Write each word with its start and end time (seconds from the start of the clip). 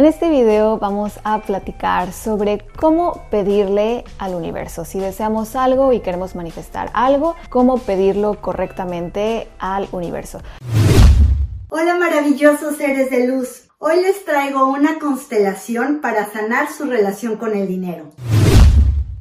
En 0.00 0.06
este 0.06 0.30
video 0.30 0.78
vamos 0.78 1.20
a 1.24 1.42
platicar 1.42 2.14
sobre 2.14 2.64
cómo 2.74 3.26
pedirle 3.30 4.04
al 4.16 4.34
universo. 4.34 4.86
Si 4.86 4.98
deseamos 4.98 5.56
algo 5.56 5.92
y 5.92 6.00
queremos 6.00 6.34
manifestar 6.34 6.90
algo, 6.94 7.36
cómo 7.50 7.76
pedirlo 7.76 8.40
correctamente 8.40 9.48
al 9.58 9.90
universo. 9.92 10.40
Hola 11.68 11.98
maravillosos 11.98 12.78
seres 12.78 13.10
de 13.10 13.28
luz. 13.28 13.68
Hoy 13.76 14.00
les 14.00 14.24
traigo 14.24 14.72
una 14.72 14.98
constelación 14.98 16.00
para 16.00 16.32
sanar 16.32 16.72
su 16.72 16.86
relación 16.86 17.36
con 17.36 17.54
el 17.54 17.68
dinero. 17.68 18.08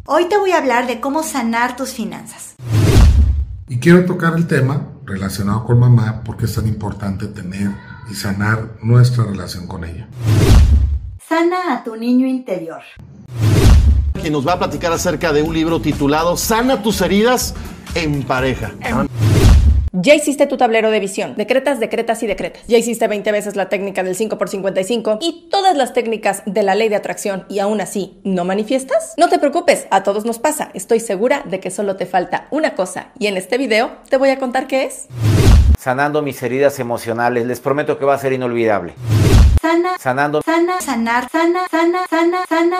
Hoy 0.06 0.30
te 0.30 0.38
voy 0.38 0.52
a 0.52 0.60
hablar 0.60 0.88
de 0.88 1.02
cómo 1.02 1.24
sanar 1.24 1.76
tus 1.76 1.90
finanzas. 1.90 2.56
Y 3.68 3.80
quiero 3.80 4.06
tocar 4.06 4.34
el 4.38 4.48
tema 4.48 4.88
relacionado 5.04 5.66
con 5.66 5.78
mamá 5.78 6.22
porque 6.24 6.46
es 6.46 6.56
tan 6.56 6.68
importante 6.68 7.28
tener 7.28 7.72
y 8.10 8.16
sanar 8.16 8.78
nuestra 8.82 9.26
relación 9.26 9.68
con 9.68 9.84
ella. 9.84 10.08
Sana 11.30 11.76
a 11.76 11.84
tu 11.84 11.96
niño 11.96 12.26
interior. 12.26 12.82
Quien 14.20 14.34
nos 14.34 14.48
va 14.48 14.54
a 14.54 14.58
platicar 14.58 14.92
acerca 14.92 15.32
de 15.32 15.44
un 15.44 15.54
libro 15.54 15.80
titulado 15.80 16.36
Sana 16.36 16.82
tus 16.82 17.02
heridas 17.02 17.54
en 17.94 18.24
pareja. 18.24 18.72
Ya 19.92 20.16
hiciste 20.16 20.48
tu 20.48 20.58
tablero 20.58 20.90
de 20.90 21.00
visión. 21.00 21.36
Decretas, 21.38 21.80
decretas 21.80 22.24
y 22.24 22.28
decretas. 22.28 22.64
Ya 22.68 22.80
hiciste 22.80 23.08
20 23.08 23.32
veces 23.32 23.56
la 23.56 23.70
técnica 23.70 24.02
del 24.02 24.18
5x55 24.18 25.20
y 25.22 25.48
todas 25.52 25.78
las 25.78 25.94
técnicas 25.94 26.42
de 26.48 26.64
la 26.64 26.74
ley 26.74 26.90
de 26.90 26.96
atracción 26.96 27.46
y 27.48 27.60
aún 27.60 27.80
así 27.80 28.20
no 28.24 28.44
manifiestas. 28.44 29.14
No 29.16 29.30
te 29.30 29.38
preocupes, 29.38 29.86
a 29.92 30.02
todos 30.02 30.26
nos 30.26 30.40
pasa. 30.40 30.72
Estoy 30.74 31.00
segura 31.00 31.44
de 31.46 31.60
que 31.60 31.70
solo 31.70 31.96
te 31.96 32.08
falta 32.08 32.48
una 32.50 32.74
cosa 32.74 33.10
y 33.20 33.28
en 33.28 33.38
este 33.38 33.60
video 33.60 33.92
te 34.10 34.18
voy 34.18 34.30
a 34.30 34.40
contar 34.40 34.66
qué 34.66 34.86
es. 34.86 35.06
Sanando 35.78 36.24
mis 36.24 36.42
heridas 36.42 36.80
emocionales. 36.80 37.46
Les 37.46 37.60
prometo 37.60 38.00
que 38.00 38.06
va 38.06 38.16
a 38.16 38.18
ser 38.18 38.34
inolvidable. 38.34 38.96
Sana, 39.70 40.00
Sanando. 40.00 40.42
sana, 40.42 40.82
sanar, 40.82 41.30
sana, 41.30 41.68
sana, 41.70 42.00
sana, 42.10 42.38
sana. 42.50 42.78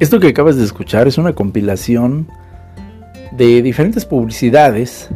Esto 0.00 0.18
que 0.18 0.28
acabas 0.28 0.56
de 0.56 0.64
escuchar 0.64 1.08
es 1.08 1.18
una 1.18 1.34
compilación 1.34 2.26
de 3.32 3.60
diferentes 3.60 4.06
publicidades 4.06 5.10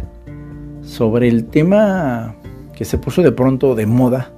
sobre 0.82 1.28
el 1.28 1.46
tema 1.46 2.34
que 2.74 2.84
se 2.84 2.98
puso 2.98 3.22
de 3.22 3.32
pronto 3.32 3.74
de 3.74 3.86
moda 3.86 4.30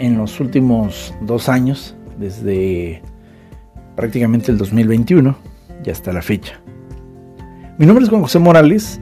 en 0.00 0.18
los 0.18 0.40
últimos 0.40 1.14
dos 1.20 1.48
años, 1.48 1.94
desde 2.18 3.02
prácticamente 3.94 4.50
el 4.50 4.58
2021 4.58 5.36
y 5.84 5.90
hasta 5.90 6.12
la 6.12 6.22
fecha. 6.22 6.63
Mi 7.76 7.86
nombre 7.86 8.04
es 8.04 8.08
Juan 8.08 8.22
José 8.22 8.38
Morales 8.38 9.00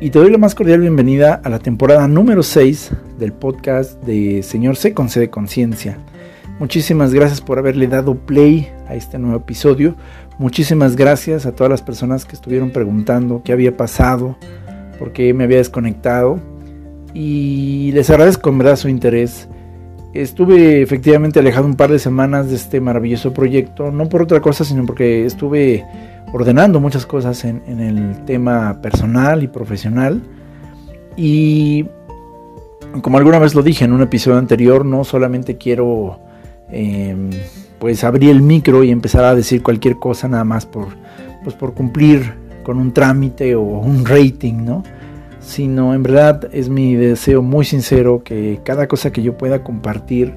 y 0.00 0.08
te 0.08 0.18
doy 0.18 0.30
la 0.30 0.38
más 0.38 0.54
cordial 0.54 0.80
bienvenida 0.80 1.42
a 1.44 1.50
la 1.50 1.58
temporada 1.58 2.08
número 2.08 2.42
6 2.42 2.92
del 3.18 3.34
podcast 3.34 4.02
de 4.02 4.42
Señor 4.42 4.76
C 4.76 4.94
con 4.94 5.10
C 5.10 5.20
de 5.20 5.28
Conciencia. 5.28 5.98
Muchísimas 6.58 7.12
gracias 7.12 7.42
por 7.42 7.58
haberle 7.58 7.86
dado 7.86 8.14
play 8.14 8.72
a 8.88 8.94
este 8.94 9.18
nuevo 9.18 9.36
episodio. 9.36 9.94
Muchísimas 10.38 10.96
gracias 10.96 11.44
a 11.44 11.52
todas 11.52 11.70
las 11.70 11.82
personas 11.82 12.24
que 12.24 12.34
estuvieron 12.34 12.70
preguntando 12.70 13.42
qué 13.44 13.52
había 13.52 13.76
pasado, 13.76 14.38
por 14.98 15.12
qué 15.12 15.34
me 15.34 15.44
había 15.44 15.58
desconectado. 15.58 16.40
Y 17.12 17.92
les 17.92 18.08
agradezco 18.08 18.48
en 18.48 18.56
verdad 18.56 18.76
su 18.76 18.88
interés. 18.88 19.50
Estuve 20.14 20.82
efectivamente 20.82 21.38
alejado 21.38 21.66
un 21.66 21.76
par 21.76 21.90
de 21.90 21.98
semanas 21.98 22.48
de 22.48 22.56
este 22.56 22.80
maravilloso 22.80 23.34
proyecto, 23.34 23.90
no 23.90 24.08
por 24.08 24.22
otra 24.22 24.40
cosa, 24.40 24.64
sino 24.64 24.86
porque 24.86 25.26
estuve 25.26 25.84
ordenando 26.32 26.80
muchas 26.80 27.06
cosas 27.06 27.44
en, 27.44 27.62
en 27.66 27.80
el 27.80 28.24
tema 28.24 28.80
personal 28.80 29.42
y 29.42 29.48
profesional. 29.48 30.22
Y 31.16 31.86
como 33.02 33.18
alguna 33.18 33.38
vez 33.38 33.54
lo 33.54 33.62
dije 33.62 33.84
en 33.84 33.92
un 33.92 34.02
episodio 34.02 34.38
anterior, 34.38 34.84
no 34.84 35.04
solamente 35.04 35.56
quiero 35.56 36.20
eh, 36.70 37.16
pues 37.78 38.04
abrir 38.04 38.30
el 38.30 38.42
micro 38.42 38.82
y 38.84 38.90
empezar 38.90 39.24
a 39.24 39.34
decir 39.34 39.62
cualquier 39.62 39.98
cosa 39.98 40.28
nada 40.28 40.44
más 40.44 40.66
por, 40.66 40.88
pues 41.44 41.54
por 41.54 41.74
cumplir 41.74 42.34
con 42.62 42.78
un 42.78 42.92
trámite 42.92 43.54
o 43.54 43.62
un 43.62 44.04
rating, 44.04 44.64
¿no? 44.64 44.82
Sino 45.48 45.94
en 45.94 46.02
verdad 46.02 46.46
es 46.52 46.68
mi 46.68 46.94
deseo 46.94 47.40
muy 47.40 47.64
sincero 47.64 48.22
que 48.22 48.60
cada 48.64 48.86
cosa 48.86 49.10
que 49.10 49.22
yo 49.22 49.38
pueda 49.38 49.64
compartir 49.64 50.34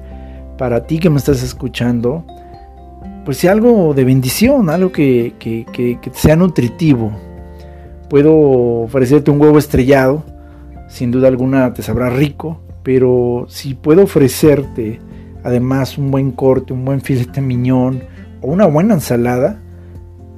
para 0.56 0.86
ti 0.86 0.98
que 0.98 1.10
me 1.10 1.18
estás 1.18 1.42
escuchando, 1.42 2.24
pues 3.22 3.36
sea 3.36 3.52
algo 3.52 3.92
de 3.92 4.04
bendición, 4.04 4.70
algo 4.70 4.90
que, 4.90 5.34
que, 5.38 5.66
que, 5.70 5.98
sea 6.14 6.34
nutritivo. 6.34 7.12
Puedo 8.08 8.34
ofrecerte 8.84 9.30
un 9.30 9.38
huevo 9.38 9.58
estrellado, 9.58 10.24
sin 10.88 11.10
duda 11.10 11.28
alguna 11.28 11.74
te 11.74 11.82
sabrá 11.82 12.08
rico, 12.08 12.62
pero 12.82 13.44
si 13.50 13.74
puedo 13.74 14.04
ofrecerte 14.04 14.98
además 15.44 15.98
un 15.98 16.10
buen 16.10 16.32
corte, 16.32 16.72
un 16.72 16.86
buen 16.86 17.02
filete 17.02 17.42
miñón 17.42 18.02
o 18.40 18.50
una 18.50 18.64
buena 18.64 18.94
ensalada, 18.94 19.60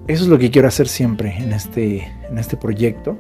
eso 0.09 0.25
es 0.25 0.29
lo 0.29 0.37
que 0.37 0.51
quiero 0.51 0.67
hacer 0.67 0.89
siempre 0.89 1.37
en 1.39 1.53
este, 1.53 2.09
en 2.29 2.39
este 2.39 2.57
proyecto. 2.57 3.17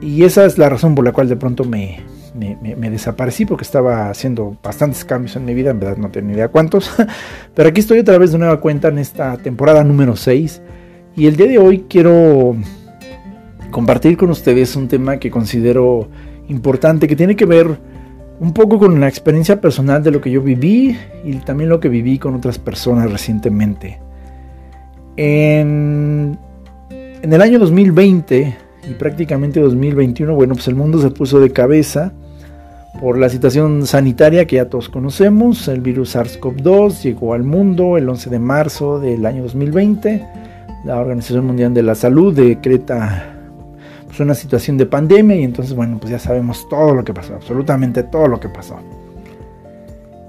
Y 0.00 0.24
esa 0.24 0.44
es 0.44 0.58
la 0.58 0.68
razón 0.68 0.94
por 0.94 1.04
la 1.04 1.12
cual 1.12 1.28
de 1.28 1.36
pronto 1.36 1.64
me, 1.64 2.00
me, 2.34 2.90
desaparecí 2.90 3.46
porque 3.46 3.64
estaba 3.64 4.10
haciendo 4.10 4.56
bastantes 4.62 5.04
cambios 5.04 5.36
en 5.36 5.44
mi 5.44 5.54
vida, 5.54 5.70
en 5.70 5.80
verdad 5.80 5.96
no 5.96 6.10
tengo 6.10 6.28
ni 6.28 6.34
idea 6.34 6.48
cuántos. 6.48 6.90
Pero 7.54 7.68
aquí 7.68 7.80
estoy 7.80 7.98
otra 8.00 8.18
vez 8.18 8.32
de 8.32 8.38
nueva 8.38 8.60
cuenta 8.60 8.88
en 8.88 8.98
esta 8.98 9.36
temporada 9.38 9.82
número 9.84 10.16
6. 10.16 10.62
Y 11.16 11.26
el 11.26 11.36
día 11.36 11.46
de 11.46 11.58
hoy 11.58 11.86
quiero 11.88 12.56
compartir 13.70 14.16
con 14.16 14.30
ustedes 14.30 14.76
un 14.76 14.88
tema 14.88 15.18
que 15.18 15.30
considero 15.30 16.08
importante, 16.48 17.08
que 17.08 17.16
tiene 17.16 17.36
que 17.36 17.46
ver 17.46 17.78
un 18.38 18.52
poco 18.52 18.78
con 18.78 19.00
la 19.00 19.08
experiencia 19.08 19.60
personal 19.60 20.02
de 20.02 20.10
lo 20.10 20.20
que 20.20 20.30
yo 20.30 20.42
viví 20.42 20.96
y 21.24 21.36
también 21.36 21.70
lo 21.70 21.80
que 21.80 21.88
viví 21.88 22.18
con 22.18 22.34
otras 22.34 22.58
personas 22.58 23.10
recientemente. 23.10 23.98
En, 25.16 26.38
en, 26.90 27.32
el 27.32 27.40
año 27.40 27.58
2020 27.58 28.65
y 28.88 28.94
prácticamente 28.94 29.60
2021, 29.60 30.34
bueno, 30.34 30.54
pues 30.54 30.68
el 30.68 30.74
mundo 30.74 31.00
se 31.00 31.10
puso 31.10 31.40
de 31.40 31.50
cabeza 31.50 32.12
por 33.00 33.18
la 33.18 33.28
situación 33.28 33.86
sanitaria 33.86 34.46
que 34.46 34.56
ya 34.56 34.68
todos 34.68 34.88
conocemos. 34.88 35.68
El 35.68 35.80
virus 35.80 36.16
SARS-CoV-2 36.16 37.02
llegó 37.02 37.34
al 37.34 37.42
mundo 37.42 37.96
el 37.96 38.08
11 38.08 38.30
de 38.30 38.38
marzo 38.38 38.98
del 39.00 39.26
año 39.26 39.42
2020. 39.42 40.26
La 40.84 40.98
Organización 40.98 41.46
Mundial 41.46 41.74
de 41.74 41.82
la 41.82 41.94
Salud 41.94 42.34
decreta 42.34 43.34
pues, 44.06 44.20
una 44.20 44.34
situación 44.34 44.78
de 44.78 44.86
pandemia 44.86 45.36
y 45.36 45.42
entonces, 45.42 45.74
bueno, 45.74 45.98
pues 45.98 46.10
ya 46.10 46.18
sabemos 46.18 46.68
todo 46.68 46.94
lo 46.94 47.04
que 47.04 47.12
pasó, 47.12 47.34
absolutamente 47.34 48.02
todo 48.04 48.28
lo 48.28 48.40
que 48.40 48.48
pasó. 48.48 48.76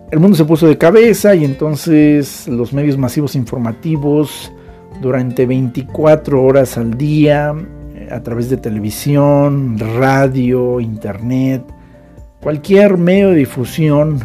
El 0.09 0.19
mundo 0.19 0.38
se 0.38 0.46
puso 0.46 0.67
de 0.67 0.78
cabeza 0.78 1.35
y 1.35 1.44
entonces 1.44 2.47
los 2.47 2.72
medios 2.73 2.97
masivos 2.97 3.35
informativos 3.35 4.51
durante 5.01 5.46
24 5.46 6.41
horas 6.41 6.78
al 6.78 6.97
día, 6.97 7.53
a 8.12 8.22
través 8.23 8.50
de 8.50 8.57
televisión, 8.57 9.78
radio, 9.79 10.79
internet, 10.79 11.63
cualquier 12.41 12.97
medio 12.97 13.29
de 13.29 13.38
difusión 13.38 14.19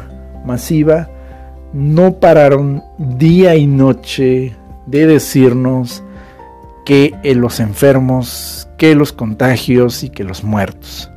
masiva, 0.44 1.08
no 1.72 2.14
pararon 2.14 2.82
día 2.98 3.56
y 3.56 3.66
noche 3.66 4.54
de 4.86 5.06
decirnos 5.06 6.02
que 6.84 7.14
los 7.34 7.60
enfermos, 7.60 8.68
que 8.76 8.94
los 8.94 9.12
contagios 9.12 10.02
y 10.02 10.10
que 10.10 10.24
los 10.24 10.44
muertos. 10.44 11.10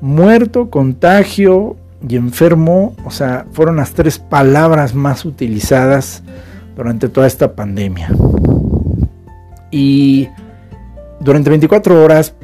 Muerto, 0.00 0.70
contagio 0.70 1.76
y 2.08 2.16
enfermo, 2.16 2.94
o 3.04 3.10
sea, 3.10 3.46
fueron 3.52 3.76
las 3.76 3.92
tres 3.92 4.18
palabras 4.18 4.94
más 4.94 5.24
utilizadas 5.24 6.22
durante 6.76 7.08
toda 7.08 7.26
esta 7.26 7.54
pandemia. 7.54 8.10
Y 9.70 10.28
durante 11.24 11.48
24 11.50 12.02
horas, 12.02 12.34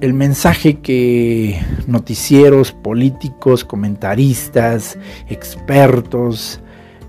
el 0.00 0.12
mensaje 0.12 0.80
que 0.80 1.60
noticieros, 1.86 2.72
políticos, 2.72 3.64
comentaristas, 3.64 4.98
expertos, 5.28 6.60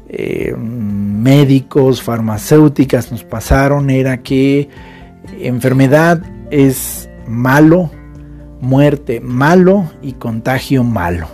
eh, 0.07 0.55
médicos, 0.55 2.01
farmacéuticas 2.01 3.11
nos 3.11 3.23
pasaron 3.23 3.89
era 3.89 4.21
que 4.21 4.69
enfermedad 5.39 6.21
es 6.51 7.09
malo, 7.27 7.89
muerte 8.61 9.19
malo 9.19 9.91
y 10.03 10.13
contagio 10.13 10.83
malo. 10.83 11.27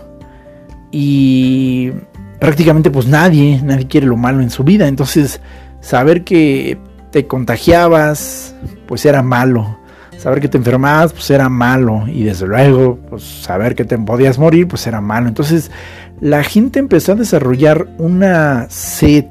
Y 0.90 1.92
prácticamente 2.40 2.90
pues 2.90 3.06
nadie, 3.06 3.60
nadie 3.62 3.86
quiere 3.86 4.06
lo 4.06 4.16
malo 4.16 4.40
en 4.40 4.50
su 4.50 4.64
vida. 4.64 4.88
Entonces 4.88 5.40
saber 5.80 6.24
que 6.24 6.78
te 7.10 7.26
contagiabas 7.26 8.56
pues 8.86 9.04
era 9.04 9.22
malo. 9.22 9.81
Saber 10.22 10.40
que 10.40 10.46
te 10.46 10.56
enfermabas 10.56 11.12
pues 11.12 11.28
era 11.30 11.48
malo. 11.48 12.04
Y 12.06 12.22
desde 12.22 12.46
luego 12.46 12.96
pues 13.10 13.24
saber 13.24 13.74
que 13.74 13.84
te 13.84 13.98
podías 13.98 14.38
morir 14.38 14.68
pues 14.68 14.86
era 14.86 15.00
malo. 15.00 15.26
Entonces 15.26 15.72
la 16.20 16.44
gente 16.44 16.78
empezó 16.78 17.10
a 17.10 17.16
desarrollar 17.16 17.88
una 17.98 18.68
sed, 18.70 19.24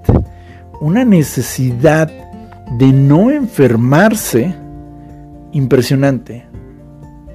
una 0.81 1.05
necesidad 1.05 2.11
de 2.77 2.87
no 2.91 3.31
enfermarse 3.31 4.53
impresionante. 5.53 6.45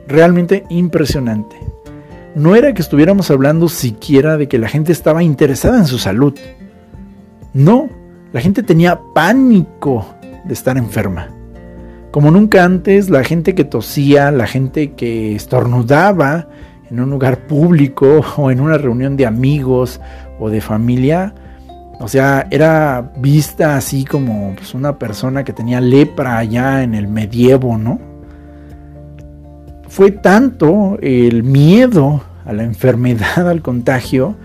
realmente 0.06 0.64
impresionante. 0.68 1.56
No 2.34 2.54
era 2.54 2.74
que 2.74 2.82
estuviéramos 2.82 3.30
hablando 3.30 3.70
siquiera 3.70 4.36
de 4.36 4.48
que 4.48 4.58
la 4.58 4.68
gente 4.68 4.92
estaba 4.92 5.22
interesada 5.22 5.78
en 5.78 5.86
su 5.86 5.98
salud. 5.98 6.34
No, 7.54 7.88
la 8.34 8.42
gente 8.42 8.62
tenía 8.62 9.00
pánico 9.14 10.06
de 10.44 10.52
estar 10.52 10.76
enferma. 10.76 11.35
Como 12.16 12.30
nunca 12.30 12.64
antes, 12.64 13.10
la 13.10 13.22
gente 13.24 13.54
que 13.54 13.64
tosía, 13.64 14.30
la 14.30 14.46
gente 14.46 14.92
que 14.92 15.36
estornudaba 15.36 16.48
en 16.90 16.98
un 16.98 17.10
lugar 17.10 17.46
público 17.46 18.24
o 18.38 18.50
en 18.50 18.60
una 18.62 18.78
reunión 18.78 19.18
de 19.18 19.26
amigos 19.26 20.00
o 20.40 20.48
de 20.48 20.62
familia, 20.62 21.34
o 22.00 22.08
sea, 22.08 22.46
era 22.50 23.12
vista 23.18 23.76
así 23.76 24.06
como 24.06 24.54
pues, 24.54 24.72
una 24.72 24.98
persona 24.98 25.44
que 25.44 25.52
tenía 25.52 25.78
lepra 25.82 26.38
allá 26.38 26.82
en 26.82 26.94
el 26.94 27.06
medievo, 27.06 27.76
¿no? 27.76 28.00
Fue 29.86 30.10
tanto 30.10 30.96
el 31.02 31.42
miedo 31.42 32.22
a 32.46 32.54
la 32.54 32.62
enfermedad, 32.62 33.46
al 33.46 33.60
contagio, 33.60 34.36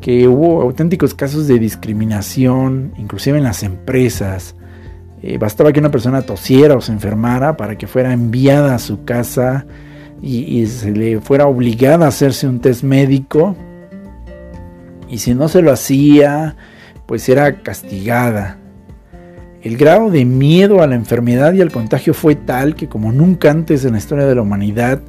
que 0.00 0.28
hubo 0.28 0.62
auténticos 0.62 1.14
casos 1.14 1.48
de 1.48 1.58
discriminación, 1.58 2.92
inclusive 2.96 3.38
en 3.38 3.42
las 3.42 3.64
empresas. 3.64 4.54
Eh, 5.22 5.38
bastaba 5.38 5.72
que 5.72 5.80
una 5.80 5.90
persona 5.90 6.22
tosiera 6.22 6.76
o 6.76 6.80
se 6.80 6.92
enfermara 6.92 7.56
para 7.56 7.76
que 7.76 7.86
fuera 7.86 8.12
enviada 8.12 8.74
a 8.74 8.78
su 8.78 9.04
casa 9.04 9.66
y, 10.22 10.60
y 10.60 10.66
se 10.66 10.92
le 10.92 11.20
fuera 11.20 11.46
obligada 11.46 12.04
a 12.04 12.08
hacerse 12.08 12.46
un 12.46 12.60
test 12.60 12.82
médico. 12.82 13.56
Y 15.08 15.18
si 15.18 15.34
no 15.34 15.48
se 15.48 15.62
lo 15.62 15.72
hacía, 15.72 16.56
pues 17.06 17.28
era 17.28 17.62
castigada. 17.62 18.58
El 19.62 19.76
grado 19.76 20.10
de 20.10 20.24
miedo 20.24 20.82
a 20.82 20.86
la 20.86 20.94
enfermedad 20.94 21.52
y 21.52 21.60
al 21.60 21.72
contagio 21.72 22.14
fue 22.14 22.36
tal 22.36 22.76
que 22.76 22.88
como 22.88 23.10
nunca 23.10 23.50
antes 23.50 23.84
en 23.84 23.92
la 23.92 23.98
historia 23.98 24.24
de 24.24 24.36
la 24.36 24.42
humanidad, 24.42 25.00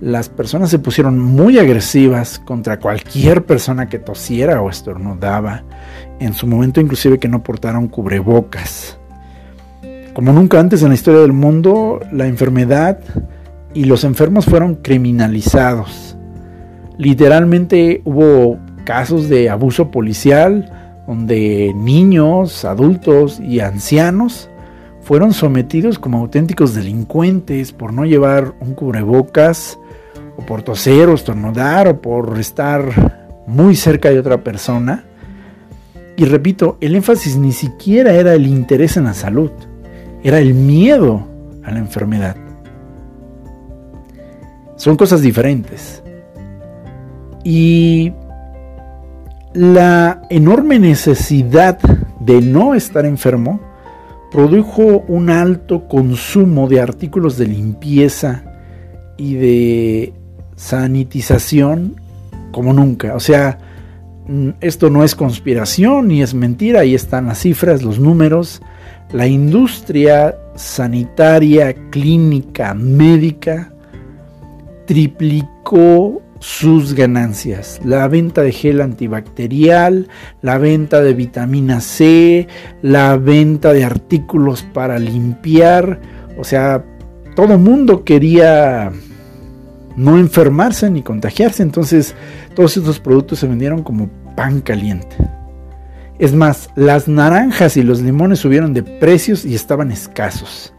las 0.00 0.28
personas 0.28 0.70
se 0.70 0.78
pusieron 0.78 1.18
muy 1.18 1.58
agresivas 1.58 2.38
contra 2.38 2.78
cualquier 2.78 3.44
persona 3.44 3.88
que 3.88 3.98
tosiera 3.98 4.60
o 4.60 4.70
estornudaba, 4.70 5.64
en 6.20 6.32
su 6.34 6.46
momento 6.46 6.80
inclusive 6.80 7.18
que 7.18 7.28
no 7.28 7.42
portaron 7.42 7.88
cubrebocas. 7.88 8.98
Como 10.14 10.32
nunca 10.34 10.60
antes 10.60 10.82
en 10.82 10.90
la 10.90 10.94
historia 10.94 11.20
del 11.20 11.32
mundo, 11.32 12.00
la 12.12 12.26
enfermedad 12.26 12.98
y 13.72 13.84
los 13.84 14.04
enfermos 14.04 14.44
fueron 14.44 14.74
criminalizados. 14.76 16.18
Literalmente 16.98 18.02
hubo 18.04 18.58
casos 18.84 19.30
de 19.30 19.48
abuso 19.48 19.90
policial, 19.90 21.02
donde 21.06 21.72
niños, 21.74 22.66
adultos 22.66 23.40
y 23.40 23.60
ancianos 23.60 24.50
fueron 25.00 25.32
sometidos 25.32 25.98
como 25.98 26.18
auténticos 26.18 26.74
delincuentes 26.74 27.72
por 27.72 27.94
no 27.94 28.04
llevar 28.04 28.52
un 28.60 28.74
cubrebocas, 28.74 29.78
o 30.36 30.44
por 30.44 30.62
toser 30.62 31.08
o 31.08 31.14
estornudar, 31.14 31.88
o 31.88 32.00
por 32.02 32.38
estar 32.38 33.40
muy 33.46 33.76
cerca 33.76 34.10
de 34.10 34.18
otra 34.18 34.44
persona. 34.44 35.04
Y 36.16 36.26
repito, 36.26 36.76
el 36.82 36.94
énfasis 36.94 37.36
ni 37.36 37.52
siquiera 37.52 38.12
era 38.12 38.34
el 38.34 38.46
interés 38.46 38.98
en 38.98 39.04
la 39.04 39.14
salud, 39.14 39.50
era 40.22 40.38
el 40.38 40.54
miedo 40.54 41.26
a 41.64 41.70
la 41.70 41.78
enfermedad. 41.78 42.36
Son 44.76 44.96
cosas 44.96 45.22
diferentes. 45.22 46.02
Y 47.44 48.12
la 49.54 50.22
enorme 50.30 50.78
necesidad 50.78 51.78
de 52.20 52.40
no 52.40 52.74
estar 52.74 53.04
enfermo 53.04 53.60
produjo 54.30 55.04
un 55.08 55.28
alto 55.28 55.86
consumo 55.88 56.68
de 56.68 56.80
artículos 56.80 57.36
de 57.36 57.46
limpieza 57.46 58.44
y 59.18 59.34
de 59.34 60.12
sanitización 60.56 62.00
como 62.50 62.72
nunca. 62.72 63.14
O 63.14 63.20
sea, 63.20 63.58
mm, 64.26 64.50
esto 64.60 64.88
no 64.88 65.04
es 65.04 65.14
conspiración 65.14 66.08
ni 66.08 66.22
es 66.22 66.32
mentira, 66.32 66.80
ahí 66.80 66.94
están 66.94 67.26
las 67.26 67.40
cifras, 67.40 67.82
los 67.82 67.98
números. 67.98 68.62
La 69.12 69.26
industria 69.26 70.38
sanitaria, 70.54 71.74
clínica, 71.90 72.72
médica 72.72 73.72
triplicó 74.86 76.22
sus 76.38 76.94
ganancias. 76.94 77.80
La 77.84 78.08
venta 78.08 78.42
de 78.42 78.52
gel 78.52 78.80
antibacterial, 78.80 80.08
la 80.40 80.58
venta 80.58 81.00
de 81.00 81.14
vitamina 81.14 81.80
C, 81.80 82.48
la 82.80 83.16
venta 83.16 83.72
de 83.72 83.84
artículos 83.84 84.62
para 84.62 84.98
limpiar. 84.98 86.00
O 86.38 86.44
sea, 86.44 86.84
todo 87.36 87.58
mundo 87.58 88.04
quería 88.04 88.90
no 89.96 90.18
enfermarse 90.18 90.90
ni 90.90 91.02
contagiarse. 91.02 91.62
Entonces 91.62 92.14
todos 92.54 92.76
estos 92.76 92.98
productos 92.98 93.38
se 93.38 93.46
vendieron 93.46 93.82
como 93.82 94.08
pan 94.36 94.62
caliente. 94.62 95.16
Es 96.18 96.34
más, 96.34 96.70
las 96.76 97.08
naranjas 97.08 97.76
y 97.76 97.82
los 97.82 98.00
limones 98.00 98.38
subieron 98.38 98.74
de 98.74 98.82
precios 98.82 99.44
y 99.44 99.54
estaban 99.54 99.90
escasos. 99.90 100.72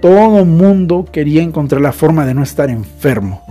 Todo 0.00 0.44
mundo 0.44 1.06
quería 1.10 1.42
encontrar 1.42 1.80
la 1.80 1.92
forma 1.92 2.24
de 2.24 2.34
no 2.34 2.42
estar 2.42 2.70
enfermo 2.70 3.42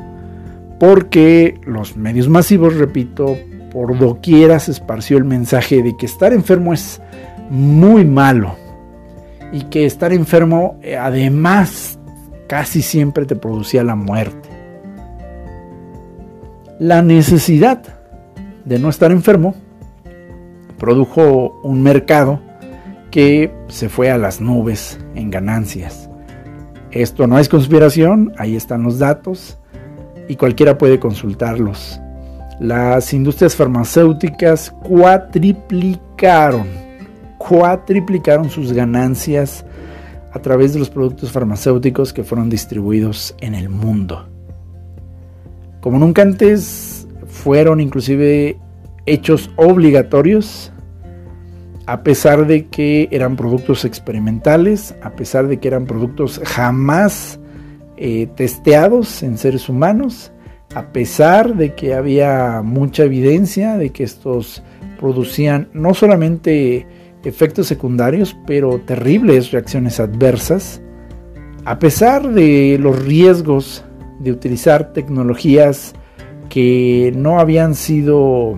porque 0.79 1.59
los 1.65 1.97
medios 1.97 2.29
masivos, 2.29 2.75
repito, 2.75 3.37
por 3.71 3.97
doquiera 3.99 4.59
se 4.59 4.71
esparció 4.71 5.17
el 5.17 5.25
mensaje 5.25 5.83
de 5.83 5.95
que 5.95 6.05
estar 6.05 6.33
enfermo 6.33 6.73
es 6.73 7.01
muy 7.49 8.05
malo 8.05 8.55
y 9.51 9.63
que 9.63 9.85
estar 9.85 10.13
enfermo 10.13 10.79
eh, 10.81 10.95
además 10.95 11.99
casi 12.47 12.81
siempre 12.81 13.25
te 13.25 13.35
producía 13.35 13.83
la 13.83 13.95
muerte. 13.95 14.49
La 16.79 17.01
necesidad 17.01 17.83
de 18.63 18.79
no 18.79 18.89
estar 18.89 19.11
enfermo 19.11 19.53
produjo 20.79 21.59
un 21.61 21.83
mercado 21.83 22.39
que 23.11 23.53
se 23.67 23.89
fue 23.89 24.09
a 24.09 24.17
las 24.17 24.41
nubes 24.41 24.99
en 25.15 25.29
ganancias. 25.29 26.09
Esto 26.91 27.27
no 27.27 27.37
es 27.37 27.49
conspiración, 27.49 28.33
ahí 28.37 28.55
están 28.55 28.81
los 28.83 28.97
datos 28.97 29.59
y 30.27 30.35
cualquiera 30.35 30.77
puede 30.77 30.99
consultarlos. 30.99 31.99
Las 32.59 33.13
industrias 33.13 33.55
farmacéuticas 33.55 34.71
cuatriplicaron, 34.71 36.67
cuatriplicaron 37.37 38.49
sus 38.49 38.73
ganancias 38.73 39.65
a 40.31 40.39
través 40.39 40.73
de 40.73 40.79
los 40.79 40.89
productos 40.89 41.31
farmacéuticos 41.31 42.11
que 42.13 42.23
fueron 42.23 42.49
distribuidos 42.49 43.35
en 43.39 43.55
el 43.55 43.69
mundo. 43.69 44.27
Como 45.79 45.97
nunca 45.99 46.21
antes, 46.21 47.07
fueron 47.27 47.79
inclusive 47.79 48.59
hechos 49.09 49.49
obligatorios, 49.55 50.71
a 51.85 52.03
pesar 52.03 52.45
de 52.45 52.67
que 52.67 53.07
eran 53.11 53.35
productos 53.35 53.83
experimentales, 53.83 54.95
a 55.01 55.11
pesar 55.11 55.47
de 55.47 55.57
que 55.57 55.67
eran 55.67 55.85
productos 55.85 56.39
jamás 56.45 57.39
eh, 57.97 58.27
testeados 58.35 59.23
en 59.23 59.37
seres 59.37 59.67
humanos, 59.67 60.31
a 60.75 60.91
pesar 60.91 61.55
de 61.55 61.73
que 61.73 61.95
había 61.95 62.61
mucha 62.63 63.03
evidencia 63.03 63.77
de 63.77 63.89
que 63.89 64.03
estos 64.03 64.61
producían 64.99 65.69
no 65.73 65.95
solamente 65.95 66.85
efectos 67.23 67.67
secundarios, 67.67 68.37
pero 68.45 68.79
terribles 68.79 69.51
reacciones 69.51 69.99
adversas, 69.99 70.81
a 71.65 71.79
pesar 71.79 72.29
de 72.29 72.77
los 72.79 73.03
riesgos 73.03 73.83
de 74.19 74.31
utilizar 74.31 74.93
tecnologías 74.93 75.93
que 76.49 77.13
no 77.15 77.39
habían 77.39 77.75
sido 77.75 78.57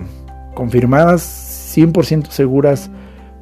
confirmadas 0.54 1.74
100% 1.76 2.28
seguras 2.28 2.90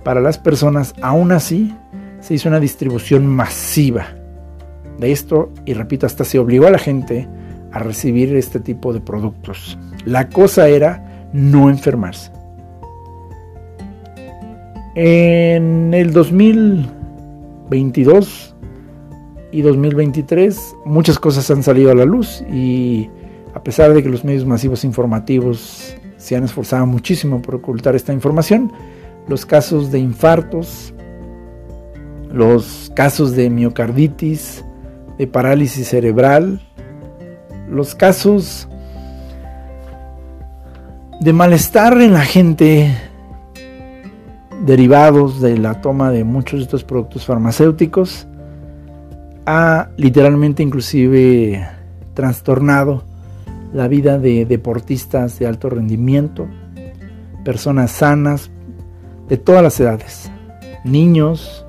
para 0.04 0.20
las 0.20 0.38
personas, 0.38 0.94
aún 1.02 1.32
así 1.32 1.74
se 2.20 2.34
hizo 2.34 2.48
una 2.48 2.60
distribución 2.60 3.26
masiva 3.26 4.06
de 4.98 5.10
esto 5.12 5.50
y 5.64 5.72
repito, 5.74 6.06
hasta 6.06 6.24
se 6.24 6.38
obligó 6.38 6.66
a 6.66 6.70
la 6.70 6.78
gente 6.78 7.28
a 7.72 7.78
recibir 7.78 8.34
este 8.36 8.60
tipo 8.60 8.92
de 8.92 9.00
productos. 9.00 9.78
La 10.04 10.28
cosa 10.28 10.68
era 10.68 11.30
no 11.32 11.70
enfermarse. 11.70 12.30
En 14.94 15.94
el 15.94 16.12
2022 16.12 18.54
y 19.52 19.62
2023 19.62 20.76
muchas 20.84 21.18
cosas 21.18 21.50
han 21.50 21.62
salido 21.62 21.90
a 21.90 21.94
la 21.94 22.04
luz 22.04 22.44
y 22.52 23.08
a 23.60 23.62
pesar 23.62 23.92
de 23.92 24.02
que 24.02 24.08
los 24.08 24.24
medios 24.24 24.46
masivos 24.46 24.84
informativos 24.84 25.94
se 26.16 26.34
han 26.34 26.44
esforzado 26.44 26.86
muchísimo 26.86 27.42
por 27.42 27.56
ocultar 27.56 27.94
esta 27.94 28.10
información, 28.10 28.72
los 29.28 29.44
casos 29.44 29.92
de 29.92 29.98
infartos, 29.98 30.94
los 32.32 32.90
casos 32.96 33.36
de 33.36 33.50
miocarditis, 33.50 34.64
de 35.18 35.26
parálisis 35.26 35.88
cerebral, 35.88 36.62
los 37.68 37.94
casos 37.94 38.66
de 41.20 41.32
malestar 41.34 42.00
en 42.00 42.14
la 42.14 42.24
gente 42.24 42.96
derivados 44.64 45.42
de 45.42 45.58
la 45.58 45.82
toma 45.82 46.10
de 46.10 46.24
muchos 46.24 46.60
de 46.60 46.64
estos 46.64 46.82
productos 46.82 47.26
farmacéuticos, 47.26 48.26
ha 49.44 49.90
literalmente 49.98 50.62
inclusive 50.62 51.68
trastornado 52.14 53.09
la 53.72 53.88
vida 53.88 54.18
de 54.18 54.44
deportistas 54.44 55.38
de 55.38 55.46
alto 55.46 55.70
rendimiento, 55.70 56.48
personas 57.44 57.90
sanas 57.90 58.50
de 59.28 59.36
todas 59.36 59.62
las 59.62 59.78
edades, 59.78 60.30
niños, 60.84 61.64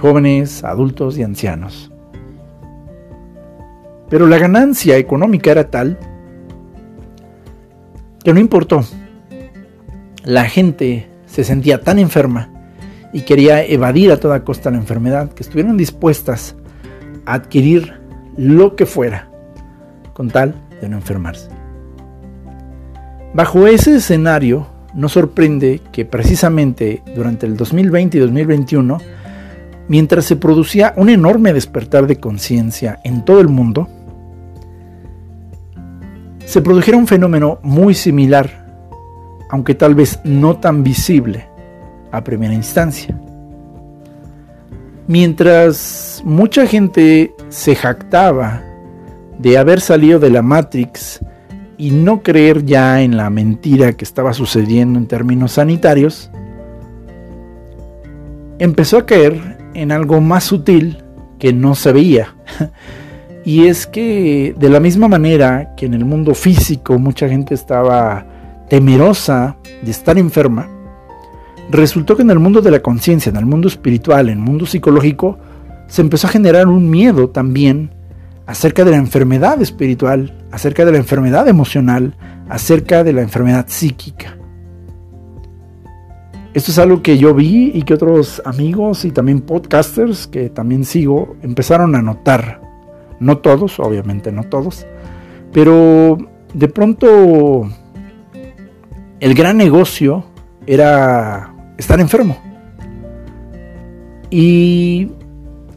jóvenes, 0.00 0.64
adultos 0.64 1.16
y 1.18 1.22
ancianos. 1.22 1.90
Pero 4.08 4.26
la 4.26 4.38
ganancia 4.38 4.96
económica 4.98 5.50
era 5.50 5.70
tal 5.70 5.98
que 8.22 8.32
no 8.32 8.40
importó. 8.40 8.84
La 10.24 10.44
gente 10.44 11.08
se 11.26 11.42
sentía 11.44 11.80
tan 11.80 11.98
enferma 11.98 12.50
y 13.12 13.22
quería 13.22 13.64
evadir 13.64 14.12
a 14.12 14.20
toda 14.20 14.44
costa 14.44 14.70
la 14.70 14.76
enfermedad 14.76 15.32
que 15.32 15.42
estuvieron 15.42 15.76
dispuestas 15.76 16.54
a 17.24 17.34
adquirir 17.34 17.94
lo 18.36 18.76
que 18.76 18.84
fuera 18.84 19.30
con 20.12 20.28
tal 20.28 20.65
de 20.80 20.88
no 20.88 20.96
enfermarse. 20.96 21.48
Bajo 23.34 23.66
ese 23.66 23.96
escenario, 23.96 24.66
no 24.94 25.08
sorprende 25.08 25.82
que 25.92 26.04
precisamente 26.04 27.02
durante 27.14 27.46
el 27.46 27.56
2020 27.56 28.16
y 28.16 28.20
2021, 28.20 28.98
mientras 29.88 30.24
se 30.24 30.36
producía 30.36 30.94
un 30.96 31.10
enorme 31.10 31.52
despertar 31.52 32.06
de 32.06 32.16
conciencia 32.16 32.98
en 33.04 33.24
todo 33.24 33.40
el 33.40 33.48
mundo, 33.48 33.88
se 36.46 36.62
produjera 36.62 36.96
un 36.96 37.06
fenómeno 37.06 37.58
muy 37.62 37.92
similar, 37.94 38.64
aunque 39.50 39.74
tal 39.74 39.94
vez 39.94 40.18
no 40.24 40.56
tan 40.56 40.82
visible 40.82 41.46
a 42.12 42.24
primera 42.24 42.54
instancia. 42.54 43.20
Mientras 45.08 46.22
mucha 46.24 46.66
gente 46.66 47.34
se 47.48 47.76
jactaba 47.76 48.62
de 49.38 49.58
haber 49.58 49.80
salido 49.80 50.18
de 50.18 50.30
la 50.30 50.42
Matrix 50.42 51.20
y 51.78 51.90
no 51.90 52.22
creer 52.22 52.64
ya 52.64 53.02
en 53.02 53.16
la 53.16 53.30
mentira 53.30 53.92
que 53.92 54.04
estaba 54.04 54.32
sucediendo 54.32 54.98
en 54.98 55.06
términos 55.06 55.52
sanitarios, 55.52 56.30
empezó 58.58 58.98
a 58.98 59.06
caer 59.06 59.58
en 59.74 59.92
algo 59.92 60.20
más 60.20 60.44
sutil 60.44 61.02
que 61.38 61.52
no 61.52 61.74
se 61.74 61.92
veía. 61.92 62.34
Y 63.46 63.68
es 63.68 63.86
que 63.86 64.56
de 64.58 64.68
la 64.68 64.80
misma 64.80 65.06
manera 65.06 65.76
que 65.76 65.86
en 65.86 65.94
el 65.94 66.04
mundo 66.04 66.34
físico 66.34 66.98
mucha 66.98 67.28
gente 67.28 67.54
estaba 67.54 68.26
temerosa 68.68 69.56
de 69.82 69.92
estar 69.92 70.18
enferma, 70.18 70.68
resultó 71.70 72.16
que 72.16 72.22
en 72.22 72.30
el 72.30 72.40
mundo 72.40 72.60
de 72.60 72.72
la 72.72 72.80
conciencia, 72.80 73.30
en 73.30 73.36
el 73.36 73.46
mundo 73.46 73.68
espiritual, 73.68 74.30
en 74.30 74.38
el 74.38 74.44
mundo 74.44 74.66
psicológico, 74.66 75.38
se 75.86 76.02
empezó 76.02 76.26
a 76.26 76.30
generar 76.30 76.66
un 76.66 76.90
miedo 76.90 77.28
también 77.28 77.90
acerca 78.46 78.84
de 78.84 78.92
la 78.92 78.96
enfermedad 78.96 79.60
espiritual, 79.60 80.32
acerca 80.52 80.84
de 80.84 80.92
la 80.92 80.98
enfermedad 80.98 81.48
emocional, 81.48 82.14
acerca 82.48 83.04
de 83.04 83.12
la 83.12 83.22
enfermedad 83.22 83.66
psíquica. 83.68 84.36
Esto 86.54 86.70
es 86.70 86.78
algo 86.78 87.02
que 87.02 87.18
yo 87.18 87.34
vi 87.34 87.70
y 87.74 87.82
que 87.82 87.92
otros 87.92 88.40
amigos 88.46 89.04
y 89.04 89.10
también 89.10 89.42
podcasters 89.42 90.26
que 90.26 90.48
también 90.48 90.84
sigo 90.84 91.36
empezaron 91.42 91.94
a 91.94 92.02
notar. 92.02 92.62
No 93.20 93.38
todos, 93.38 93.78
obviamente 93.78 94.32
no 94.32 94.44
todos, 94.44 94.86
pero 95.52 96.16
de 96.54 96.68
pronto 96.68 97.68
el 99.20 99.34
gran 99.34 99.56
negocio 99.56 100.24
era 100.66 101.54
estar 101.76 102.00
enfermo. 102.00 102.38
Y 104.30 105.10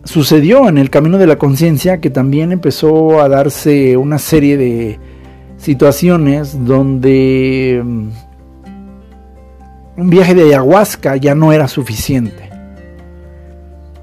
sucedió 0.10 0.68
en 0.68 0.80
el 0.80 0.90
camino 0.90 1.20
de 1.20 1.28
la 1.28 1.38
conciencia 1.38 2.02
que 2.02 2.10
también 2.10 2.52
empezó 2.52 3.22
a 3.22 3.30
darse 3.30 3.96
una 3.96 4.18
serie 4.18 4.58
de 4.58 5.00
situaciones 5.58 6.66
donde 6.66 7.80
mm, 7.86 8.10
un 9.98 10.10
viaje 10.10 10.34
de 10.34 10.46
ayahuasca 10.46 11.16
ya 11.18 11.36
no 11.36 11.54
era 11.54 11.68
suficiente. 11.68 12.50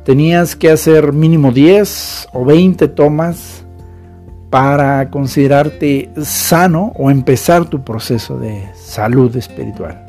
Tenías 0.05 0.55
que 0.55 0.71
hacer 0.71 1.13
mínimo 1.13 1.51
10 1.51 2.29
o 2.33 2.45
20 2.45 2.87
tomas 2.87 3.65
para 4.49 5.11
considerarte 5.11 6.11
sano 6.23 6.93
o 6.95 7.11
empezar 7.11 7.69
tu 7.69 7.83
proceso 7.83 8.39
de 8.39 8.63
salud 8.77 9.37
espiritual. 9.37 10.07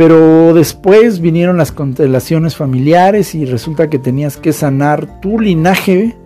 Pero 0.00 0.54
después 0.54 1.20
vinieron 1.20 1.58
las 1.58 1.72
constelaciones 1.72 2.56
familiares 2.56 3.34
y 3.34 3.44
resulta 3.44 3.90
que 3.90 3.98
tenías 3.98 4.38
que 4.38 4.54
sanar 4.54 5.20
tu 5.20 5.38
linaje 5.38 6.16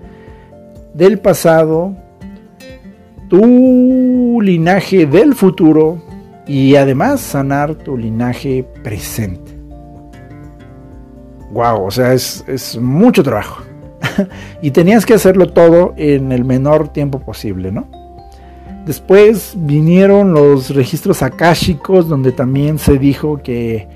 del 0.93 1.19
pasado, 1.19 1.93
tu 3.29 4.41
linaje 4.41 5.07
del 5.07 5.35
futuro 5.35 6.01
y 6.47 6.77
además 6.77 7.21
sanar 7.21 7.75
tu 7.75 7.99
linaje 7.99 8.65
presente. 8.85 9.59
Wow, 11.51 11.87
o 11.87 11.91
sea, 11.91 12.13
es, 12.13 12.45
es 12.47 12.77
mucho 12.77 13.25
trabajo. 13.25 13.65
y 14.63 14.71
tenías 14.71 15.05
que 15.05 15.15
hacerlo 15.15 15.53
todo 15.53 15.95
en 15.97 16.31
el 16.31 16.45
menor 16.45 16.93
tiempo 16.93 17.19
posible, 17.19 17.73
¿no? 17.73 18.04
Después 18.87 19.55
vinieron 19.57 20.35
los 20.35 20.75
registros 20.75 21.23
akáshicos 21.23 22.09
donde 22.09 22.33
también 22.33 22.79
se 22.79 22.99
dijo 22.99 23.41
que 23.43 23.89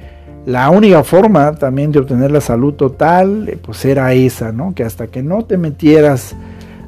la 0.47 0.71
única 0.71 1.05
forma 1.05 1.55
también 1.57 1.93
de 1.93 1.99
obtener 1.99 2.31
la 2.31 2.41
salud 2.41 2.73
total 2.73 3.49
eh, 3.49 3.59
pues 3.61 3.85
era 3.85 4.13
esa, 4.15 4.51
¿no? 4.51 4.75
Que 4.75 4.85
hasta 4.85 5.09
que 5.09 5.23
no 5.23 5.45
te 5.45 5.59
metieras 5.59 6.35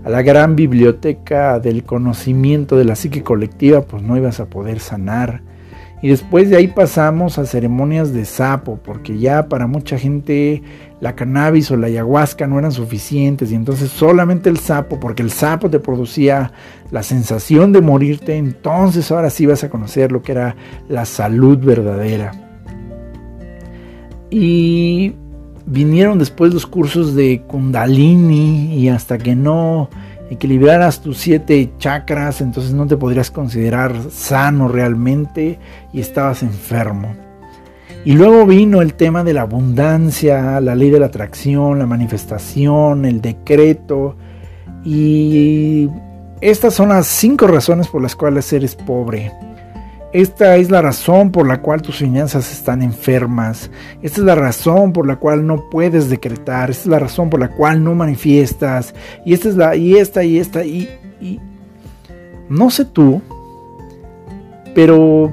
a 0.02 0.08
la 0.08 0.22
gran 0.22 0.56
biblioteca 0.56 1.60
del 1.60 1.84
conocimiento 1.84 2.76
de 2.76 2.86
la 2.86 2.96
psique 2.96 3.22
colectiva 3.22 3.82
pues 3.82 4.02
no 4.02 4.16
ibas 4.16 4.40
a 4.40 4.46
poder 4.46 4.80
sanar 4.80 5.42
y 6.02 6.08
después 6.08 6.48
de 6.48 6.56
ahí 6.56 6.68
pasamos 6.68 7.38
a 7.38 7.44
ceremonias 7.44 8.12
de 8.12 8.24
sapo, 8.24 8.78
porque 8.82 9.18
ya 9.18 9.48
para 9.48 9.66
mucha 9.66 9.98
gente 9.98 10.62
la 11.00 11.14
cannabis 11.14 11.70
o 11.70 11.76
la 11.76 11.86
ayahuasca 11.86 12.46
no 12.46 12.58
eran 12.58 12.72
suficientes 12.72 13.50
y 13.50 13.54
entonces 13.54 13.90
solamente 13.90 14.50
el 14.50 14.58
sapo, 14.58 15.00
porque 15.00 15.22
el 15.22 15.30
sapo 15.30 15.70
te 15.70 15.80
producía 15.80 16.52
la 16.90 17.02
sensación 17.02 17.72
de 17.72 17.80
morirte, 17.80 18.36
entonces 18.36 19.10
ahora 19.10 19.30
sí 19.30 19.46
vas 19.46 19.64
a 19.64 19.70
conocer 19.70 20.12
lo 20.12 20.22
que 20.22 20.32
era 20.32 20.56
la 20.88 21.04
salud 21.06 21.58
verdadera. 21.58 22.32
Y 24.30 25.14
vinieron 25.66 26.18
después 26.18 26.52
los 26.52 26.66
cursos 26.66 27.14
de 27.14 27.42
kundalini 27.46 28.74
y 28.74 28.88
hasta 28.88 29.18
que 29.18 29.34
no 29.34 29.88
equilibraras 30.30 31.00
tus 31.00 31.18
siete 31.18 31.72
chakras, 31.78 32.40
entonces 32.40 32.72
no 32.72 32.86
te 32.86 32.96
podrías 32.96 33.30
considerar 33.30 33.96
sano 34.10 34.68
realmente 34.68 35.58
y 35.92 36.00
estabas 36.00 36.42
enfermo. 36.42 37.29
Y 38.04 38.12
luego 38.14 38.46
vino 38.46 38.80
el 38.80 38.94
tema 38.94 39.24
de 39.24 39.34
la 39.34 39.42
abundancia, 39.42 40.58
la 40.60 40.74
ley 40.74 40.88
de 40.90 41.00
la 41.00 41.06
atracción, 41.06 41.78
la 41.78 41.86
manifestación, 41.86 43.04
el 43.04 43.20
decreto. 43.20 44.16
Y 44.84 45.88
estas 46.40 46.72
son 46.72 46.88
las 46.88 47.06
cinco 47.06 47.46
razones 47.46 47.88
por 47.88 48.00
las 48.00 48.16
cuales 48.16 48.50
eres 48.54 48.74
pobre. 48.74 49.30
Esta 50.12 50.56
es 50.56 50.70
la 50.70 50.80
razón 50.80 51.30
por 51.30 51.46
la 51.46 51.60
cual 51.60 51.82
tus 51.82 51.98
finanzas 51.98 52.50
están 52.50 52.82
enfermas. 52.82 53.70
Esta 54.02 54.20
es 54.20 54.26
la 54.26 54.34
razón 54.34 54.92
por 54.92 55.06
la 55.06 55.16
cual 55.16 55.46
no 55.46 55.68
puedes 55.70 56.08
decretar. 56.08 56.70
Esta 56.70 56.82
es 56.82 56.86
la 56.86 56.98
razón 56.98 57.28
por 57.28 57.38
la 57.38 57.48
cual 57.48 57.84
no 57.84 57.94
manifiestas. 57.94 58.94
Y 59.26 59.34
esta 59.34 59.50
es 59.50 59.56
la 59.56 59.76
y 59.76 59.96
esta 59.96 60.24
y 60.24 60.38
esta 60.38 60.64
y, 60.64 60.88
y 61.20 61.38
no 62.48 62.70
sé 62.70 62.86
tú, 62.86 63.20
pero 64.74 65.30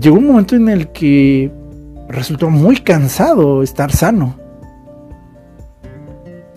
llegó 0.00 0.16
un 0.16 0.28
momento 0.28 0.56
en 0.56 0.68
el 0.70 0.88
que 0.92 1.50
resultó 2.08 2.50
muy 2.50 2.76
cansado 2.76 3.62
estar 3.62 3.92
sano. 3.92 4.36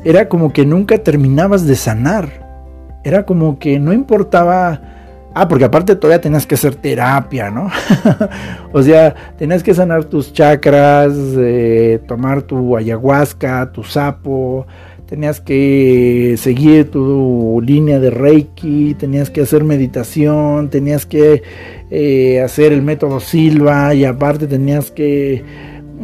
Era 0.04 0.30
como 0.30 0.54
que 0.54 0.66
nunca 0.66 0.98
terminabas 0.98 1.66
de 1.66 1.76
sanar. 1.76 2.48
Era 3.04 3.26
como 3.26 3.60
que 3.60 3.80
no 3.80 3.94
importaba 3.94 4.82
Ah, 5.34 5.48
porque 5.48 5.66
aparte 5.66 5.96
todavía 5.96 6.22
tenías 6.22 6.48
que 6.48 6.56
hacer 6.56 6.76
terapia, 6.76 7.52
¿no? 7.52 7.70
o 8.74 8.82
sea, 8.82 9.14
tenías 9.38 9.62
que 9.62 9.74
sanar 9.76 10.06
tus 10.06 10.34
chakras, 10.34 11.14
eh, 11.38 12.02
tomar 12.08 12.42
tu 12.42 12.76
ayahuasca, 12.76 13.72
tu 13.72 13.84
sapo, 13.84 14.66
tenías 15.10 15.42
que 15.42 16.36
seguir 16.38 16.92
tu 16.92 17.60
línea 17.66 18.00
de 18.00 18.12
Reiki, 18.12 18.94
tenías 18.94 19.32
que 19.32 19.42
hacer 19.42 19.64
meditación, 19.64 20.70
tenías 20.70 21.08
que 21.08 21.42
eh, 21.90 22.42
hacer 22.42 22.72
el 22.72 22.84
método 22.84 23.20
Silva 23.20 23.96
y 23.96 24.06
aparte 24.06 24.46
tenías 24.46 24.92
que 24.92 25.44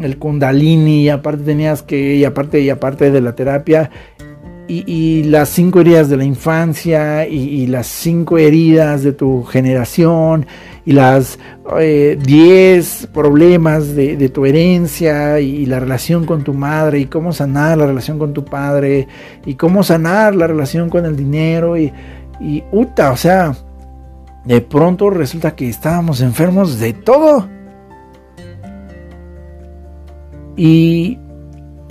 el 0.01 0.17
Kundalini 0.17 1.03
y 1.03 1.09
aparte 1.09 1.43
tenías 1.43 1.83
que 1.83 2.15
y 2.15 2.25
aparte 2.25 2.62
y 2.62 2.71
aparte 2.71 3.12
de 3.12 3.21
la 3.21 3.35
terapia. 3.35 3.91
Y, 4.67 5.21
las 5.25 5.50
cinco 5.50 5.81
heridas 5.81 6.09
de 6.09 6.17
la 6.17 6.24
infancia 6.24 7.27
y, 7.27 7.67
las 7.67 7.85
cinco 7.85 8.39
heridas 8.39 9.03
de 9.03 9.12
tu 9.13 9.43
generación 9.43 10.47
y 10.86 10.92
las 10.94 11.39
eh, 11.80 12.18
diez 12.22 13.08
problemas 13.12 13.96
de, 13.96 14.30
tu 14.30 14.46
herencia 14.46 15.39
y, 15.39 15.65
la 15.65 15.80
relación 15.80 16.25
con 16.25 16.44
tu 16.44 16.54
madre 16.54 17.00
y 17.00 17.06
cómo 17.06 17.34
sanar 17.34 17.77
la 17.80 17.88
relación 17.88 18.20
con 18.20 18.34
tu 18.34 18.46
padre 18.46 19.08
y 19.46 19.56
cómo 19.56 19.84
sanar 19.84 20.36
la 20.36 20.46
relación 20.46 20.89
con 20.89 21.06
el 21.06 21.15
dinero 21.15 21.75
y, 21.77 21.92
y 22.39 22.63
uta, 22.72 23.12
o 23.12 23.18
sea, 23.18 23.56
de 24.46 24.62
pronto 24.62 25.10
resulta 25.10 25.56
que 25.56 25.68
estábamos 25.68 26.22
enfermos 26.22 26.80
de 26.80 26.94
todo. 26.94 27.48
Y 30.56 31.18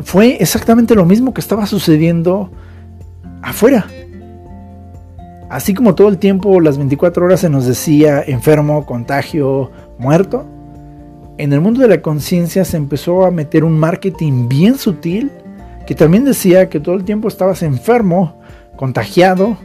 fue 0.05 0.37
exactamente 0.41 0.95
lo 0.95 1.05
mismo 1.05 1.35
que 1.35 1.41
estaba 1.41 1.67
sucediendo 1.67 2.51
afuera. 3.43 3.87
Así 5.55 5.73
como 5.73 5.95
todo 5.95 6.09
el 6.09 6.19
tiempo, 6.19 6.59
las 6.59 6.79
24 6.79 7.27
horas 7.27 7.39
se 7.39 7.49
nos 7.49 7.65
decía 7.65 8.21
enfermo, 8.27 8.85
contagio, 8.85 9.71
muerto, 9.99 10.45
en 11.39 11.53
el 11.53 11.61
mundo 11.61 11.81
de 11.81 11.87
la 11.87 12.03
conciencia 12.03 12.65
se 12.65 12.77
empezó 12.77 13.25
a 13.25 13.31
meter 13.31 13.63
un 13.63 13.79
marketing 13.79 14.49
bien 14.49 14.77
sutil 14.77 15.31
que 15.87 15.95
también 15.95 16.25
decía 16.25 16.69
que 16.69 16.81
todo 16.81 16.97
el 16.97 17.05
tiempo 17.05 17.29
estabas 17.29 17.63
enfermo, 17.63 18.41
contagiado 18.75 19.57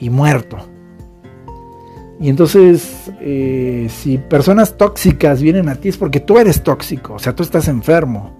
y 0.00 0.10
muerto. 0.10 0.56
Y 2.18 2.28
entonces, 2.28 3.12
eh, 3.20 3.86
si 3.90 4.18
personas 4.18 4.76
tóxicas 4.76 5.40
vienen 5.40 5.68
a 5.68 5.76
ti 5.76 5.90
es 5.90 5.96
porque 5.96 6.18
tú 6.18 6.40
eres 6.40 6.64
tóxico, 6.64 7.14
o 7.14 7.18
sea, 7.20 7.36
tú 7.36 7.44
estás 7.44 7.68
enfermo. 7.68 8.32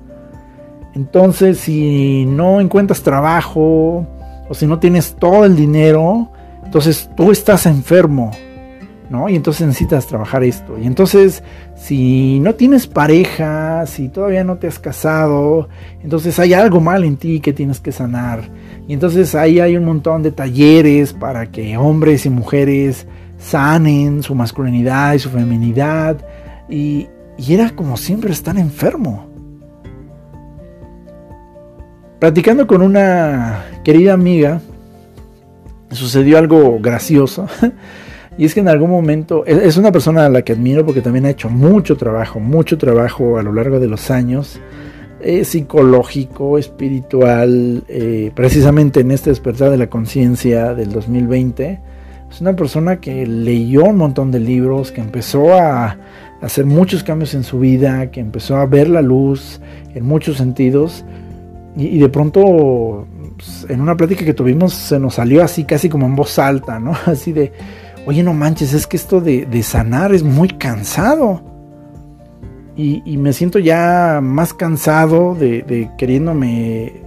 Entonces, 0.93 1.57
si 1.59 2.27
no 2.27 2.61
encuentras 2.61 3.01
trabajo, 3.03 4.09
o 4.49 4.55
si 4.55 4.67
no 4.67 4.81
tienes 4.81 5.15
todo 5.15 5.45
el 5.45 5.55
dinero, 5.55 6.33
entonces 6.75 7.09
tú 7.17 7.31
estás 7.31 7.67
enfermo, 7.67 8.33
¿no? 9.09 9.29
Y 9.29 9.37
entonces 9.37 9.65
necesitas 9.65 10.09
trabajar 10.09 10.43
esto. 10.43 10.77
Y 10.77 10.89
entonces, 10.89 11.45
si 11.77 12.41
no 12.41 12.57
tienes 12.57 12.89
pareja, 12.89 13.87
si 13.87 14.09
todavía 14.09 14.43
no 14.43 14.57
te 14.57 14.67
has 14.67 14.81
casado, 14.81 15.69
entonces 16.03 16.37
hay 16.41 16.53
algo 16.53 16.81
mal 16.81 17.05
en 17.05 17.17
ti 17.17 17.39
que 17.39 17.53
tienes 17.53 17.79
que 17.79 17.93
sanar. 17.93 18.51
Y 18.89 18.93
entonces 18.93 19.37
ahí 19.37 19.61
hay 19.61 19.77
un 19.77 19.85
montón 19.85 20.25
de 20.25 20.33
talleres 20.33 21.13
para 21.13 21.47
que 21.47 21.77
hombres 21.77 22.27
y 22.27 22.31
mujeres 22.31 23.07
sanen 23.39 24.25
su 24.25 24.35
masculinidad 24.35 25.15
y 25.15 25.21
su 25.21 25.31
feminidad. 25.31 26.27
Y, 26.69 27.07
era 27.39 27.71
como 27.71 27.97
siempre 27.97 28.33
estar 28.33 28.59
enfermo. 28.59 29.29
Platicando 32.19 32.67
con 32.67 32.83
una 32.83 33.63
querida 33.85 34.13
amiga, 34.13 34.61
sucedió 35.95 36.39
algo 36.39 36.79
gracioso. 36.81 37.47
Y 38.37 38.45
es 38.45 38.53
que 38.53 38.59
en 38.59 38.69
algún 38.69 38.91
momento, 38.91 39.47
es 39.47 39.77
una 39.77 39.93
persona 39.93 40.27
a 40.27 40.29
la 40.29 40.43
que 40.43 40.55
admiro 40.55 40.85
porque 40.85 41.01
también 41.01 41.25
ha 41.25 41.31
hecho 41.31 41.49
mucho 41.49 41.97
trabajo, 41.97 42.41
mucho 42.41 42.77
trabajo 42.79 43.39
a 43.39 43.45
lo 43.45 43.53
largo 43.53 43.79
de 43.79 43.87
los 43.87 44.11
años, 44.11 44.61
psicológico, 45.45 46.59
espiritual, 46.59 47.85
eh, 47.89 48.31
precisamente 48.35 49.01
en 49.01 49.11
este 49.11 49.31
despertar 49.31 49.71
de 49.71 49.79
la 49.79 49.89
conciencia 49.89 50.75
del 50.75 50.93
2020. 50.93 51.81
Es 52.31 52.41
una 52.41 52.57
persona 52.57 53.01
que 53.01 53.27
leyó 53.27 53.85
un 53.85 53.97
montón 53.97 54.31
de 54.31 54.41
libros, 54.41 54.91
que 54.91 55.01
empezó 55.01 55.55
a 55.55 55.97
hacer 56.43 56.67
muchos 56.67 57.05
cambios 57.05 57.35
en 57.35 57.45
su 57.45 57.59
vida, 57.61 58.11
que 58.11 58.21
empezó 58.21 58.57
a 58.57 58.67
ver 58.67 58.89
la 58.89 59.01
luz 59.01 59.61
en 59.95 60.05
muchos 60.05 60.37
sentidos 60.37 61.05
y, 61.77 61.99
de 61.99 62.09
pronto, 62.09 63.07
pues, 63.37 63.67
en 63.69 63.81
una 63.81 63.97
plática 63.97 64.25
que 64.25 64.35
tuvimos, 64.35 64.75
se 64.75 64.99
nos 64.99 65.15
salió 65.15 65.43
así, 65.43 65.65
casi 65.65 65.89
como 65.89 66.07
en 66.07 66.17
voz 66.17 66.39
alta, 66.39 66.79
¿no? 66.79 66.93
Así 67.07 67.33
de, 67.33 67.53
oye, 68.07 68.23
no 68.23 68.35
manches, 68.35 68.73
es 68.75 68.87
que 68.87 68.97
esto 68.97 69.21
de, 69.21 69.63
sanar 69.63 70.15
es 70.15 70.23
muy 70.23 70.49
cansado. 70.49 71.43
Y, 72.77 73.17
me 73.19 73.33
siento 73.33 73.61
ya 73.61 74.19
más 74.21 74.53
cansado 74.53 75.35
de, 75.35 75.91
queriéndome 75.97 77.03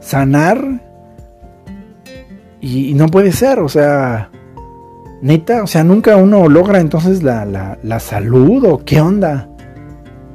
sanar. 0.00 0.82
Y, 2.60 2.94
no 2.94 3.06
puede 3.08 3.32
ser, 3.32 3.58
o 3.60 3.68
sea, 3.68 4.30
neta, 5.20 5.62
o 5.62 5.66
sea, 5.66 5.84
nunca 5.84 6.16
uno 6.16 6.48
logra 6.48 6.80
entonces 6.80 7.22
la, 7.22 7.44
la, 7.44 7.78
la 7.82 8.00
salud 8.00 8.64
o 8.64 8.78
qué 8.78 9.00
onda. 9.00 9.49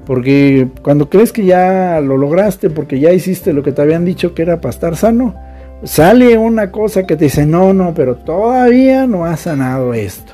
Porque 0.06 0.68
cuando 0.82 1.10
crees 1.10 1.32
que 1.32 1.46
ya 1.46 2.00
lo 2.00 2.18
lograste, 2.18 2.70
porque 2.70 3.00
ya 3.00 3.12
hiciste 3.12 3.54
lo 3.54 3.63
que 3.63 3.72
te 3.72 3.82
habían 3.82 4.06
dicho 4.06 4.34
que 4.34 4.44
era 4.44 4.62
para 4.62 4.70
estar 4.70 4.96
sano, 4.96 5.36
sale 5.84 6.38
una 6.38 6.72
cosa 6.72 7.06
que 7.06 7.15
te 7.15 7.26
dice, 7.26 7.46
no, 7.46 7.74
no, 7.74 7.94
pero 7.94 8.15
todavía 8.15 9.08
no 9.08 9.26
has 9.26 9.41
sanado 9.41 9.94
esto. 9.94 10.34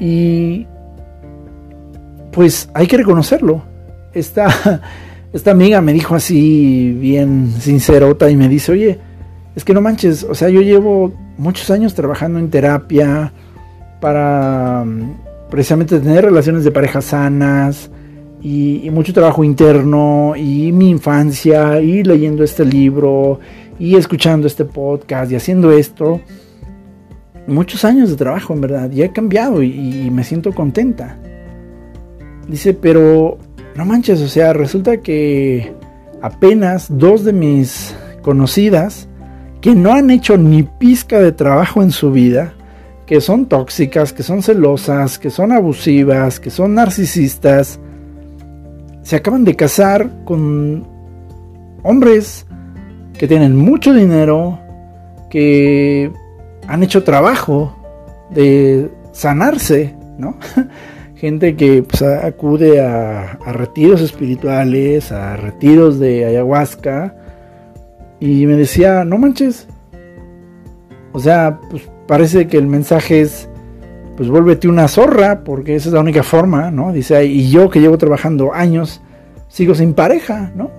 Y 0.00 0.66
pues 2.32 2.68
hay 2.74 2.86
que 2.86 2.96
reconocerlo. 2.96 3.62
Esta, 4.12 4.80
esta 5.32 5.52
amiga 5.52 5.80
me 5.80 5.92
dijo 5.92 6.16
así, 6.16 6.96
bien 7.00 7.52
sincerota, 7.60 8.28
y 8.28 8.36
me 8.36 8.48
dice, 8.48 8.72
oye, 8.72 8.98
es 9.54 9.64
que 9.64 9.72
no 9.72 9.80
manches, 9.80 10.24
o 10.24 10.34
sea, 10.34 10.48
yo 10.48 10.62
llevo 10.62 11.12
muchos 11.38 11.70
años 11.70 11.94
trabajando 11.94 12.40
en 12.40 12.50
terapia 12.50 13.32
para 14.00 14.84
precisamente 15.50 15.98
tener 16.00 16.24
relaciones 16.24 16.64
de 16.64 16.70
pareja 16.70 17.00
sanas 17.00 17.90
y, 18.42 18.90
mucho 18.90 19.12
trabajo 19.12 19.42
interno 19.42 20.34
y 20.36 20.70
mi 20.72 20.90
infancia 20.90 21.80
y 21.80 22.02
leyendo 22.02 22.44
este 22.44 22.64
libro 22.64 23.40
y 23.78 23.96
escuchando 23.96 24.46
este 24.46 24.64
podcast 24.64 25.32
y 25.32 25.36
haciendo 25.36 25.72
esto. 25.72 26.20
Muchos 27.46 27.84
años 27.84 28.10
de 28.10 28.16
trabajo, 28.16 28.54
en 28.54 28.60
verdad, 28.60 28.90
y 28.90 29.02
he 29.02 29.12
cambiado 29.12 29.62
y, 29.62 30.10
me 30.10 30.24
siento 30.24 30.52
contenta. 30.52 31.18
Dice, 32.48 32.74
pero 32.74 33.38
no 33.74 33.84
manches, 33.84 34.20
o 34.20 34.28
sea, 34.28 34.52
resulta 34.52 34.98
que 34.98 35.72
apenas 36.20 36.86
dos 36.90 37.24
de 37.24 37.32
mis 37.32 37.94
conocidas 38.22 39.08
que 39.60 39.74
no 39.74 39.94
han 39.94 40.10
hecho 40.10 40.36
ni 40.36 40.62
pizca 40.62 41.18
de 41.18 41.32
trabajo 41.32 41.82
en 41.82 41.90
su 41.90 42.12
vida, 42.12 42.52
que 43.06 43.20
son 43.20 43.46
tóxicas, 43.46 44.12
que 44.12 44.22
son 44.22 44.42
celosas, 44.42 45.18
que 45.18 45.30
son 45.30 45.52
abusivas, 45.52 46.40
que 46.40 46.50
son 46.50 46.74
narcisistas, 46.74 47.78
se 49.02 49.16
acaban 49.16 49.44
de 49.44 49.54
casar 49.54 50.10
con 50.24 50.86
hombres 51.82 52.46
que 53.18 53.28
tienen 53.28 53.54
mucho 53.54 53.92
dinero, 53.92 54.58
que 55.28 56.10
han 56.66 56.82
hecho 56.82 57.04
trabajo 57.04 57.76
de 58.30 58.90
sanarse, 59.12 59.94
¿no? 60.18 60.38
Gente 61.16 61.56
que 61.56 61.82
pues, 61.82 62.02
acude 62.02 62.80
a, 62.80 63.38
a 63.44 63.52
retiros 63.52 64.00
espirituales, 64.00 65.12
a 65.12 65.36
retiros 65.36 65.98
de 65.98 66.24
ayahuasca, 66.24 67.14
y 68.20 68.46
me 68.46 68.56
decía, 68.56 69.04
no 69.04 69.18
manches, 69.18 69.68
o 71.12 71.20
sea, 71.20 71.60
pues 71.70 71.88
parece 72.06 72.46
que 72.46 72.56
el 72.56 72.66
mensaje 72.66 73.20
es, 73.20 73.48
pues 74.16 74.28
vuélvete 74.28 74.68
una 74.68 74.88
zorra, 74.88 75.42
porque 75.44 75.74
esa 75.74 75.88
es 75.88 75.94
la 75.94 76.00
única 76.00 76.22
forma, 76.22 76.70
¿no? 76.70 76.92
Dice, 76.92 77.24
y 77.24 77.50
yo 77.50 77.70
que 77.70 77.80
llevo 77.80 77.98
trabajando 77.98 78.52
años, 78.52 79.00
sigo 79.48 79.74
sin 79.74 79.94
pareja, 79.94 80.52
¿no? 80.54 80.70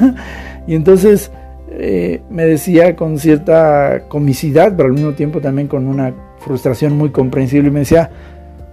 y 0.66 0.74
entonces 0.74 1.30
eh, 1.70 2.22
me 2.30 2.44
decía 2.44 2.96
con 2.96 3.18
cierta 3.18 4.04
comicidad, 4.08 4.74
pero 4.76 4.88
al 4.88 4.94
mismo 4.94 5.12
tiempo 5.12 5.40
también 5.40 5.68
con 5.68 5.86
una 5.86 6.14
frustración 6.38 6.96
muy 6.96 7.10
comprensible, 7.10 7.68
y 7.68 7.72
me 7.72 7.80
decía, 7.80 8.10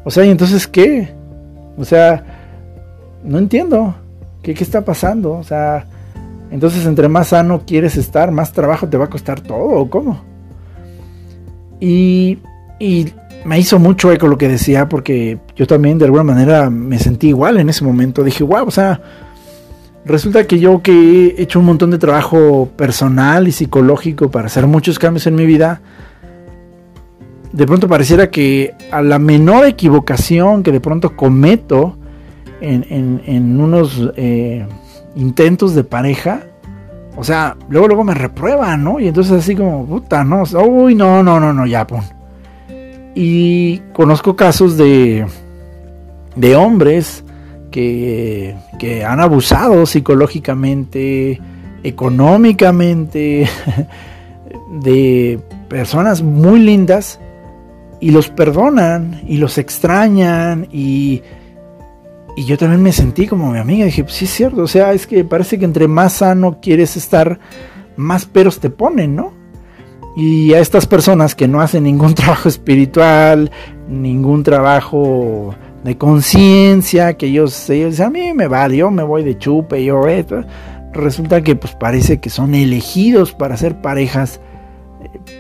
o 0.04 0.12
sea, 0.12 0.25
¿y 0.25 0.30
entonces 0.30 0.67
qué? 0.67 1.10
O 1.78 1.86
sea, 1.86 2.23
no 3.23 3.38
entiendo, 3.38 3.95
¿qué, 4.41 4.54
qué 4.54 4.63
está 4.63 4.84
pasando? 4.84 5.34
O 5.34 5.43
sea, 5.43 5.86
entonces 6.52 6.86
entre 6.86 7.08
más 7.08 7.28
sano 7.30 7.63
quieres 7.65 7.95
estar, 7.97 8.32
más 8.32 8.52
trabajo 8.54 8.88
te 8.88 8.97
va 8.97 9.06
a 9.06 9.10
costar 9.10 9.41
todo, 9.41 9.69
¿o 9.69 9.89
cómo? 9.89 10.30
Y, 11.80 12.38
me 13.46 13.58
hizo 13.58 13.80
mucho 13.80 14.12
eco 14.12 14.28
lo 14.28 14.38
que 14.38 14.50
decía 14.50 14.89
porque 14.89 15.39
yo 15.56 15.65
también 15.65 15.98
de 15.98 16.06
alguna 16.06 16.24
manera 16.24 16.70
me 16.70 17.00
sentí 17.00 17.30
igual 17.30 17.58
en 17.58 17.70
ese 17.70 17.86
momento. 17.86 18.24
Dije, 18.24 18.44
wow, 18.44 18.68
o 18.68 18.72
sea, 18.72 19.02
resulta 20.04 20.46
que 20.46 20.60
yo 20.60 20.82
que 20.82 20.92
he 21.38 21.42
hecho 21.42 21.60
un 21.60 21.65
montón 21.65 21.89
de 21.89 21.98
trabajo 21.98 22.70
personal 22.76 23.48
y 23.48 23.54
psicológico 23.54 24.30
para 24.30 24.48
hacer 24.48 24.68
muchos 24.68 25.00
cambios 25.00 25.26
en 25.26 25.36
mi 25.36 25.46
vida, 25.46 25.82
de 27.54 27.65
pronto 27.65 27.88
pareciera 27.88 28.30
que 28.30 28.76
a 28.92 29.02
la 29.02 29.20
menor 29.20 29.65
equivocación 29.65 30.62
que 30.62 30.74
de 30.74 30.82
pronto 30.82 31.15
cometo 31.15 31.98
en, 32.62 33.60
unos 33.60 34.12
eh, 34.18 34.68
intentos 35.15 35.76
de 35.76 35.84
pareja, 35.84 36.44
o 37.15 37.24
sea, 37.24 37.56
luego 37.69 37.88
luego 37.88 38.04
me 38.04 38.13
reprueban, 38.13 38.84
¿no? 38.84 39.00
Y 39.00 39.08
entonces 39.08 39.34
así 39.34 39.56
como, 39.56 39.86
puta, 39.86 40.24
no, 40.24 40.43
uy, 40.43 40.95
no, 40.95 41.24
no, 41.24 41.39
no, 41.39 41.54
no, 41.54 41.65
ya, 41.65 41.86
pon. 41.86 42.02
Y 43.15 43.80
conozco 43.93 44.36
casos 44.36 44.78
de, 44.78 45.26
de 46.36 46.56
hombres 46.56 47.24
que, 47.72 48.56
que 48.78 49.04
han 49.04 49.19
abusado 49.19 49.86
psicológicamente, 49.86 51.41
económicamente, 51.84 53.50
de 54.82 55.39
personas 55.67 56.22
muy 56.22 56.60
lindas 56.60 57.19
y 58.00 58.12
los 58.12 58.30
perdonan 58.30 59.22
y 59.28 59.38
los 59.38 59.58
extrañan 59.58 60.67
y, 60.72 61.22
y 62.39 62.45
yo 62.45 62.58
también 62.58 62.82
me 62.82 62.93
sentí 62.93 63.28
como 63.28 63.52
mi 63.52 63.60
amiga, 63.60 63.84
dije, 63.84 64.06
sí 64.08 64.23
es 64.23 64.32
cierto, 64.32 64.62
o 64.62 64.67
sea, 64.67 64.93
es 64.93 65.06
que 65.06 65.25
parece 65.25 65.60
que 65.60 65.65
entre 65.65 65.89
más 65.89 66.13
sano 66.13 66.62
quieres 66.62 66.95
estar, 66.95 67.38
más 67.97 68.25
peros 68.25 68.62
te 68.62 68.69
ponen, 68.69 69.13
¿no? 69.13 69.34
Y 70.15 70.54
a 70.54 70.60
estas 70.60 70.88
personas 70.88 71.36
que 71.36 71.49
no 71.49 71.60
hacen 71.60 71.84
ningún 71.84 72.13
trabajo 72.15 72.47
espiritual, 72.47 73.52
ningún 73.89 74.43
trabajo 74.43 75.54
de 75.84 75.97
conciencia, 75.97 77.17
que 77.17 77.25
ellos, 77.25 77.69
ellos 77.69 77.99
a 77.99 78.10
mí 78.10 78.34
me 78.34 78.47
vale, 78.47 78.78
yo 78.78 78.89
me 78.89 79.04
voy 79.04 79.25
de 79.25 79.38
chupe, 79.38 79.84
yo 79.84 80.08
esto, 80.08 80.45
resulta 80.93 81.41
que 81.41 81.58
pues 81.58 81.75
parece 81.75 82.21
que 82.21 82.30
son 82.30 82.56
elegidos 82.56 83.34
para 83.34 83.58
ser 83.58 83.82
parejas 83.82 84.39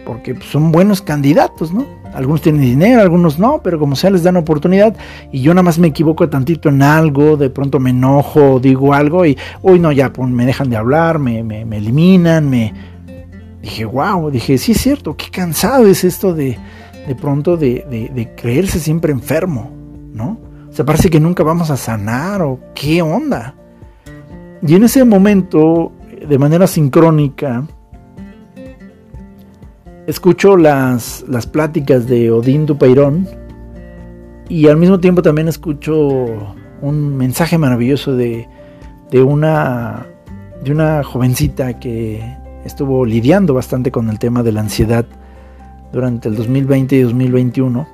porque 0.05 0.37
son 0.41 0.71
buenos 0.71 1.01
candidatos, 1.01 1.71
¿no? 1.71 1.85
Algunos 2.13 2.41
tienen 2.41 2.61
dinero, 2.61 3.01
algunos 3.01 3.37
no, 3.37 3.61
pero 3.61 3.77
como 3.77 3.95
sea 3.95 4.09
les 4.09 4.23
dan 4.23 4.37
oportunidad 4.37 4.95
y 5.31 5.41
yo 5.41 5.53
nada 5.53 5.63
más 5.63 5.77
me 5.77 5.87
equivoco 5.87 6.27
tantito 6.29 6.69
en 6.69 6.81
algo, 6.81 7.37
de 7.37 7.49
pronto 7.49 7.79
me 7.79 7.91
enojo, 7.91 8.59
digo 8.59 8.93
algo 8.93 9.25
y, 9.25 9.37
uy, 9.61 9.79
no, 9.79 9.91
ya 9.91 10.11
pues, 10.11 10.29
me 10.29 10.45
dejan 10.45 10.69
de 10.69 10.77
hablar, 10.77 11.19
me, 11.19 11.43
me, 11.43 11.77
eliminan, 11.77 12.49
me... 12.49 12.73
Dije, 13.61 13.85
wow, 13.85 14.31
dije, 14.31 14.57
sí 14.57 14.71
es 14.71 14.81
cierto, 14.81 15.17
qué 15.17 15.29
cansado 15.29 15.85
es 15.85 16.03
esto 16.03 16.33
de, 16.33 16.57
de 17.07 17.15
pronto 17.15 17.57
de, 17.57 17.85
de, 17.89 18.09
de 18.13 18.35
creerse 18.35 18.79
siempre 18.79 19.11
enfermo, 19.11 19.69
¿no? 20.13 20.39
O 20.69 20.73
sea, 20.73 20.85
parece 20.85 21.09
que 21.09 21.19
nunca 21.19 21.43
vamos 21.43 21.69
a 21.69 21.77
sanar 21.77 22.41
o 22.41 22.59
qué 22.73 23.01
onda. 23.01 23.55
Y 24.61 24.75
en 24.75 24.83
ese 24.83 25.03
momento, 25.03 25.91
de 26.27 26.37
manera 26.37 26.67
sincrónica, 26.67 27.65
escucho 30.09 30.57
las, 30.57 31.23
las 31.27 31.45
pláticas 31.45 32.07
de 32.07 32.31
Odín 32.31 32.65
Dupeirón 32.65 33.27
y 34.49 34.67
al 34.67 34.77
mismo 34.77 34.99
tiempo 34.99 35.21
también 35.21 35.47
escucho 35.47 35.95
un 36.81 37.15
mensaje 37.15 37.57
maravilloso 37.57 38.15
de, 38.15 38.47
de, 39.11 39.21
una, 39.21 40.07
de 40.63 40.71
una 40.71 41.03
jovencita 41.03 41.79
que 41.79 42.21
estuvo 42.65 43.05
lidiando 43.05 43.53
bastante 43.53 43.91
con 43.91 44.09
el 44.09 44.17
tema 44.17 44.41
de 44.41 44.51
la 44.51 44.61
ansiedad 44.61 45.05
durante 45.93 46.29
el 46.29 46.35
2020 46.35 46.95
y 46.95 47.01
2021. 47.01 47.87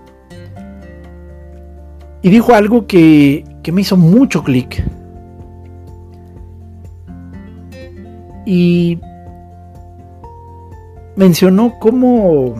Y 2.21 2.29
dijo 2.29 2.53
algo 2.53 2.87
que, 2.87 3.43
que 3.61 3.71
me 3.71 3.81
hizo 3.81 3.97
mucho 3.97 4.43
clic. 4.43 4.83
y 8.45 8.99
mencionó 11.15 11.77
como 11.79 12.55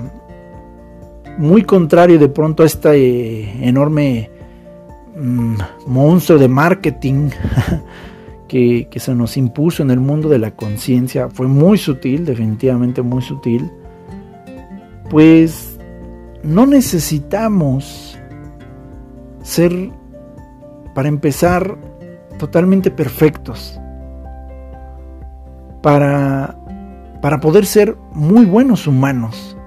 muy 1.38 1.64
contrario 1.64 2.18
de 2.18 2.30
pronto 2.30 2.64
a 2.64 2.66
este 2.66 3.68
enorme 3.68 4.30
mm, 5.16 5.56
monstruo 5.88 6.40
de 6.40 6.48
marketing 6.48 7.30
que, 8.48 8.88
que, 8.90 9.00
se 9.00 9.14
nos 9.14 9.38
impuso 9.38 9.84
en 9.84 9.92
el 9.92 10.00
mundo 10.00 10.30
de 10.30 10.40
la 10.40 10.52
conciencia, 10.52 11.30
fue 11.30 11.48
muy 11.48 11.78
sutil, 11.78 12.26
definitivamente 12.26 13.02
muy 13.02 13.22
sutil, 13.22 13.70
pues 15.10 15.78
no 16.44 16.66
necesitamos 16.66 18.18
ser, 19.42 19.92
para 20.94 21.08
empezar, 21.08 21.78
totalmente 22.38 22.92
perfectos 22.92 23.80
para, 25.82 26.58
para 27.22 27.40
poder 27.40 27.66
ser 27.66 27.96
muy 28.14 28.46
buenos 28.46 28.88
humanos. 28.88 29.58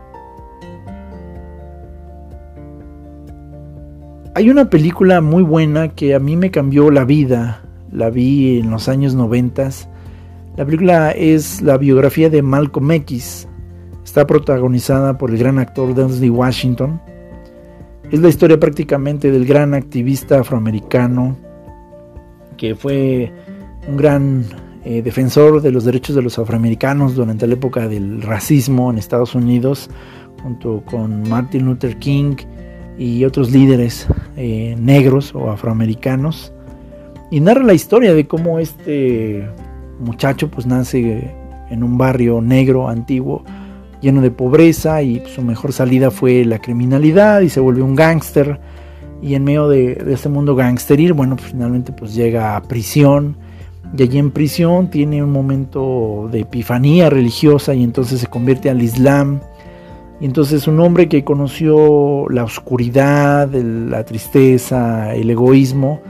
Hay 4.34 4.50
una 4.50 4.70
película 4.70 5.20
muy 5.20 5.42
buena 5.42 5.88
que 5.88 6.14
a 6.14 6.20
mí 6.20 6.36
me 6.36 6.50
cambió 6.50 6.90
la 6.90 7.04
vida, 7.04 7.62
la 7.90 8.10
vi 8.10 8.60
en 8.60 8.70
los 8.70 8.88
años 8.88 9.14
noventas. 9.14 9.88
La 10.56 10.64
película 10.64 11.10
es 11.10 11.60
la 11.60 11.76
biografía 11.76 12.30
de 12.30 12.42
Malcolm 12.42 12.90
X. 12.92 13.48
Está 14.04 14.26
protagonizada 14.26 15.18
por 15.18 15.30
el 15.30 15.38
gran 15.38 15.58
actor 15.58 15.94
Denzel 15.94 16.30
Washington. 16.30 17.00
Es 18.10 18.20
la 18.20 18.28
historia 18.28 18.60
prácticamente 18.60 19.30
del 19.30 19.44
gran 19.44 19.74
activista 19.74 20.40
afroamericano 20.40 21.36
que 22.58 22.74
fue 22.74 23.32
un 23.88 23.96
gran 23.96 24.44
eh, 24.84 25.02
defensor 25.02 25.60
de 25.60 25.72
los 25.72 25.84
derechos 25.84 26.14
de 26.14 26.22
los 26.22 26.38
afroamericanos 26.38 27.14
durante 27.14 27.46
la 27.46 27.54
época 27.54 27.88
del 27.88 28.22
racismo 28.22 28.90
en 28.90 28.98
Estados 28.98 29.34
Unidos, 29.34 29.90
junto 30.42 30.82
con 30.84 31.28
Martin 31.28 31.64
Luther 31.64 31.96
King 31.98 32.36
y 32.96 33.24
otros 33.24 33.50
líderes 33.50 34.06
eh, 34.36 34.76
negros 34.78 35.34
o 35.34 35.50
afroamericanos. 35.50 36.52
Y 37.30 37.40
narra 37.40 37.64
la 37.64 37.74
historia 37.74 38.14
de 38.14 38.26
cómo 38.26 38.58
este 38.58 39.48
muchacho 39.98 40.48
pues 40.48 40.66
nace 40.66 41.34
en 41.70 41.82
un 41.82 41.98
barrio 41.98 42.40
negro 42.40 42.88
antiguo 42.88 43.44
lleno 44.00 44.20
de 44.20 44.30
pobreza 44.30 45.02
y 45.02 45.22
su 45.26 45.42
mejor 45.42 45.72
salida 45.72 46.10
fue 46.10 46.44
la 46.44 46.60
criminalidad 46.60 47.40
y 47.40 47.48
se 47.48 47.58
vuelve 47.60 47.82
un 47.82 47.96
gángster 47.96 48.60
y 49.20 49.34
en 49.34 49.42
medio 49.42 49.68
de, 49.68 49.96
de 49.96 50.14
este 50.14 50.28
mundo 50.28 50.54
gangsteril 50.54 51.12
bueno 51.14 51.34
pues 51.34 51.50
finalmente 51.50 51.92
pues 51.92 52.14
llega 52.14 52.56
a 52.56 52.62
prisión 52.62 53.36
y 53.96 54.02
allí 54.02 54.18
en 54.18 54.30
prisión 54.30 54.90
tiene 54.90 55.22
un 55.22 55.32
momento 55.32 56.28
de 56.30 56.40
epifanía 56.40 57.08
religiosa 57.08 57.74
y 57.74 57.82
entonces 57.82 58.20
se 58.20 58.26
convierte 58.26 58.70
al 58.70 58.82
Islam. 58.82 59.40
Y 60.20 60.26
entonces 60.26 60.66
un 60.66 60.80
hombre 60.80 61.08
que 61.08 61.24
conoció 61.24 62.28
la 62.28 62.44
oscuridad, 62.44 63.50
la 63.52 64.04
tristeza, 64.04 65.14
el 65.14 65.30
egoísmo, 65.30 66.00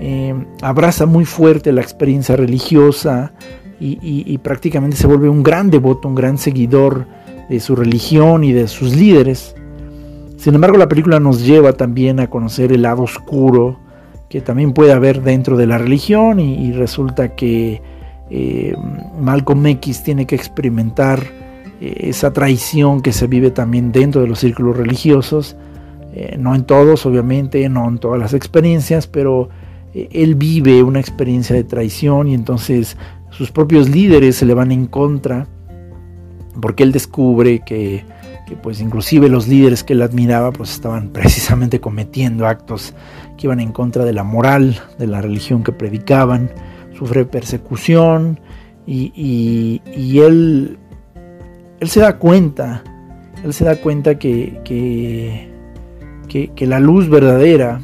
eh, 0.00 0.34
abraza 0.60 1.06
muy 1.06 1.24
fuerte 1.24 1.72
la 1.72 1.80
experiencia 1.80 2.36
religiosa 2.36 3.32
y, 3.84 4.38
prácticamente 4.38 4.96
se 4.96 5.08
vuelve 5.08 5.28
un 5.28 5.42
gran 5.42 5.68
devoto, 5.70 6.06
un 6.06 6.14
gran 6.14 6.38
seguidor 6.38 7.06
de 7.48 7.58
su 7.58 7.74
religión 7.74 8.44
y 8.44 8.52
de 8.52 8.68
sus 8.68 8.94
líderes. 8.94 9.56
Sin 10.36 10.54
embargo, 10.54 10.76
la 10.76 10.88
película 10.88 11.18
nos 11.18 11.44
lleva 11.44 11.72
también 11.72 12.20
a 12.20 12.30
conocer 12.30 12.72
el 12.72 12.82
lado 12.82 13.02
oscuro 13.02 13.80
que 14.32 14.40
también 14.40 14.72
puede 14.72 14.92
haber 14.92 15.20
dentro 15.20 15.58
de 15.58 15.66
la 15.66 15.76
religión 15.76 16.40
y, 16.40 16.72
resulta 16.72 17.36
que 17.36 17.82
eh, 18.30 18.74
Malcolm 19.20 19.66
X 19.66 20.04
tiene 20.04 20.26
que 20.26 20.34
experimentar 20.34 21.22
eh, 21.82 22.08
esa 22.08 22.32
traición 22.32 23.02
que 23.02 23.12
se 23.12 23.26
vive 23.26 23.50
también 23.50 23.92
dentro 23.92 24.22
de 24.22 24.28
los 24.28 24.38
círculos 24.38 24.78
religiosos, 24.78 25.54
eh, 26.14 26.36
no 26.38 26.54
en 26.54 26.64
todos 26.64 27.04
obviamente, 27.04 27.68
no 27.68 27.86
en 27.86 27.98
todas 27.98 28.18
las 28.18 28.32
experiencias, 28.32 29.06
pero 29.06 29.50
él 29.92 30.34
vive 30.34 30.82
una 30.82 30.98
experiencia 30.98 31.54
de 31.54 31.64
traición 31.64 32.28
y 32.28 32.34
entonces 32.34 32.96
sus 33.28 33.50
propios 33.50 33.90
líderes 33.90 34.36
se 34.36 34.46
le 34.46 34.54
van 34.54 34.72
en 34.72 34.86
contra 34.86 35.46
porque 36.58 36.84
él 36.84 36.92
descubre 36.92 37.60
que, 37.66 38.02
que 38.48 38.56
pues 38.56 38.80
inclusive 38.80 39.28
los 39.28 39.46
líderes 39.46 39.84
que 39.84 39.92
él 39.92 40.00
admiraba 40.00 40.52
pues 40.52 40.72
estaban 40.72 41.10
precisamente 41.12 41.80
cometiendo 41.80 42.46
actos 42.46 42.94
iban 43.46 43.60
en 43.60 43.72
contra 43.72 44.04
de 44.04 44.12
la 44.12 44.24
moral, 44.24 44.80
de 44.98 45.06
la 45.06 45.20
religión 45.20 45.62
que 45.62 45.72
predicaban, 45.72 46.50
sufre 46.96 47.24
persecución 47.24 48.40
y, 48.86 49.80
él, 50.18 50.78
él 51.80 51.88
se 51.88 52.00
da 52.00 52.18
cuenta, 52.18 52.82
él 53.44 53.52
se 53.52 53.64
da 53.64 53.76
cuenta 53.76 54.18
que, 54.18 54.60
que, 56.28 56.66
la 56.66 56.80
luz 56.80 57.08
verdadera 57.08 57.80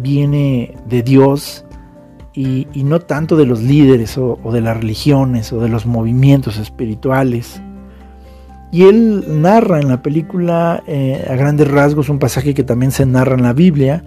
viene 0.00 0.74
de 0.88 1.02
Dios 1.02 1.64
y, 2.34 2.66
no 2.74 3.00
tanto 3.00 3.36
de 3.36 3.46
los 3.46 3.62
líderes 3.62 4.16
o, 4.18 4.38
de 4.52 4.60
las 4.60 4.76
religiones 4.76 5.52
o 5.52 5.60
de 5.60 5.68
los 5.68 5.86
movimientos 5.86 6.58
espirituales. 6.58 7.60
Y 8.70 8.84
él 8.84 9.42
narra 9.42 9.80
en 9.80 9.88
la 9.88 10.00
película 10.00 10.82
eh, 10.86 11.26
a 11.28 11.36
grandes 11.36 11.70
rasgos 11.70 12.08
un 12.08 12.18
pasaje 12.18 12.54
que 12.54 12.64
también 12.64 12.90
se 12.90 13.04
narra 13.04 13.34
en 13.34 13.42
la 13.42 13.52
Biblia, 13.52 14.02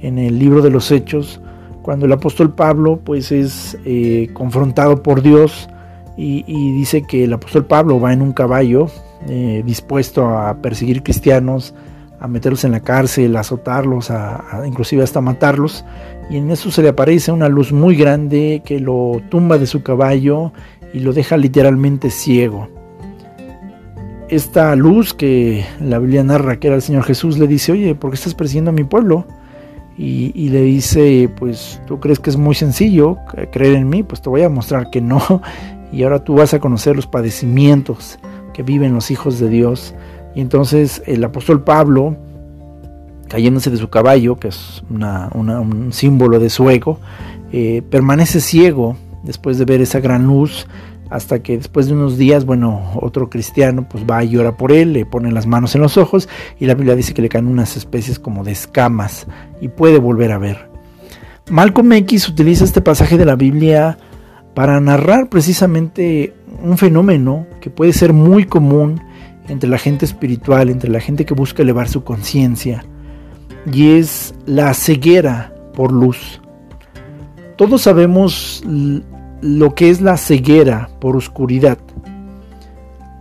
en 0.00 0.18
el 0.18 0.38
libro 0.38 0.62
de 0.62 0.70
los 0.70 0.90
Hechos, 0.90 1.40
cuando 1.82 2.06
el 2.06 2.12
apóstol 2.12 2.54
Pablo 2.54 3.00
pues 3.04 3.32
es 3.32 3.78
eh, 3.84 4.28
confrontado 4.32 5.02
por 5.02 5.22
Dios 5.22 5.68
y, 6.16 6.42
dice 6.72 7.02
que 7.02 7.24
el 7.24 7.32
apóstol 7.32 7.64
Pablo 7.64 7.98
va 7.98 8.12
en 8.12 8.20
un 8.20 8.32
caballo 8.32 8.88
eh, 9.26 9.62
dispuesto 9.64 10.26
a 10.26 10.54
perseguir 10.60 11.02
cristianos, 11.02 11.74
a 12.20 12.28
meterlos 12.28 12.64
en 12.64 12.72
la 12.72 12.80
cárcel, 12.80 13.36
a 13.36 13.40
azotarlos, 13.40 14.10
a, 14.10 14.62
inclusive 14.66 15.02
hasta 15.02 15.22
matarlos. 15.22 15.84
Y 16.28 16.36
en 16.36 16.50
eso 16.50 16.70
se 16.70 16.82
le 16.82 16.90
aparece 16.90 17.32
una 17.32 17.48
luz 17.48 17.72
muy 17.72 17.96
grande 17.96 18.60
que 18.64 18.80
lo 18.80 19.22
tumba 19.30 19.56
de 19.56 19.66
su 19.66 19.82
caballo 19.82 20.52
y 20.92 21.00
lo 21.00 21.14
deja 21.14 21.38
literalmente 21.38 22.10
ciego. 22.10 22.68
Esta 24.28 24.76
luz 24.76 25.14
que 25.14 25.64
la 25.80 25.98
Biblia 25.98 26.22
narra 26.22 26.60
que 26.60 26.68
era 26.68 26.76
el 26.76 26.82
Señor 26.82 27.04
Jesús 27.04 27.38
le 27.38 27.46
dice, 27.46 27.72
oye, 27.72 27.94
¿por 27.94 28.10
qué 28.10 28.16
estás 28.16 28.34
persiguiendo 28.34 28.70
a 28.70 28.74
mi 28.74 28.84
pueblo? 28.84 29.26
Y, 30.02 30.48
le 30.48 30.62
dice, 30.62 31.28
pues 31.36 31.78
tú 31.86 32.00
crees 32.00 32.18
que 32.18 32.30
es 32.30 32.38
muy 32.38 32.54
sencillo 32.54 33.18
creer 33.52 33.74
en 33.74 33.90
mí, 33.90 34.02
pues 34.02 34.22
te 34.22 34.30
voy 34.30 34.40
a 34.40 34.48
mostrar 34.48 34.88
que 34.88 35.02
no. 35.02 35.20
y 35.92 36.04
ahora 36.04 36.24
tú 36.24 36.36
vas 36.36 36.54
a 36.54 36.58
conocer 36.58 36.96
los 36.96 37.06
padecimientos 37.06 38.18
que 38.54 38.62
viven 38.62 38.94
los 38.94 39.10
hijos 39.10 39.38
de 39.38 39.50
Dios. 39.50 39.94
Y 40.34 40.40
entonces 40.40 41.02
el 41.04 41.22
apóstol 41.22 41.64
Pablo, 41.64 42.16
cayéndose 43.28 43.70
de 43.70 43.76
su 43.76 43.90
caballo, 43.90 44.36
que 44.36 44.48
es 44.48 44.82
un 44.88 45.90
símbolo 45.92 46.38
de 46.38 46.48
su 46.48 46.70
ego, 46.70 46.98
eh, 47.52 47.82
permanece 47.90 48.40
ciego 48.40 48.96
después 49.22 49.58
de 49.58 49.66
ver 49.66 49.82
esa 49.82 50.00
gran 50.00 50.26
luz, 50.26 50.66
hasta 51.10 51.42
que 51.42 51.56
después 51.56 51.86
de 51.86 51.92
unos 51.92 52.16
días, 52.16 52.44
bueno, 52.44 52.92
otro 53.00 53.28
cristiano 53.28 53.86
pues 53.88 54.04
va 54.08 54.22
y 54.22 54.30
llora 54.30 54.56
por 54.56 54.70
él, 54.70 54.92
le 54.92 55.04
pone 55.04 55.32
las 55.32 55.46
manos 55.46 55.74
en 55.74 55.82
los 55.82 55.96
ojos 55.98 56.28
y 56.58 56.66
la 56.66 56.74
Biblia 56.74 56.94
dice 56.94 57.12
que 57.12 57.22
le 57.22 57.28
caen 57.28 57.48
unas 57.48 57.76
especies 57.76 58.18
como 58.18 58.44
de 58.44 58.52
escamas 58.52 59.26
y 59.60 59.68
puede 59.68 59.98
volver 59.98 60.32
a 60.32 60.38
ver. 60.38 60.70
Malcolm 61.50 61.92
X 61.92 62.28
utiliza 62.28 62.64
este 62.64 62.80
pasaje 62.80 63.18
de 63.18 63.24
la 63.24 63.34
Biblia 63.34 63.98
para 64.54 64.80
narrar 64.80 65.28
precisamente 65.28 66.32
un 66.62 66.78
fenómeno 66.78 67.46
que 67.60 67.70
puede 67.70 67.92
ser 67.92 68.12
muy 68.12 68.44
común 68.44 69.00
entre 69.48 69.68
la 69.68 69.78
gente 69.78 70.04
espiritual, 70.04 70.70
entre 70.70 70.90
la 70.90 71.00
gente 71.00 71.24
que 71.24 71.34
busca 71.34 71.62
elevar 71.62 71.88
su 71.88 72.04
conciencia, 72.04 72.84
y 73.70 73.92
es 73.92 74.32
la 74.46 74.72
ceguera 74.74 75.52
por 75.74 75.92
luz. 75.92 76.40
Todos 77.56 77.82
sabemos 77.82 78.62
lo 79.40 79.74
que 79.74 79.90
es 79.90 80.00
la 80.00 80.16
ceguera 80.16 80.88
por 80.98 81.16
oscuridad. 81.16 81.78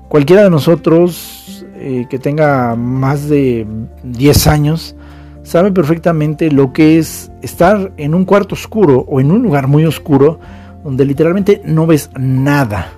Cualquiera 0.07 0.43
de 0.43 0.49
nosotros 0.49 1.65
eh, 1.75 2.07
que 2.09 2.19
tenga 2.19 2.75
más 2.75 3.29
de 3.29 3.65
10 4.03 4.47
años 4.47 4.95
sabe 5.43 5.71
perfectamente 5.71 6.51
lo 6.51 6.73
que 6.73 6.97
es 6.97 7.31
estar 7.41 7.91
en 7.97 8.13
un 8.13 8.25
cuarto 8.25 8.55
oscuro 8.55 9.05
o 9.07 9.19
en 9.19 9.31
un 9.31 9.41
lugar 9.43 9.67
muy 9.67 9.85
oscuro 9.85 10.39
donde 10.83 11.05
literalmente 11.05 11.61
no 11.65 11.87
ves 11.87 12.09
nada. 12.17 12.91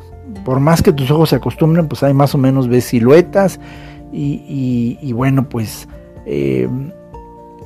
Por 0.45 0.59
más 0.59 0.81
que 0.81 0.93
tus 0.93 1.11
ojos 1.11 1.29
se 1.29 1.35
acostumbren, 1.35 1.87
pues 1.87 2.03
hay 2.03 2.13
más 2.13 2.33
o 2.35 2.37
menos 2.37 2.67
ves 2.67 2.85
siluetas 2.85 3.59
y, 4.11 5.13
bueno, 5.13 5.47
pues 5.47 5.87
eh, 6.25 6.67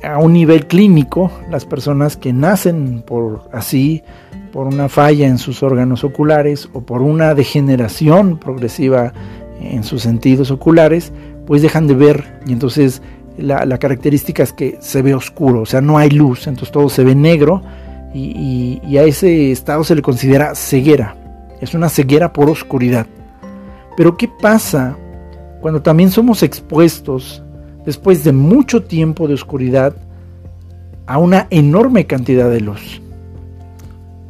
a 0.02 0.18
un 0.18 0.32
nivel 0.32 0.66
clínico, 0.66 1.30
las 1.50 1.64
personas 1.64 2.16
que 2.16 2.32
nacen 2.32 3.02
por 3.06 3.48
así, 3.52 4.02
por 4.56 4.68
una 4.68 4.88
falla 4.88 5.26
en 5.26 5.36
sus 5.36 5.62
órganos 5.62 6.02
oculares 6.02 6.70
o 6.72 6.80
por 6.80 7.02
una 7.02 7.34
degeneración 7.34 8.38
progresiva 8.38 9.12
en 9.60 9.84
sus 9.84 10.00
sentidos 10.00 10.50
oculares, 10.50 11.12
pues 11.46 11.60
dejan 11.60 11.86
de 11.86 11.94
ver 11.94 12.40
y 12.46 12.54
entonces 12.54 13.02
la, 13.36 13.76
característica 13.76 14.42
es 14.42 14.54
que 14.54 14.78
se 14.80 15.02
ve 15.02 15.14
oscuro, 15.14 15.60
o 15.60 15.66
sea, 15.66 15.82
no 15.82 15.98
hay 15.98 16.08
luz, 16.08 16.46
entonces 16.46 16.72
todo 16.72 16.88
se 16.88 17.04
ve 17.04 17.14
negro 17.14 17.60
y, 18.14 18.96
a 18.96 19.02
ese 19.02 19.52
estado 19.52 19.84
se 19.84 19.94
le 19.94 20.00
considera 20.00 20.54
ceguera, 20.54 21.14
es 21.60 21.74
una 21.74 21.90
ceguera 21.90 22.32
por 22.32 22.48
oscuridad. 22.48 23.06
Pero 23.94 24.16
¿qué 24.16 24.26
pasa 24.40 24.96
cuando 25.60 25.82
también 25.82 26.10
somos 26.10 26.42
expuestos 26.42 27.42
después 27.84 28.24
de 28.24 28.32
mucho 28.32 28.84
tiempo 28.84 29.28
de 29.28 29.34
oscuridad, 29.34 29.94
a 31.06 31.18
una 31.18 31.46
enorme 31.50 32.06
cantidad 32.06 32.48
de 32.48 32.62
luz. 32.62 33.02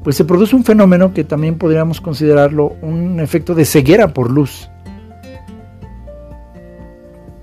Pues 0.07 0.15
se 0.15 0.25
produce 0.25 0.55
un 0.55 0.63
fenómeno 0.63 1.13
que 1.13 1.25
también 1.25 1.59
podríamos 1.59 2.01
considerarlo 2.01 2.77
un 2.81 3.19
efecto 3.19 3.57
de 3.57 3.65
ceguera 3.65 4.15
por 4.15 4.31
luz. 4.31 4.71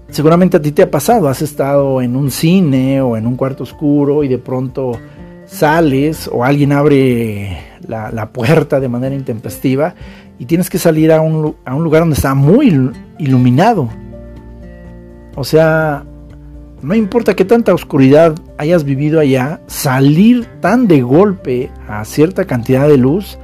Seguramente 0.08 0.56
a 0.56 0.62
ti 0.62 0.72
te 0.72 0.84
ha 0.84 0.90
pasado, 0.90 1.28
has 1.28 1.42
estado 1.42 2.02
en 2.02 2.16
un 2.16 2.32
cine 2.32 3.02
o 3.02 3.18
en 3.18 3.28
un 3.28 3.36
cuarto 3.36 3.64
oscuro 3.64 4.24
y 4.24 4.30
de 4.30 4.38
pronto 4.38 4.94
sales 5.46 6.30
o 6.32 6.46
alguien 6.46 6.72
abre 6.72 7.58
la, 7.86 8.30
puerta 8.30 8.80
de 8.80 8.88
manera 8.88 9.14
intempestiva 9.14 9.94
y 10.40 10.46
tienes 10.46 10.70
que 10.70 10.80
salir 10.80 11.12
a 11.12 11.20
un, 11.20 11.42
lugar 11.66 12.04
donde 12.04 12.16
está 12.16 12.34
muy 12.34 12.94
iluminado 13.20 13.90
o 15.36 15.44
sea, 15.44 16.06
no 16.84 16.96
importa 16.96 17.34
qué 17.34 17.46
tanta 17.46 17.74
oscuridad 17.74 18.36
hayas 18.58 18.84
vivido 18.84 19.22
allá, 19.22 19.62
salir 19.68 20.46
tan 20.60 20.88
de 20.88 21.02
golpe 21.02 21.72
a 21.88 22.04
cierta 22.04 22.46
cantidad 22.46 22.90
de 22.90 22.98
luz 22.98 23.40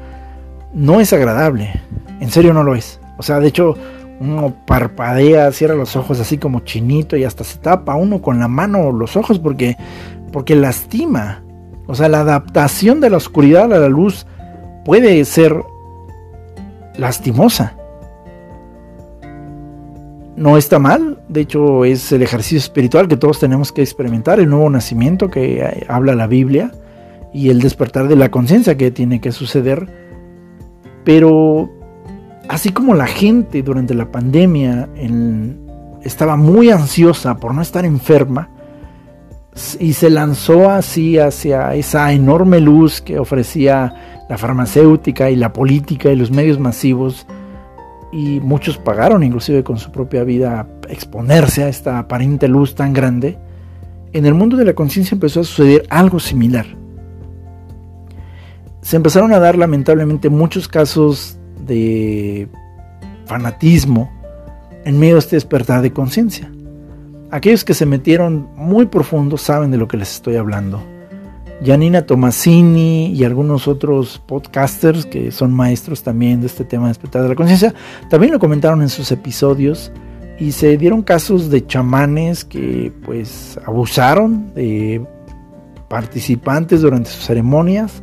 no 0.73 0.99
es 0.99 1.13
agradable. 1.13 1.81
En 2.19 2.29
serio 2.29 2.53
no 2.53 2.63
lo 2.63 2.75
es. 2.75 2.99
O 3.17 3.23
sea, 3.23 3.39
de 3.39 3.47
hecho, 3.47 3.75
uno 4.19 4.53
parpadea, 4.67 5.51
cierra 5.53 5.75
los 5.75 5.95
ojos 5.95 6.19
así 6.19 6.37
como 6.37 6.59
chinito 6.59 7.15
y 7.15 7.23
hasta 7.23 7.45
se 7.45 7.59
tapa 7.59 7.95
uno 7.95 8.21
con 8.21 8.39
la 8.39 8.49
mano 8.49 8.91
los 8.91 9.15
ojos 9.15 9.39
porque, 9.39 9.77
porque 10.33 10.55
lastima. 10.55 11.41
O 11.87 11.95
sea, 11.95 12.09
la 12.09 12.19
adaptación 12.19 12.99
de 12.99 13.09
la 13.09 13.17
oscuridad 13.17 13.71
a 13.73 13.79
la 13.79 13.89
luz 13.89 14.27
puede 14.83 15.23
ser 15.23 15.55
lastimosa 16.97 17.78
no 20.39 20.57
está 20.57 20.79
mal, 20.79 21.19
de 21.27 21.41
hecho 21.41 21.83
es 21.83 22.13
el 22.13 22.21
ejercicio 22.21 22.57
espiritual 22.57 23.09
que 23.09 23.17
todos 23.17 23.39
tenemos 23.39 23.73
que 23.73 23.81
experimentar, 23.81 24.39
el 24.39 24.49
nuevo 24.49 24.69
nacimiento 24.69 25.29
que 25.29 25.59
eh, 25.59 25.85
habla 25.89 26.15
la 26.15 26.27
Biblia 26.27 26.71
y 27.33 27.49
el 27.49 27.59
despertar 27.59 28.07
de 28.07 28.15
la 28.15 28.31
conciencia 28.31 28.77
que 28.77 28.89
tiene 28.89 29.19
que 29.19 29.33
suceder. 29.33 29.87
Pero 31.03 31.69
así 32.47 32.69
como 32.71 32.95
la 32.95 33.05
gente 33.05 33.61
durante 33.63 33.93
la 33.93 34.11
pandemia 34.11 34.87
estaba 36.03 36.37
muy 36.37 36.71
ansiosa 36.71 37.35
por 37.35 37.53
no 37.53 37.61
estar 37.61 37.83
enferma 37.83 38.49
y 39.77 39.93
se 39.93 40.09
lanzó 40.09 40.69
así 40.69 41.17
hacia 41.17 41.75
esa 41.75 42.13
enorme 42.13 42.61
luz 42.61 43.01
que 43.01 43.19
ofrecía 43.19 44.23
la 44.29 44.37
farmacéutica 44.37 45.29
y 45.29 45.35
la 45.35 45.51
política 45.51 46.11
y 46.11 46.15
los 46.15 46.31
medios 46.31 46.59
masivos, 46.59 47.27
y 48.11 48.39
muchos 48.39 48.77
pagaron 48.77 49.23
inclusive 49.23 49.63
con 49.63 49.77
su 49.77 49.91
propia 49.91 50.23
vida 50.23 50.67
exponerse 50.89 51.63
a 51.63 51.69
esta 51.69 51.99
aparente 51.99 52.47
luz 52.47 52.75
tan 52.75 52.93
grande, 52.93 53.37
en 54.13 54.25
el 54.25 54.33
mundo 54.33 54.57
de 54.57 54.65
la 54.65 54.73
conciencia 54.73 55.15
empezó 55.15 55.41
a 55.41 55.43
suceder 55.43 55.85
algo 55.89 56.19
similar. 56.19 56.65
Se 58.81 58.95
empezaron 58.95 59.33
a 59.33 59.39
dar 59.39 59.57
lamentablemente 59.57 60.29
muchos 60.29 60.67
casos 60.67 61.37
de 61.65 62.49
fanatismo 63.25 64.11
en 64.85 64.97
medio 64.97 65.15
de 65.15 65.19
este 65.19 65.35
despertar 65.35 65.81
de 65.81 65.91
conciencia. 65.91 66.51
Aquellos 67.29 67.63
que 67.63 67.75
se 67.75 67.85
metieron 67.85 68.49
muy 68.55 68.87
profundo 68.87 69.37
saben 69.37 69.69
de 69.69 69.77
lo 69.77 69.87
que 69.87 69.97
les 69.97 70.15
estoy 70.15 70.37
hablando. 70.37 70.81
Janina 71.63 72.05
Tomasini 72.05 73.07
y 73.07 73.23
algunos 73.23 73.67
otros 73.67 74.21
podcasters 74.25 75.05
que 75.05 75.31
son 75.31 75.53
maestros 75.53 76.03
también 76.03 76.41
de 76.41 76.47
este 76.47 76.63
tema 76.63 76.83
de 76.83 76.89
despertar 76.89 77.23
de 77.23 77.29
la 77.29 77.35
conciencia, 77.35 77.73
también 78.09 78.33
lo 78.33 78.39
comentaron 78.39 78.81
en 78.81 78.89
sus 78.89 79.11
episodios 79.11 79.91
y 80.39 80.53
se 80.53 80.77
dieron 80.77 81.01
casos 81.01 81.49
de 81.49 81.65
chamanes 81.65 82.45
que 82.45 82.93
pues 83.05 83.59
abusaron 83.65 84.53
de 84.53 85.05
participantes 85.89 86.81
durante 86.81 87.09
sus 87.09 87.25
ceremonias 87.25 88.01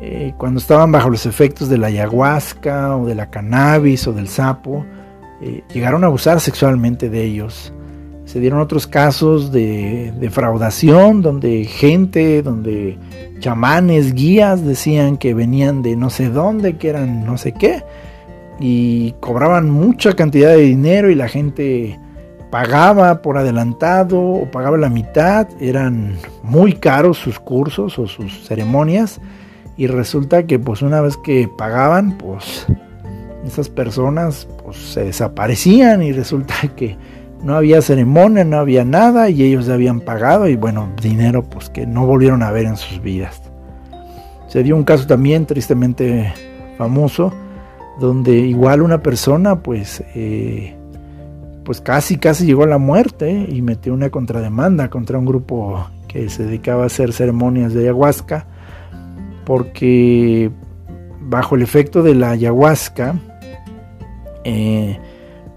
eh, 0.00 0.32
cuando 0.36 0.60
estaban 0.60 0.92
bajo 0.92 1.10
los 1.10 1.26
efectos 1.26 1.68
de 1.68 1.76
la 1.76 1.88
ayahuasca 1.88 2.96
o 2.96 3.06
de 3.06 3.16
la 3.16 3.30
cannabis 3.30 4.06
o 4.06 4.12
del 4.12 4.28
sapo, 4.28 4.86
eh, 5.42 5.64
llegaron 5.72 6.04
a 6.04 6.06
abusar 6.06 6.40
sexualmente 6.40 7.10
de 7.10 7.24
ellos. 7.24 7.72
Se 8.28 8.40
dieron 8.40 8.60
otros 8.60 8.86
casos 8.86 9.52
de 9.52 10.12
defraudación 10.20 11.22
donde 11.22 11.64
gente, 11.64 12.42
donde 12.42 12.98
chamanes, 13.38 14.12
guías 14.12 14.62
decían 14.66 15.16
que 15.16 15.32
venían 15.32 15.80
de 15.80 15.96
no 15.96 16.10
sé 16.10 16.28
dónde, 16.28 16.76
que 16.76 16.90
eran 16.90 17.24
no 17.24 17.38
sé 17.38 17.52
qué, 17.52 17.82
y 18.60 19.12
cobraban 19.20 19.70
mucha 19.70 20.12
cantidad 20.12 20.50
de 20.50 20.60
dinero 20.60 21.08
y 21.10 21.14
la 21.14 21.26
gente 21.26 21.98
pagaba 22.50 23.22
por 23.22 23.38
adelantado 23.38 24.20
o 24.20 24.50
pagaba 24.50 24.76
la 24.76 24.90
mitad, 24.90 25.48
eran 25.58 26.18
muy 26.42 26.74
caros 26.74 27.16
sus 27.16 27.40
cursos 27.40 27.98
o 27.98 28.06
sus 28.06 28.46
ceremonias 28.46 29.22
y 29.78 29.86
resulta 29.86 30.42
que 30.42 30.58
pues 30.58 30.82
una 30.82 31.00
vez 31.00 31.16
que 31.16 31.48
pagaban 31.56 32.18
pues 32.18 32.66
esas 33.46 33.70
personas 33.70 34.46
pues 34.62 34.76
se 34.76 35.04
desaparecían 35.04 36.02
y 36.02 36.12
resulta 36.12 36.54
que 36.76 36.98
no 37.42 37.56
había 37.56 37.82
ceremonia, 37.82 38.44
no 38.44 38.58
había 38.58 38.84
nada 38.84 39.30
y 39.30 39.42
ellos 39.42 39.68
habían 39.68 40.00
pagado 40.00 40.48
y 40.48 40.56
bueno, 40.56 40.90
dinero 41.00 41.42
pues 41.42 41.70
que 41.70 41.86
no 41.86 42.06
volvieron 42.06 42.42
a 42.42 42.50
ver 42.50 42.66
en 42.66 42.76
sus 42.76 43.00
vidas. 43.00 43.40
Se 44.48 44.62
dio 44.62 44.76
un 44.76 44.84
caso 44.84 45.06
también 45.06 45.46
tristemente 45.46 46.32
famoso 46.76 47.32
donde 48.00 48.32
igual 48.32 48.82
una 48.82 49.02
persona 49.02 49.60
pues 49.60 50.02
eh, 50.14 50.76
pues 51.64 51.80
casi 51.80 52.16
casi 52.16 52.46
llegó 52.46 52.62
a 52.62 52.66
la 52.66 52.78
muerte 52.78 53.46
y 53.48 53.60
metió 53.60 53.92
una 53.92 54.10
contrademanda 54.10 54.88
contra 54.88 55.18
un 55.18 55.26
grupo 55.26 55.86
que 56.06 56.30
se 56.30 56.44
dedicaba 56.44 56.84
a 56.84 56.86
hacer 56.86 57.12
ceremonias 57.12 57.74
de 57.74 57.82
ayahuasca 57.82 58.46
porque 59.44 60.50
bajo 61.20 61.56
el 61.56 61.62
efecto 61.62 62.02
de 62.02 62.14
la 62.14 62.30
ayahuasca 62.30 63.16
eh, 64.44 64.98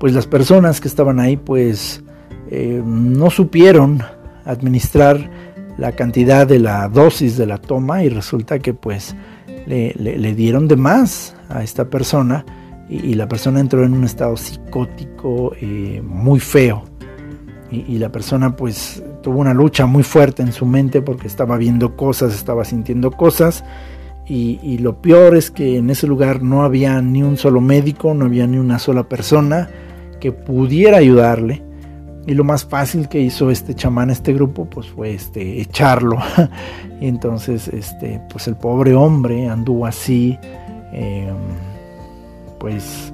pues 0.01 0.15
las 0.15 0.25
personas 0.25 0.81
que 0.81 0.87
estaban 0.87 1.19
ahí 1.19 1.37
pues 1.37 2.03
eh, 2.49 2.81
no 2.83 3.29
supieron 3.29 4.01
administrar 4.45 5.29
la 5.77 5.91
cantidad 5.91 6.47
de 6.47 6.57
la 6.57 6.89
dosis 6.89 7.37
de 7.37 7.45
la 7.45 7.59
toma 7.59 8.03
y 8.03 8.09
resulta 8.09 8.57
que 8.57 8.73
pues 8.73 9.15
le, 9.67 10.33
dieron 10.33 10.67
de 10.67 10.75
más 10.75 11.35
a 11.49 11.61
esta 11.61 11.87
persona 11.91 12.43
y, 12.89 13.13
la 13.13 13.27
persona 13.27 13.59
entró 13.59 13.85
en 13.85 13.93
un 13.93 14.03
estado 14.03 14.35
psicótico 14.37 15.53
eh, 15.61 16.01
muy 16.03 16.39
feo. 16.39 16.83
Y, 17.69 17.99
la 17.99 18.11
persona 18.11 18.55
pues 18.55 19.01
tuvo 19.21 19.39
una 19.39 19.53
lucha 19.53 19.85
muy 19.85 20.03
fuerte 20.03 20.41
en 20.41 20.51
su 20.51 20.65
mente 20.65 21.03
porque 21.03 21.27
estaba 21.27 21.57
viendo 21.57 21.95
cosas, 21.95 22.33
estaba 22.33 22.65
sintiendo 22.65 23.11
cosas. 23.11 23.63
Y, 24.27 24.59
y, 24.63 24.79
lo 24.79 24.99
peor 24.99 25.37
es 25.37 25.51
que 25.51 25.77
en 25.77 25.91
ese 25.91 26.07
lugar 26.07 26.41
no 26.41 26.63
había 26.63 27.01
ni 27.01 27.21
un 27.21 27.37
solo 27.37 27.61
médico, 27.61 28.15
no 28.15 28.25
había 28.25 28.47
ni 28.47 28.57
una 28.57 28.79
sola 28.79 29.07
persona 29.07 29.69
que 30.21 30.31
pudiera 30.31 30.97
ayudarle. 30.97 31.62
Y 32.27 32.36
lo 32.36 32.43
más 32.43 32.63
fácil 32.63 33.10
que 33.10 33.19
hizo 33.19 33.49
este 33.49 33.73
chamán, 33.73 34.12
este 34.12 34.31
grupo, 34.31 34.65
pues 34.65 34.88
fue 34.88 35.13
este, 35.13 35.60
echarlo. 35.60 36.19
y 37.01 37.07
entonces, 37.07 37.67
este, 37.67 38.21
pues 38.29 38.47
el 38.47 38.55
pobre 38.55 38.93
hombre 38.93 39.49
anduvo 39.49 39.88
así, 39.88 40.38
em, 40.93 41.36
pues 42.60 43.12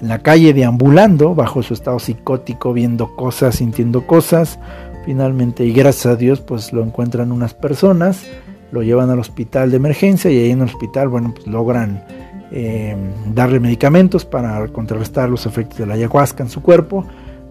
en 0.00 0.08
la 0.08 0.20
calle 0.20 0.54
deambulando, 0.54 1.34
bajo 1.34 1.62
su 1.62 1.74
estado 1.74 1.98
psicótico, 1.98 2.72
viendo 2.72 3.16
cosas, 3.16 3.56
sintiendo 3.56 4.06
cosas. 4.06 4.58
Finalmente, 5.04 5.64
y 5.64 5.72
gracias 5.72 6.06
a 6.06 6.16
Dios, 6.16 6.40
pues 6.40 6.72
lo 6.72 6.84
encuentran 6.84 7.32
unas 7.32 7.54
personas, 7.54 8.24
lo 8.70 8.82
llevan 8.82 9.10
al 9.10 9.18
hospital 9.18 9.70
de 9.70 9.78
emergencia 9.78 10.30
y 10.30 10.38
ahí 10.38 10.50
en 10.50 10.60
el 10.60 10.68
hospital, 10.68 11.08
bueno, 11.08 11.32
pues 11.34 11.46
logran 11.48 12.04
em, 12.50 13.34
darle 13.34 13.60
medicamentos 13.60 14.24
para 14.24 14.66
contrarrestar 14.68 15.28
los 15.28 15.46
efectos 15.46 15.78
de 15.78 15.86
la 15.86 15.94
ayahuasca 15.94 16.42
en 16.42 16.48
su 16.48 16.62
cuerpo 16.62 17.04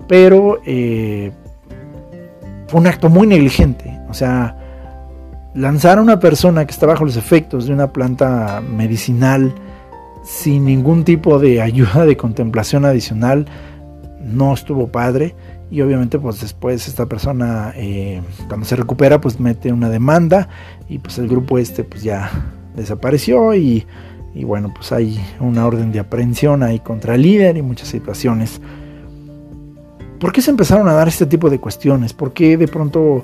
pero 0.08 0.62
eh, 0.66 1.32
fue 2.68 2.80
un 2.80 2.88
acto 2.88 3.10
muy 3.10 3.28
negligente. 3.28 4.00
O 4.10 4.14
sea, 4.14 4.58
lanzar 5.54 5.98
a 5.98 6.02
una 6.02 6.20
persona 6.20 6.66
que 6.66 6.72
está 6.72 6.86
bajo 6.86 7.06
los 7.06 7.18
efectos 7.18 7.68
de 7.68 7.74
una 7.74 7.92
planta 7.92 8.62
medicinal 8.62 9.54
sin 10.24 10.66
ningún 10.66 11.04
tipo 11.04 11.40
de 11.40 11.62
ayuda 11.62 12.06
de 12.06 12.18
contemplación 12.18 12.86
adicional 12.86 13.46
no 14.22 14.54
estuvo 14.54 14.88
padre 14.88 15.36
y 15.70 15.82
obviamente 15.82 16.20
pues 16.20 16.42
después 16.42 16.88
esta 16.88 17.06
persona 17.06 17.72
eh, 17.76 18.22
cuando 18.48 18.66
se 18.66 18.76
recupera 18.76 19.22
pues 19.22 19.40
mete 19.40 19.72
una 19.72 19.90
demanda 19.90 20.50
y 20.90 21.00
pues 21.00 21.18
el 21.18 21.30
grupo 21.30 21.58
este 21.58 21.84
pues 21.84 22.04
ya 22.04 22.30
desapareció 22.76 23.54
y, 23.54 23.86
y 24.38 24.44
bueno 24.44 24.74
pues 24.74 24.92
hay 24.92 25.20
una 25.40 25.66
orden 25.66 25.92
de 25.92 26.00
aprehensión 26.00 26.64
ahí 26.64 26.80
contra 26.80 27.16
el 27.16 27.24
líder 27.24 27.58
y 27.58 27.62
muchas 27.62 27.88
situaciones 27.88 28.62
¿Por 30.20 30.32
qué 30.32 30.42
se 30.42 30.50
empezaron 30.50 30.88
a 30.88 30.94
dar 30.94 31.08
este 31.08 31.26
tipo 31.26 31.50
de 31.50 31.60
cuestiones? 31.60 32.14
¿Por 32.14 32.34
qué 32.34 32.58
de 32.58 32.68
pronto 32.68 33.24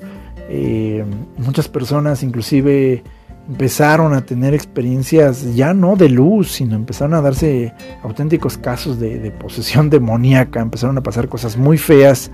eh, 0.49 1.04
muchas 1.38 1.67
personas 1.67 2.21
inclusive 2.21 3.04
empezaron 3.49 4.13
a 4.13 4.26
tener 4.26 4.54
experiencias 4.54 5.56
ya 5.56 5.73
no 5.73 5.95
de 5.95 6.10
luz, 6.10 6.52
sino 6.52 6.76
empezaron 6.76 7.15
a 7.15 7.21
darse 7.21 7.73
auténticos 8.04 8.58
casos 8.58 8.99
de, 8.99 9.32
posesión 9.32 9.89
demoníaca, 9.89 10.62
empezaron 10.62 10.97
a 10.97 11.04
pasar 11.04 11.28
cosas 11.30 11.58
muy 11.58 11.78
feas 11.78 12.32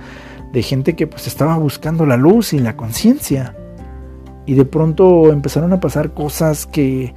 de 0.51 0.61
gente 0.61 0.95
que 0.95 1.07
pues 1.07 1.27
estaba 1.27 1.57
buscando 1.57 2.05
la 2.05 2.17
luz 2.17 2.53
y 2.53 2.59
la 2.59 2.75
conciencia. 2.75 3.55
Y 4.45 4.55
de 4.55 4.65
pronto 4.65 5.31
empezaron 5.31 5.71
a 5.73 5.79
pasar 5.79 6.13
cosas 6.13 6.65
que, 6.65 7.13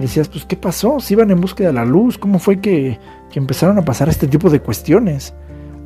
decías, 0.00 0.28
pues 0.28 0.44
¿qué 0.44 0.56
pasó? 0.56 1.00
Si 1.00 1.14
iban 1.14 1.30
en 1.30 1.40
búsqueda 1.40 1.68
de 1.68 1.74
la 1.74 1.84
luz, 1.84 2.18
¿cómo 2.18 2.38
fue 2.38 2.60
que, 2.60 2.98
que 3.30 3.38
empezaron 3.38 3.78
a 3.78 3.84
pasar 3.84 4.08
este 4.08 4.26
tipo 4.26 4.50
de 4.50 4.60
cuestiones? 4.60 5.34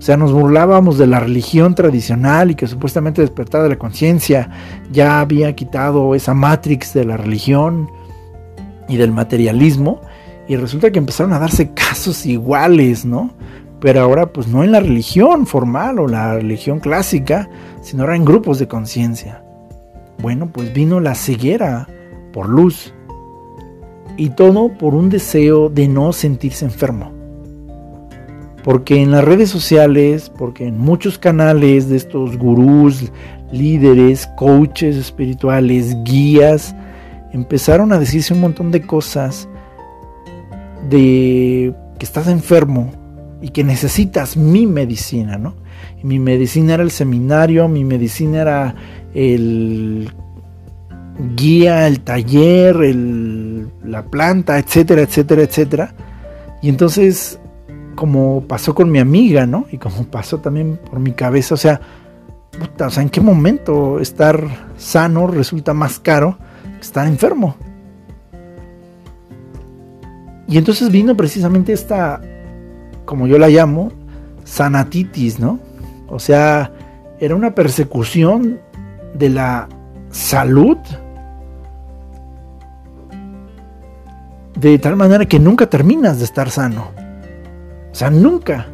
O 0.01 0.03
sea, 0.03 0.17
nos 0.17 0.33
burlábamos 0.33 0.97
de 0.97 1.07
la 1.07 1.21
religión 1.21 1.75
tradicional 1.75 2.51
y 2.51 2.55
que 2.55 2.67
supuestamente 2.67 3.21
despertada 3.21 3.65
de 3.65 3.71
la 3.71 3.79
conciencia 3.79 4.49
ya 4.91 5.21
había 5.21 5.55
quitado 5.55 6.15
esa 6.15 6.33
matrix 6.33 6.95
de 6.95 7.05
la 7.05 7.19
religión 7.19 7.91
y 8.89 8.97
del 8.97 9.13
materialismo. 9.13 10.01
Y 10.49 10.57
resulta 10.57 10.91
que 10.91 10.99
empezaron 10.99 11.35
a 11.35 11.39
darse 11.39 11.75
casos 11.75 12.25
iguales, 12.25 13.05
¿no? 13.05 13.31
Pero 13.79 14.01
ahora 14.01 14.33
pues 14.33 14.49
no 14.49 14.65
en 14.65 14.73
la 14.73 14.81
religión 14.81 15.47
formal 15.47 15.99
o 15.99 16.09
la 16.09 16.35
religión 16.35 16.81
clásica, 16.81 17.51
sino 17.83 18.03
ahora 18.03 18.17
en 18.17 18.25
grupos 18.25 18.59
de 18.59 18.69
conciencia. 18.69 19.45
Bueno, 20.23 20.51
pues 20.51 20.73
vino 20.73 20.99
la 20.99 21.15
ceguera 21.15 21.87
por 22.33 22.49
luz. 22.49 22.95
Y 24.21 24.29
todo 24.29 24.69
por 24.69 24.95
un 24.95 25.09
deseo 25.09 25.71
de 25.71 25.89
no 25.89 26.13
sentirse 26.13 26.67
enfermo. 26.67 27.11
Porque 28.63 29.01
en 29.01 29.13
las 29.13 29.25
redes 29.25 29.49
sociales, 29.49 30.31
porque 30.37 30.67
en 30.67 30.79
muchos 30.79 31.17
canales 31.17 31.89
de 31.89 31.97
estos 31.97 32.37
gurús, 32.37 33.11
líderes, 33.51 34.29
coaches 34.37 34.97
espirituales, 34.97 35.97
guías, 36.05 36.77
empezaron 37.33 37.95
a 37.95 37.99
decirse 37.99 38.35
un 38.35 38.43
montón 38.43 38.71
de 38.71 38.83
cosas 38.83 39.49
de 40.91 41.75
que 41.99 42.05
estás 42.05 42.29
enfermo 42.29 42.91
y 43.41 43.49
que 43.49 43.65
necesitas 43.65 44.37
mi 44.37 44.67
medicina, 44.67 45.39
¿no? 45.39 45.55
Mi 46.03 46.19
medicina 46.19 46.75
era 46.75 46.83
el 46.83 46.91
seminario, 46.91 47.69
mi 47.69 47.87
medicina 47.87 48.43
era 48.43 48.75
el 49.15 50.13
guía, 51.37 51.87
el 51.87 52.01
taller, 52.01 52.77
la 53.85 54.05
planta, 54.05 54.59
etcétera, 54.59 55.03
etcétera, 55.03 55.43
etcétera. 55.43 55.95
Y 56.63 56.69
entonces 56.69 57.41
como 58.01 58.45
pasó 58.49 58.75
con 58.75 58.91
mi 58.91 58.99
amiga, 58.99 59.45
¿no? 59.45 59.67
Y 59.71 59.77
como 59.77 60.05
pasó 60.05 60.39
también 60.39 60.79
por 60.79 61.01
mi 61.01 61.13
cabeza, 61.13 61.53
o 61.53 61.59
sea, 61.59 61.83
o 62.83 62.91
sea, 62.91 63.03
¿en 63.03 63.11
qué 63.11 63.21
momento 63.21 64.01
estar 64.01 64.43
sano 64.79 65.27
resulta 65.27 65.75
más 65.75 65.99
caro 65.99 66.39
que 66.63 66.81
estar 66.81 67.07
enfermo? 67.07 67.57
Y 70.49 70.57
entonces 70.57 70.91
vino 70.91 71.15
precisamente 71.15 71.75
esta, 71.75 72.23
como 73.05 73.27
yo 73.27 73.39
la 73.39 73.49
llamo, 73.49 73.93
sanatitis, 74.45 75.39
¿no? 75.39 75.61
O 76.09 76.19
sea, 76.19 76.73
era 77.21 77.35
una 77.35 77.55
persecución 77.55 78.61
de 79.13 79.29
la 79.29 79.69
salud 80.11 80.79
de 84.61 84.79
tal 84.79 84.97
manera 84.97 85.27
que 85.27 85.39
nunca 85.39 85.67
terminas 85.67 86.19
de 86.19 86.25
estar 86.25 86.51
sano. 86.51 86.91
O 87.91 87.95
sea, 87.95 88.11
nunca. 88.11 88.67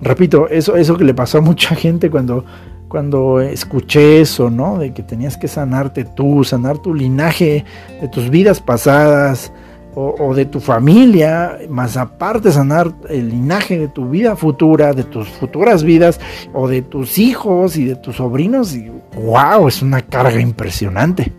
Repito, 0.00 0.48
eso, 0.48 0.76
eso 0.76 0.96
que 0.96 1.04
le 1.04 1.14
pasó 1.14 1.38
a 1.38 1.40
mucha 1.40 1.74
gente 1.74 2.10
cuando, 2.10 2.44
cuando 2.88 3.40
escuché 3.40 4.20
eso, 4.20 4.50
¿no? 4.50 4.78
De 4.78 4.92
que 4.92 5.02
tenías 5.02 5.36
que 5.36 5.48
sanarte 5.48 6.04
tú, 6.04 6.42
sanar 6.44 6.78
tu 6.78 6.94
linaje 6.94 7.64
de 8.00 8.08
tus 8.08 8.30
vidas 8.30 8.60
pasadas 8.60 9.52
o, 9.94 10.34
de 10.34 10.46
tu 10.46 10.60
familia, 10.60 11.58
más 11.68 11.96
aparte 11.96 12.52
sanar 12.52 12.92
el 13.08 13.28
linaje 13.28 13.76
de 13.76 13.88
tu 13.88 14.08
vida 14.08 14.36
futura, 14.36 14.92
de 14.92 15.02
tus 15.02 15.28
futuras 15.28 15.82
vidas 15.82 16.20
o 16.52 16.68
de 16.68 16.80
tus 16.80 17.18
hijos 17.18 17.76
y 17.76 17.84
de 17.84 17.96
tus 17.96 18.16
sobrinos. 18.16 18.74
Y, 18.74 18.90
¡Wow! 19.16 19.68
Es 19.68 19.82
una 19.82 20.00
carga 20.00 20.40
impresionante. 20.40 21.32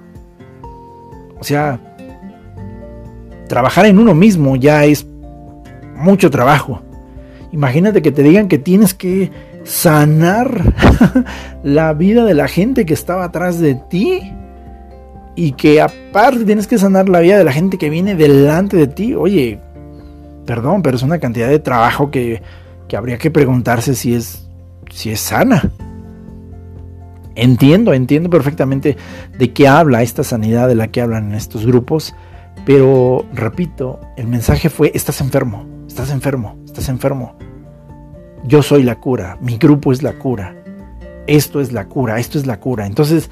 O 1.40 1.44
sea, 1.44 1.91
trabajar 3.52 3.86
en 3.86 4.00
uno 4.00 4.14
mismo 4.14 4.56
ya 4.56 4.86
es 4.86 5.06
mucho 5.98 6.32
trabajo. 6.32 6.82
Imagínate 7.52 8.02
que 8.02 8.14
te 8.14 8.24
digan 8.24 8.48
que 8.48 8.58
tienes 8.58 8.94
que 8.94 9.30
sanar 9.66 10.74
la 11.64 11.92
vida 11.92 12.24
de 12.24 12.34
la 12.34 12.48
gente 12.48 12.86
que 12.86 12.94
estaba 12.94 13.26
atrás 13.26 13.60
de 13.60 13.76
ti 13.76 14.22
y 15.36 15.52
que 15.52 15.82
aparte 15.82 16.46
tienes 16.46 16.66
que 16.66 16.78
sanar 16.78 17.10
la 17.10 17.20
vida 17.20 17.38
de 17.38 17.44
la 17.44 17.52
gente 17.52 17.78
que 17.78 17.90
viene 17.90 18.16
delante 18.16 18.78
de 18.78 18.88
ti. 18.88 19.16
Oye, 19.16 19.60
perdón, 20.46 20.82
pero 20.82 20.96
es 20.96 21.04
una 21.04 21.20
cantidad 21.20 21.50
de 21.50 21.60
trabajo 21.60 22.10
que, 22.10 22.42
que 22.88 22.96
habría 22.96 23.18
que 23.18 23.32
preguntarse 23.32 23.96
si 23.96 24.14
es, 24.14 24.48
si 24.90 25.12
es 25.12 25.20
sana. 25.20 25.70
Entiendo, 27.36 27.94
entiendo 27.94 28.30
perfectamente 28.30 28.96
de 29.38 29.52
qué 29.52 29.68
habla 29.68 30.04
esta 30.04 30.24
sanidad 30.24 30.70
de 30.70 30.76
la 30.76 30.88
que 30.88 31.02
hablan 31.02 31.32
en 31.32 31.36
estos 31.36 31.66
grupos, 31.66 32.16
pero 32.66 33.26
repito, 33.34 34.00
el 34.18 34.28
mensaje 34.28 34.70
fue, 34.70 34.92
estás 34.94 35.22
enfermo 35.22 35.66
Estás 35.92 36.10
enfermo, 36.12 36.56
estás 36.64 36.88
enfermo. 36.88 37.36
Yo 38.46 38.64
soy 38.64 38.84
la 38.84 38.96
cura, 39.02 39.38
mi 39.42 39.58
grupo 39.58 39.92
es 39.92 40.02
la 40.02 40.14
cura. 40.14 40.56
Esto 41.28 41.60
es 41.60 41.74
la 41.74 41.90
cura, 41.90 42.18
esto 42.18 42.40
es 42.40 42.46
la 42.48 42.62
cura. 42.62 42.88
Entonces, 42.88 43.30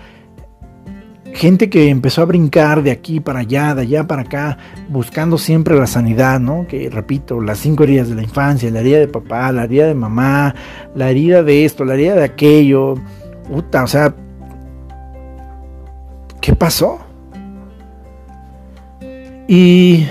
gente 1.34 1.70
que 1.70 1.88
empezó 1.88 2.22
a 2.22 2.26
brincar 2.26 2.84
de 2.84 2.92
aquí 2.92 3.22
para 3.22 3.40
allá, 3.40 3.76
de 3.76 3.84
allá 3.84 4.06
para 4.06 4.24
acá, 4.24 4.58
buscando 4.90 5.38
siempre 5.38 5.80
la 5.80 5.88
sanidad, 5.88 6.42
¿no? 6.42 6.68
Que 6.68 6.90
repito, 6.90 7.40
las 7.40 7.60
cinco 7.60 7.86
heridas 7.86 8.10
de 8.10 8.16
la 8.16 8.24
infancia, 8.24 8.70
la 8.70 8.82
herida 8.82 9.00
de 9.00 9.08
papá, 9.08 9.50
la 9.54 9.64
herida 9.64 9.88
de 9.88 9.96
mamá, 9.96 10.54
la 10.96 11.10
herida 11.10 11.44
de 11.44 11.64
esto, 11.64 11.86
la 11.86 11.94
herida 11.94 12.16
de 12.16 12.26
aquello. 12.26 12.96
Puta, 13.48 13.86
o 13.86 13.88
sea, 13.88 14.14
¿qué 16.42 16.54
pasó? 16.54 17.00
Y 19.52 20.06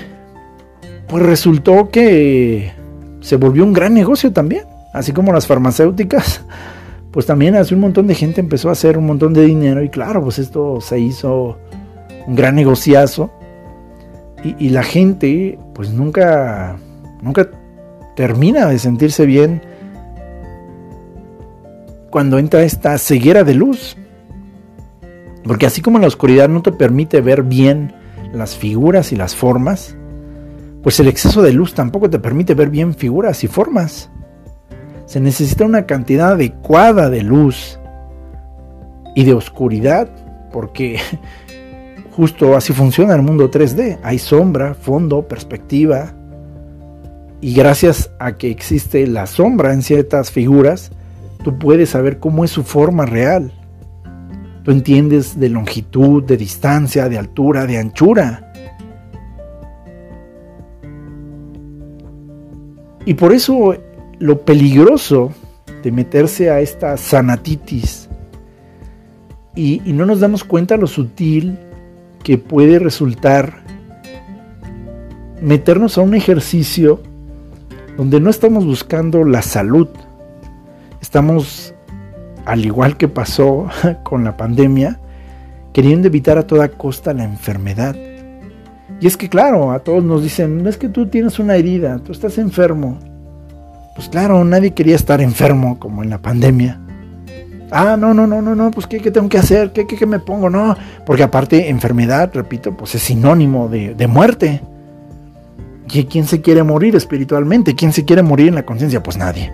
pues 1.06 1.24
resultó 1.24 1.90
que 1.90 2.72
se 3.20 3.36
volvió 3.36 3.62
un 3.62 3.72
gran 3.72 3.94
negocio 3.94 4.32
también, 4.32 4.64
así 4.92 5.12
como 5.12 5.32
las 5.32 5.46
farmacéuticas, 5.46 6.42
pues 7.12 7.24
también 7.24 7.54
hace 7.54 7.72
un 7.72 7.80
montón 7.80 8.08
de 8.08 8.16
gente 8.16 8.40
empezó 8.40 8.68
a 8.68 8.72
hacer 8.72 8.98
un 8.98 9.06
montón 9.06 9.32
de 9.34 9.42
dinero 9.42 9.80
y 9.84 9.90
claro, 9.90 10.24
pues 10.24 10.40
esto 10.40 10.80
se 10.80 10.98
hizo 10.98 11.56
un 12.26 12.34
gran 12.34 12.56
negociazo 12.56 13.30
y, 14.42 14.70
la 14.70 14.82
gente 14.82 15.56
pues 15.72 15.92
nunca, 15.92 16.76
nunca 17.22 17.48
termina 18.16 18.66
de 18.66 18.80
sentirse 18.80 19.24
bien 19.24 19.62
cuando 22.10 22.40
entra 22.40 22.64
esta 22.64 22.98
ceguera 22.98 23.44
de 23.44 23.54
luz. 23.54 23.96
Porque 25.44 25.66
así 25.66 25.80
como 25.80 26.00
la 26.00 26.08
oscuridad 26.08 26.48
no 26.48 26.60
te 26.60 26.72
permite 26.72 27.20
ver 27.20 27.44
bien 27.44 27.94
las 28.32 28.56
figuras 28.56 29.12
y 29.12 29.16
las 29.16 29.34
formas, 29.34 29.96
pues 30.82 31.00
el 31.00 31.08
exceso 31.08 31.42
de 31.42 31.52
luz 31.52 31.74
tampoco 31.74 32.08
te 32.08 32.18
permite 32.18 32.54
ver 32.54 32.70
bien 32.70 32.94
figuras 32.94 33.42
y 33.44 33.48
formas. 33.48 34.10
Se 35.06 35.20
necesita 35.20 35.64
una 35.64 35.86
cantidad 35.86 36.32
adecuada 36.32 37.10
de 37.10 37.22
luz 37.22 37.78
y 39.14 39.24
de 39.24 39.34
oscuridad, 39.34 40.08
porque 40.52 40.98
justo 42.16 42.56
así 42.56 42.72
funciona 42.72 43.14
el 43.14 43.22
mundo 43.22 43.50
3D. 43.50 43.98
Hay 44.02 44.18
sombra, 44.18 44.74
fondo, 44.74 45.26
perspectiva. 45.26 46.14
Y 47.40 47.54
gracias 47.54 48.10
a 48.18 48.36
que 48.36 48.50
existe 48.50 49.06
la 49.06 49.26
sombra 49.26 49.72
en 49.72 49.82
ciertas 49.82 50.30
figuras, 50.30 50.90
tú 51.42 51.58
puedes 51.58 51.90
saber 51.90 52.18
cómo 52.18 52.44
es 52.44 52.50
su 52.50 52.64
forma 52.64 53.06
real. 53.06 53.52
Tú 54.68 54.72
entiendes 54.72 55.40
de 55.40 55.48
longitud, 55.48 56.24
de 56.24 56.36
distancia, 56.36 57.08
de 57.08 57.16
altura, 57.16 57.64
de 57.64 57.78
anchura. 57.78 58.52
Y 63.06 63.14
por 63.14 63.32
eso 63.32 63.74
lo 64.18 64.42
peligroso 64.42 65.32
de 65.82 65.90
meterse 65.90 66.50
a 66.50 66.60
esta 66.60 66.98
sanatitis 66.98 68.10
y, 69.54 69.80
no 69.86 70.04
nos 70.04 70.20
damos 70.20 70.44
cuenta 70.44 70.76
lo 70.76 70.86
sutil 70.86 71.58
que 72.22 72.36
puede 72.36 72.78
resultar 72.78 73.62
meternos 75.40 75.96
a 75.96 76.02
un 76.02 76.14
ejercicio 76.14 77.00
donde 77.96 78.20
no 78.20 78.28
estamos 78.28 78.66
buscando 78.66 79.24
la 79.24 79.40
salud, 79.40 79.88
estamos 81.00 81.72
al 82.48 82.64
igual 82.64 82.96
que 82.96 83.08
pasó 83.08 83.68
con 84.02 84.24
la 84.24 84.36
pandemia, 84.36 84.98
queriendo 85.72 86.08
evitar 86.08 86.38
a 86.38 86.46
toda 86.46 86.68
costa 86.68 87.12
la 87.12 87.24
enfermedad. 87.24 87.94
Y 89.00 89.06
es 89.06 89.16
que 89.16 89.28
claro, 89.28 89.70
a 89.70 89.80
todos 89.80 90.02
nos 90.02 90.22
dicen, 90.22 90.62
no 90.62 90.70
es 90.70 90.78
que 90.78 90.88
tú 90.88 91.06
tienes 91.06 91.38
una 91.38 91.56
herida, 91.56 91.98
tú 91.98 92.10
estás 92.10 92.38
enfermo. 92.38 92.98
Pues 93.94 94.08
claro, 94.08 94.42
nadie 94.44 94.72
quería 94.72 94.96
estar 94.96 95.20
enfermo 95.20 95.78
como 95.78 96.02
en 96.02 96.10
la 96.10 96.18
pandemia. 96.18 96.80
Ah, 97.70 97.96
no, 97.98 98.14
no, 98.14 98.26
no, 98.26 98.40
no, 98.40 98.54
no, 98.54 98.70
pues 98.70 98.86
¿qué, 98.86 98.98
tengo 98.98 99.28
que 99.28 99.36
hacer? 99.36 99.72
¿Qué, 99.72 99.86
qué, 99.86 100.06
me 100.06 100.18
pongo? 100.18 100.48
No, 100.48 100.74
porque 101.04 101.22
aparte 101.22 101.68
enfermedad, 101.68 102.30
repito, 102.32 102.74
pues 102.74 102.94
es 102.94 103.02
sinónimo 103.02 103.68
de, 103.68 103.94
de 103.94 104.06
muerte. 104.06 104.62
¿Y 105.92 106.04
quién 106.04 106.26
se 106.26 106.40
quiere 106.40 106.62
morir 106.62 106.96
espiritualmente? 106.96 107.74
¿Quién 107.74 107.92
se 107.92 108.06
quiere 108.06 108.22
morir 108.22 108.48
en 108.48 108.54
la 108.54 108.64
conciencia? 108.64 109.02
Pues 109.02 109.18
nadie. 109.18 109.52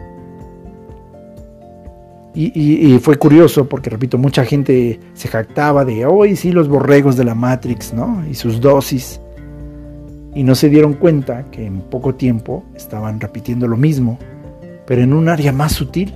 Y, 2.36 2.98
fue 2.98 3.16
curioso 3.16 3.68
porque, 3.68 3.90
repito, 3.90 4.18
mucha 4.18 4.44
gente 4.44 4.98
se 5.14 5.28
jactaba 5.28 5.84
de, 5.84 6.04
hoy 6.04 6.34
sí, 6.34 6.50
los 6.50 6.68
borregos 6.68 7.16
de 7.16 7.24
la 7.24 7.36
Matrix, 7.36 7.94
¿no? 7.94 8.24
Y 8.28 8.34
sus 8.34 8.60
dosis. 8.60 9.20
Y 10.34 10.42
no 10.42 10.56
se 10.56 10.68
dieron 10.68 10.94
cuenta 10.94 11.44
que 11.52 11.64
en 11.64 11.80
poco 11.80 12.16
tiempo 12.16 12.64
estaban 12.74 13.20
repitiendo 13.20 13.68
lo 13.68 13.76
mismo, 13.76 14.18
pero 14.84 15.02
en 15.02 15.12
un 15.12 15.28
área 15.28 15.52
más 15.52 15.72
sutil. 15.72 16.12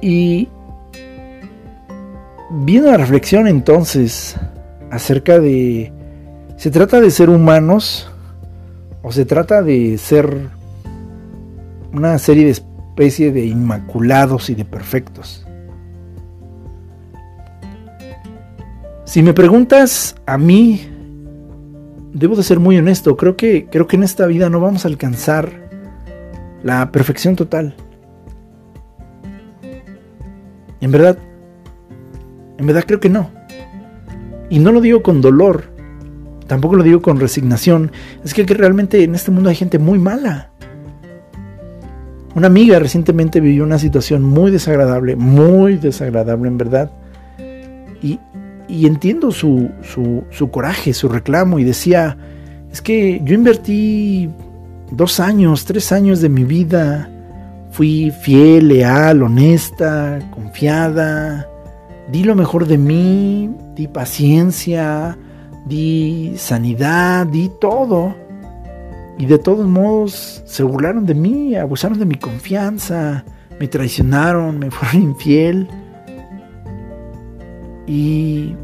Y 0.00 0.48
viene 2.50 2.90
la 2.92 2.96
reflexión 2.96 3.48
entonces 3.48 4.36
acerca 4.92 5.40
de, 5.40 5.92
¿se 6.56 6.70
trata 6.70 7.00
de 7.00 7.10
ser 7.10 7.28
humanos 7.28 8.08
o 9.02 9.10
se 9.10 9.24
trata 9.24 9.62
de 9.62 9.98
ser 9.98 10.59
una 11.92 12.18
serie 12.18 12.44
de 12.44 12.50
especie 12.50 13.32
de 13.32 13.44
inmaculados 13.46 14.50
y 14.50 14.54
de 14.54 14.64
perfectos. 14.64 15.46
Si 19.04 19.22
me 19.22 19.34
preguntas 19.34 20.14
a 20.26 20.38
mí, 20.38 20.82
debo 22.12 22.36
de 22.36 22.42
ser 22.42 22.60
muy 22.60 22.78
honesto, 22.78 23.16
creo 23.16 23.36
que, 23.36 23.66
creo 23.70 23.86
que 23.86 23.96
en 23.96 24.04
esta 24.04 24.26
vida 24.26 24.48
no 24.48 24.60
vamos 24.60 24.84
a 24.84 24.88
alcanzar 24.88 25.68
la 26.62 26.92
perfección 26.92 27.36
total. 27.36 27.74
En 30.80 30.90
verdad, 30.92 31.18
en 32.58 32.66
verdad 32.66 32.84
creo 32.86 33.00
que 33.00 33.10
no. 33.10 33.30
Y 34.48 34.58
no 34.58 34.72
lo 34.72 34.80
digo 34.80 35.02
con 35.02 35.20
dolor, 35.20 35.64
tampoco 36.46 36.76
lo 36.76 36.82
digo 36.82 37.02
con 37.02 37.20
resignación. 37.20 37.92
Es 38.24 38.34
que 38.34 38.44
realmente 38.44 39.02
en 39.02 39.14
este 39.14 39.30
mundo 39.30 39.48
hay 39.48 39.56
gente 39.56 39.78
muy 39.78 39.98
mala. 39.98 40.49
Una 42.34 42.46
amiga 42.46 42.78
recientemente 42.78 43.40
vivió 43.40 43.64
una 43.64 43.78
situación 43.78 44.22
muy 44.22 44.50
desagradable, 44.52 45.16
muy 45.16 45.76
desagradable 45.76 46.48
en 46.48 46.58
verdad. 46.58 46.90
Y, 48.02 48.86
entiendo 48.86 49.32
su, 49.32 49.68
su, 49.82 50.50
coraje, 50.50 50.94
su 50.94 51.08
reclamo 51.08 51.58
y 51.58 51.64
decía, 51.64 52.16
es 52.70 52.80
que 52.80 53.20
yo 53.24 53.34
invertí 53.34 54.30
dos 54.92 55.18
años, 55.18 55.64
tres 55.64 55.90
años 55.90 56.20
de 56.20 56.28
mi 56.28 56.44
vida, 56.44 57.10
fui 57.72 58.12
fiel, 58.12 58.68
leal, 58.68 59.24
honesta, 59.24 60.20
confiada, 60.30 61.48
di 62.12 62.22
lo 62.22 62.36
mejor 62.36 62.68
de 62.68 62.78
mí, 62.78 63.50
di 63.74 63.88
paciencia, 63.88 65.18
di 65.66 66.34
sanidad, 66.36 67.26
di 67.26 67.50
todo. 67.60 68.14
Y 69.20 69.26
de 69.26 69.38
todos 69.38 69.66
modos 69.66 70.42
se 70.46 70.62
burlaron 70.62 71.04
de 71.04 71.14
mí, 71.14 71.54
abusaron 71.54 71.98
de 71.98 72.06
mi 72.06 72.14
confianza, 72.14 73.22
me 73.58 73.68
traicionaron, 73.68 74.58
me 74.58 74.70
fueron 74.70 75.10
infiel. 75.10 75.68
¿Y 77.86 78.56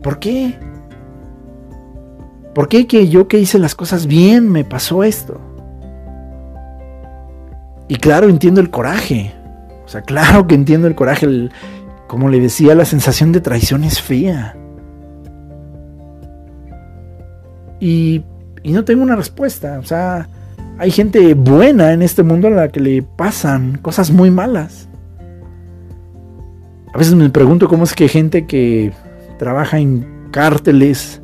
por 0.00 0.20
qué? 0.20 0.54
¿Por 2.54 2.68
qué 2.68 2.86
que 2.86 3.08
yo 3.08 3.26
que 3.26 3.40
hice 3.40 3.58
las 3.58 3.74
cosas 3.74 4.06
bien 4.06 4.48
me 4.48 4.62
pasó 4.64 5.02
esto? 5.02 5.40
Y 7.88 7.96
claro, 7.96 8.28
entiendo 8.28 8.60
el 8.60 8.70
coraje. 8.70 9.34
O 9.84 9.88
sea, 9.88 10.02
claro 10.02 10.46
que 10.46 10.54
entiendo 10.54 10.86
el 10.86 10.94
coraje. 10.94 11.48
como 12.06 12.28
le 12.28 12.38
decía, 12.38 12.76
la 12.76 12.84
sensación 12.84 13.32
de 13.32 13.40
traición 13.40 13.82
es 13.82 14.00
fea. 14.00 14.56
Y 17.80 18.22
y 18.62 18.72
no 18.72 18.84
tengo 18.84 19.02
una 19.02 19.16
respuesta. 19.16 19.78
O 19.78 19.84
sea, 19.84 20.28
hay 20.78 20.90
gente 20.90 21.34
buena 21.34 21.92
en 21.92 22.02
este 22.02 22.22
mundo 22.22 22.48
a 22.48 22.50
la 22.50 22.68
que 22.68 22.80
le 22.80 23.02
pasan 23.02 23.78
cosas 23.82 24.10
muy 24.10 24.30
malas. 24.30 24.88
A 26.92 26.98
veces 26.98 27.14
me 27.14 27.30
pregunto 27.30 27.68
cómo 27.68 27.84
es 27.84 27.94
que 27.94 28.08
gente 28.08 28.46
que 28.46 28.92
trabaja 29.38 29.78
en 29.78 30.06
cárteles, 30.30 31.20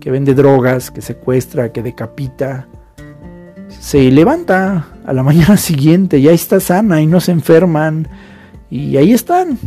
que 0.00 0.10
vende 0.10 0.34
drogas, 0.34 0.90
que 0.90 1.00
secuestra, 1.00 1.72
que 1.72 1.82
decapita, 1.82 2.68
se 3.68 4.10
levanta 4.10 4.86
a 5.04 5.12
la 5.12 5.22
mañana 5.24 5.56
siguiente, 5.56 6.20
ya 6.20 6.32
está 6.32 6.60
sana 6.60 7.00
y 7.00 7.06
no 7.06 7.20
se 7.20 7.32
enferman. 7.32 8.08
Y 8.70 8.96
ahí 8.96 9.12
están. 9.12 9.58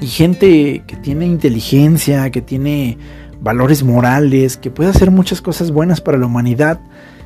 Y 0.00 0.06
gente 0.06 0.82
que 0.86 0.96
tiene 0.96 1.26
inteligencia, 1.26 2.30
que 2.30 2.40
tiene 2.40 2.96
valores 3.40 3.82
morales, 3.82 4.56
que 4.56 4.70
puede 4.70 4.90
hacer 4.90 5.10
muchas 5.10 5.40
cosas 5.40 5.70
buenas 5.70 6.00
para 6.00 6.18
la 6.18 6.26
humanidad, 6.26 6.80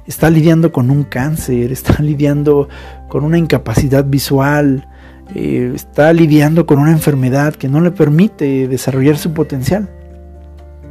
está 0.06 0.30
lidiando 0.30 0.72
con 0.72 0.90
un 0.90 1.04
cáncer, 1.04 1.72
está 1.72 1.94
lidiando 2.02 2.68
con 3.08 3.24
una 3.24 3.38
incapacidad 3.38 4.04
visual, 4.04 4.88
eh, 5.34 5.72
está 5.74 6.12
lidiando 6.12 6.66
con 6.66 6.78
una 6.78 6.92
enfermedad 6.92 7.54
que 7.54 7.68
no 7.68 7.80
le 7.80 7.90
permite 7.90 8.68
desarrollar 8.68 9.16
su 9.16 9.32
potencial. 9.32 9.88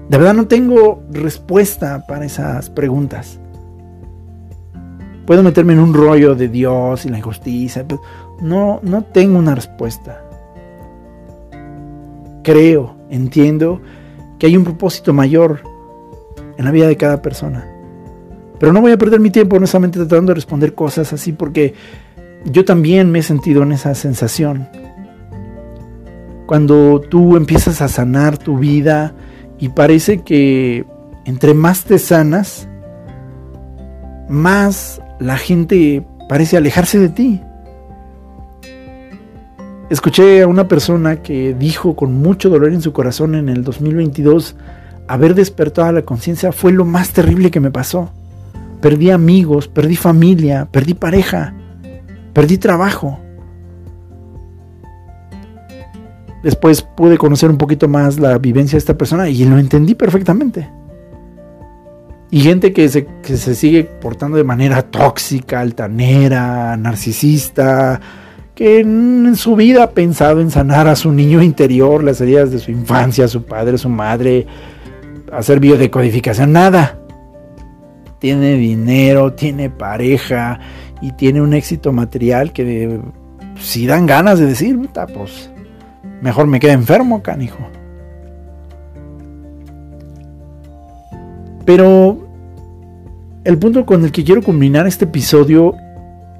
De 0.09 0.17
verdad 0.17 0.33
no 0.33 0.47
tengo 0.47 1.01
respuesta 1.11 2.05
para 2.07 2.25
esas 2.25 2.69
preguntas. 2.69 3.39
Puedo 5.25 5.41
meterme 5.41 5.71
en 5.73 5.79
un 5.79 5.93
rollo 5.93 6.35
de 6.35 6.49
Dios 6.49 7.05
y 7.05 7.09
la 7.09 7.19
injusticia, 7.19 7.85
pero 7.87 8.01
no, 8.41 8.81
no 8.83 9.03
tengo 9.03 9.39
una 9.39 9.55
respuesta. 9.55 10.21
Creo, 12.43 12.97
entiendo 13.09 13.81
que 14.43 14.47
hay 14.47 14.57
un 14.57 14.65
propósito 14.65 15.13
mayor 15.13 15.61
en 16.57 16.65
la 16.65 16.71
vida 16.71 16.85
de 16.85 16.97
cada 16.97 17.21
persona. 17.21 17.65
Pero 18.59 18.73
no 18.73 18.81
voy 18.81 18.91
a 18.91 18.97
perder 18.97 19.21
mi 19.21 19.29
tiempo 19.29 19.55
honestamente 19.55 19.97
tratando 19.99 20.31
de 20.31 20.35
responder 20.35 20.73
cosas 20.73 21.13
así 21.13 21.31
porque 21.31 21.73
yo 22.43 22.65
también 22.65 23.09
me 23.09 23.19
he 23.19 23.23
sentido 23.23 23.63
en 23.63 23.71
esa 23.71 23.95
sensación. 23.95 24.67
Cuando 26.45 26.99
tú 26.99 27.37
empiezas 27.37 27.81
a 27.81 27.87
sanar 27.87 28.37
tu 28.37 28.57
vida 28.57 29.15
y 29.59 29.69
parece 29.69 30.23
que 30.23 30.85
entre 31.23 31.53
más 31.53 31.85
te 31.85 31.97
sanas, 31.97 32.67
más 34.27 35.01
la 35.21 35.37
gente 35.37 36.05
parece 36.27 36.57
alejarse 36.57 36.99
de 36.99 37.07
ti. 37.07 37.41
Escuché 39.93 40.41
a 40.41 40.47
una 40.47 40.67
persona 40.67 41.21
que 41.21 41.53
dijo 41.53 41.95
con 41.95 42.13
mucho 42.13 42.49
dolor 42.49 42.73
en 42.73 42.81
su 42.81 42.91
corazón 42.93 43.35
en 43.35 43.47
el 43.47 43.63
2022, 43.63 44.55
haber 45.07 45.35
despertado 45.35 45.91
la 45.91 46.01
conciencia 46.01 46.51
fue 46.51 46.71
lo 46.71 46.83
más 46.83 47.11
terrible 47.11 47.51
que 47.51 47.59
me 47.59 47.69
pasó. 47.69 48.09
Perdí 48.81 49.11
amigos, 49.11 49.67
perdí 49.67 49.95
familia, 49.95 50.67
perdí 50.71 50.95
pareja, 50.95 51.53
perdí 52.33 52.57
trabajo. 52.57 53.19
Después 56.41 56.81
pude 56.81 57.19
conocer 57.19 57.51
un 57.51 57.59
poquito 57.59 57.87
más 57.87 58.19
la 58.19 58.39
vivencia 58.39 58.77
de 58.77 58.79
esta 58.79 58.97
persona 58.97 59.29
y 59.29 59.45
lo 59.45 59.59
entendí 59.59 59.93
perfectamente. 59.93 60.71
Y 62.31 62.41
gente 62.41 62.73
que 62.73 62.89
se, 62.89 63.05
que 63.21 63.37
se 63.37 63.53
sigue 63.53 63.83
portando 63.83 64.37
de 64.37 64.43
manera 64.43 64.81
tóxica, 64.81 65.59
altanera, 65.59 66.75
narcisista, 66.77 68.01
que 68.55 68.79
en 68.79 69.35
su 69.35 69.55
vida 69.55 69.83
ha 69.83 69.89
pensado 69.91 70.39
en 70.41 70.51
sanar 70.51 70.87
a 70.87 70.95
su 70.95 71.11
niño 71.11 71.41
interior, 71.41 72.03
las 72.03 72.21
heridas 72.21 72.51
de 72.51 72.59
su 72.59 72.71
infancia, 72.71 73.27
su 73.27 73.43
padre, 73.43 73.77
su 73.77 73.89
madre, 73.89 74.45
hacer 75.31 75.59
biodecodificación, 75.59 76.51
nada. 76.51 76.99
Tiene 78.19 78.53
dinero, 78.53 79.33
tiene 79.33 79.69
pareja 79.69 80.59
y 81.01 81.11
tiene 81.13 81.41
un 81.41 81.53
éxito 81.53 81.91
material 81.91 82.53
que 82.53 82.99
si 83.59 83.87
dan 83.87 84.05
ganas 84.05 84.39
de 84.39 84.45
decir, 84.45 84.79
pues 85.13 85.49
mejor 86.21 86.47
me 86.47 86.59
quede 86.59 86.71
enfermo, 86.73 87.21
canijo. 87.21 87.57
Pero 91.65 92.27
el 93.43 93.57
punto 93.57 93.85
con 93.85 94.03
el 94.03 94.11
que 94.11 94.23
quiero 94.23 94.41
culminar 94.41 94.85
este 94.85 95.05
episodio 95.05 95.75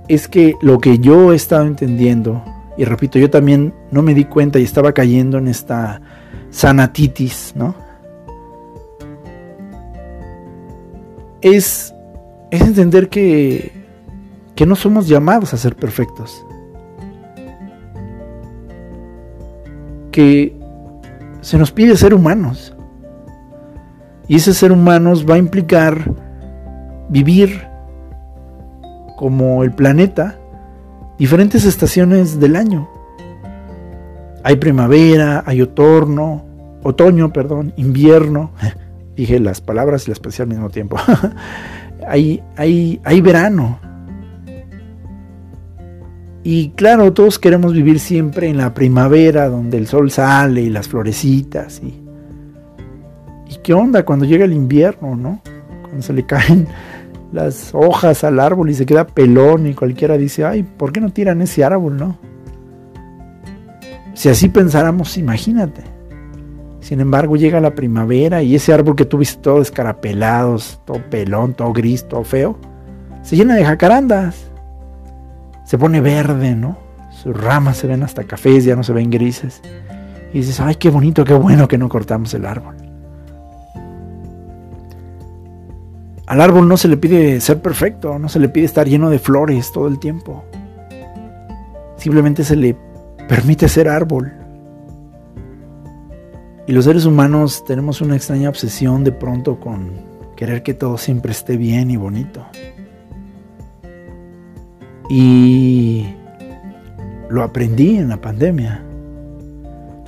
es 0.08 0.28
que 0.28 0.56
lo 0.62 0.80
que 0.80 1.00
yo 1.00 1.32
he 1.32 1.36
estado 1.36 1.66
entendiendo, 1.66 2.44
y 2.78 2.86
repito, 2.86 3.20
yo 3.20 3.30
también 3.30 3.74
no 3.92 4.02
me 4.02 4.14
di 4.14 4.26
cuenta 4.26 4.60
y 4.60 4.64
estaba 4.64 4.92
cayendo 4.94 5.38
en 5.38 5.48
esta 5.48 6.02
sanatitis, 6.50 7.54
¿no? 7.56 7.76
Es, 11.42 11.94
es 12.52 12.62
entender 12.62 13.10
que, 13.10 13.72
que 14.56 14.66
no 14.66 14.76
somos 14.76 15.08
llamados 15.08 15.54
a 15.54 15.58
ser 15.58 15.76
perfectos. 15.76 16.46
Que 20.12 20.58
se 21.42 21.58
nos 21.58 21.72
pide 21.72 21.98
ser 21.98 22.14
humanos. 22.14 22.76
Y 24.28 24.38
ese 24.38 24.54
ser 24.54 24.72
humanos 24.72 25.26
va 25.30 25.36
a 25.36 25.40
implicar 25.40 26.12
vivir 27.10 27.73
como 29.24 29.64
el 29.64 29.72
planeta 29.72 30.38
diferentes 31.18 31.64
estaciones 31.64 32.42
del 32.42 32.58
año. 32.58 32.90
Hay 34.44 34.58
primavera, 34.58 35.44
hay 35.46 35.62
otoño, 35.62 36.44
otoño, 36.84 37.32
perdón, 37.32 37.72
invierno. 37.78 38.52
Dije 39.16 39.40
las 39.40 39.62
palabras 39.62 40.06
y 40.06 40.10
las 40.12 40.20
pensé 40.20 40.42
al 40.42 40.50
mismo 40.50 40.70
tiempo. 40.70 40.98
hay, 42.06 42.44
hay, 42.58 43.00
hay 43.06 43.22
verano. 43.22 43.80
Y 46.44 46.72
claro, 46.72 47.14
todos 47.14 47.40
queremos 47.40 47.72
vivir 47.72 48.02
siempre 48.02 48.50
en 48.50 48.58
la 48.58 48.74
primavera, 48.74 49.48
donde 49.48 49.78
el 49.78 49.88
sol 49.88 50.12
sale 50.12 50.64
y 50.64 50.70
las 50.70 50.90
florecitas. 50.90 51.82
Y, 51.82 51.98
¿Y 53.50 53.56
qué 53.64 53.74
onda 53.74 54.04
cuando 54.04 54.26
llega 54.26 54.44
el 54.44 54.52
invierno, 54.52 55.16
no? 55.16 55.42
Cuando 55.84 56.02
se 56.02 56.12
le 56.12 56.26
caen 56.26 56.68
las 57.34 57.72
hojas 57.74 58.24
al 58.24 58.40
árbol 58.40 58.70
y 58.70 58.76
se 58.76 58.86
queda 58.86 59.08
pelón 59.08 59.66
y 59.66 59.74
cualquiera 59.74 60.18
dice, 60.18 60.46
ay, 60.46 60.62
¿por 60.62 60.94
qué 60.94 61.02
no 61.02 61.12
tiran 61.12 61.42
ese 61.42 61.64
árbol, 61.64 61.98
no? 61.98 62.18
Si 64.14 64.30
así 64.30 64.50
pensáramos, 64.50 65.18
imagínate. 65.18 65.82
Sin 66.80 67.00
embargo, 67.00 67.36
llega 67.36 67.60
la 67.60 67.74
primavera 67.74 68.44
y 68.44 68.54
ese 68.54 68.72
árbol 68.72 68.96
que 68.96 69.06
tuviste 69.06 69.42
todo 69.42 69.62
escarapelado, 69.62 70.58
todo 70.86 71.02
pelón, 71.10 71.56
todo 71.56 71.74
gris, 71.74 72.08
todo 72.08 72.24
feo, 72.24 72.60
se 73.24 73.36
llena 73.36 73.56
de 73.56 73.66
jacarandas. 73.66 74.52
Se 75.66 75.80
pone 75.80 76.02
verde, 76.02 76.56
¿no? 76.56 76.78
Sus 77.10 77.36
ramas 77.36 77.78
se 77.78 77.88
ven 77.88 78.04
hasta 78.04 78.26
cafés, 78.26 78.64
ya 78.64 78.76
no 78.76 78.84
se 78.84 78.94
ven 78.94 79.10
grises. 79.10 79.62
Y 80.34 80.40
dices, 80.40 80.60
ay, 80.60 80.76
qué 80.76 80.92
bonito, 80.92 81.26
qué 81.26 81.34
bueno 81.34 81.68
que 81.68 81.80
no 81.80 81.90
cortamos 81.90 82.32
el 82.36 82.46
árbol. 82.46 82.76
Al 86.26 86.40
árbol 86.40 86.68
no 86.68 86.78
se 86.78 86.88
le 86.88 86.96
pide 86.96 87.42
ser 87.42 87.62
perfecto, 87.62 88.18
no 88.18 88.30
se 88.30 88.40
le 88.40 88.48
pide 88.48 88.66
estar 88.66 88.88
lleno 88.88 89.10
de 89.10 89.20
flores 89.20 89.72
todo 89.74 89.88
el 89.88 90.00
tiempo. 90.00 90.44
Simplemente 91.98 92.44
se 92.44 92.56
le 92.56 92.78
permite 93.28 93.68
ser 93.68 93.90
árbol. 93.90 94.32
Y 96.66 96.72
los 96.72 96.86
seres 96.86 97.06
humanos 97.06 97.66
tenemos 97.66 98.00
una 98.00 98.16
extraña 98.16 98.48
obsesión 98.48 99.04
de 99.04 99.12
pronto 99.12 99.60
con 99.60 99.92
querer 100.38 100.64
que 100.64 100.74
todo 100.74 100.98
siempre 100.98 101.34
esté 101.34 101.58
bien 101.58 101.92
y 101.92 101.98
bonito. 101.98 102.46
Y 105.10 106.06
lo 107.30 107.44
aprendí 107.44 107.98
en 107.98 108.08
la 108.08 108.22
pandemia. 108.22 108.82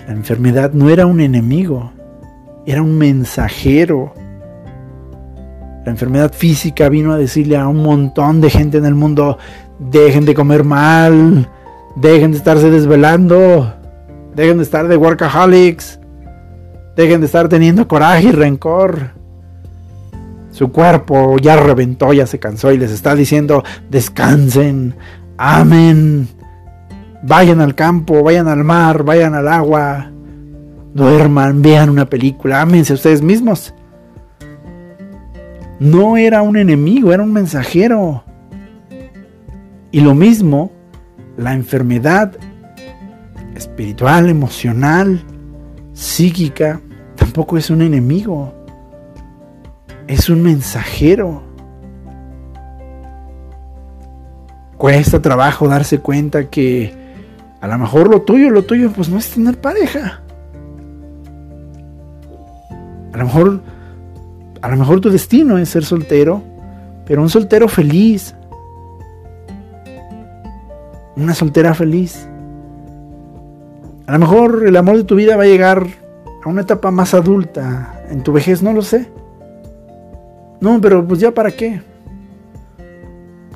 La 0.07 0.13
enfermedad 0.13 0.71
no 0.71 0.89
era 0.89 1.05
un 1.05 1.19
enemigo, 1.19 1.91
era 2.65 2.81
un 2.81 2.97
mensajero 2.97 4.13
la 5.85 5.91
enfermedad 5.91 6.33
física 6.33 6.89
vino 6.89 7.13
a 7.13 7.17
decirle 7.17 7.57
a 7.57 7.67
un 7.67 7.83
montón 7.83 8.41
de 8.41 8.49
gente 8.49 8.79
en 8.79 8.85
el 8.85 8.95
mundo, 8.95 9.37
dejen 9.77 10.25
de 10.25 10.33
comer 10.33 10.63
mal, 10.63 11.47
dejen 11.95 12.31
de 12.31 12.37
estarse 12.37 12.71
desvelando, 12.71 13.71
dejen 14.35 14.57
de 14.57 14.63
estar 14.63 14.87
de 14.87 14.97
workaholics, 14.97 15.99
dejen 16.95 17.19
de 17.19 17.27
estar 17.27 17.47
teniendo 17.49 17.87
coraje 17.87 18.29
y 18.29 18.31
rencor. 18.31 19.11
Su 20.49 20.71
cuerpo 20.71 21.37
ya 21.37 21.55
reventó, 21.57 22.13
ya 22.13 22.25
se 22.25 22.39
cansó 22.39 22.71
y 22.71 22.79
les 22.79 22.89
está 22.89 23.13
diciendo, 23.13 23.63
descansen, 23.91 24.95
amen, 25.37 26.27
vayan 27.21 27.61
al 27.61 27.75
campo, 27.75 28.23
vayan 28.23 28.47
al 28.47 28.63
mar, 28.63 29.03
vayan 29.03 29.35
al 29.35 29.49
agua, 29.49 30.09
duerman, 30.95 31.61
vean 31.61 31.91
una 31.91 32.09
película, 32.09 32.61
ámense 32.61 32.93
ustedes 32.93 33.21
mismos 33.21 33.74
no 35.79 36.17
era 36.17 36.41
un 36.41 36.57
enemigo, 36.57 37.11
era 37.11 37.23
un 37.23 37.33
mensajero. 37.33 38.23
Y 39.91 40.01
lo 40.01 40.13
mismo, 40.13 40.71
la 41.37 41.53
enfermedad 41.53 42.33
espiritual, 43.55 44.29
emocional, 44.29 45.23
psíquica, 45.93 46.81
tampoco 47.15 47.57
es 47.57 47.69
un 47.69 47.81
enemigo. 47.81 48.53
Es 50.07 50.29
un 50.29 50.43
mensajero. 50.43 51.43
Cuesta 54.77 55.21
trabajo 55.21 55.67
darse 55.67 55.99
cuenta 55.99 56.49
que 56.49 56.93
a 57.61 57.67
lo 57.67 57.77
mejor 57.77 58.09
lo 58.09 58.21
tuyo, 58.21 58.49
lo 58.49 58.63
tuyo, 58.63 58.91
pues 58.91 59.09
no 59.09 59.17
es 59.17 59.31
tener 59.31 59.59
pareja. 59.59 60.21
A 63.13 63.17
lo 63.17 63.25
mejor 63.25 63.61
a 64.65 64.67
lo 64.67 64.77
mejor 64.77 64.99
tu 64.99 65.11
destino 65.11 65.59
es 65.59 65.69
ser 65.69 65.85
soltero, 65.85 66.41
pero 67.05 67.21
un 67.21 67.29
soltero 67.29 67.67
feliz. 67.67 68.33
Una 71.15 71.35
soltera 71.35 71.75
feliz. 71.75 72.27
A 74.07 74.13
lo 74.13 74.19
mejor 74.19 74.63
el 74.65 74.75
amor 74.75 74.97
de 74.97 75.03
tu 75.03 75.13
vida 75.13 75.37
va 75.37 75.43
a 75.43 75.45
llegar 75.45 75.85
a 76.43 76.49
una 76.49 76.61
etapa 76.61 76.89
más 76.89 77.13
adulta, 77.13 78.01
en 78.09 78.23
tu 78.23 78.33
vejez, 78.33 78.63
no 78.63 78.73
lo 78.73 78.81
sé. 78.81 79.07
No, 80.61 80.81
pero 80.81 81.07
pues 81.07 81.19
ya 81.19 81.29
para 81.31 81.51
qué. 81.51 81.83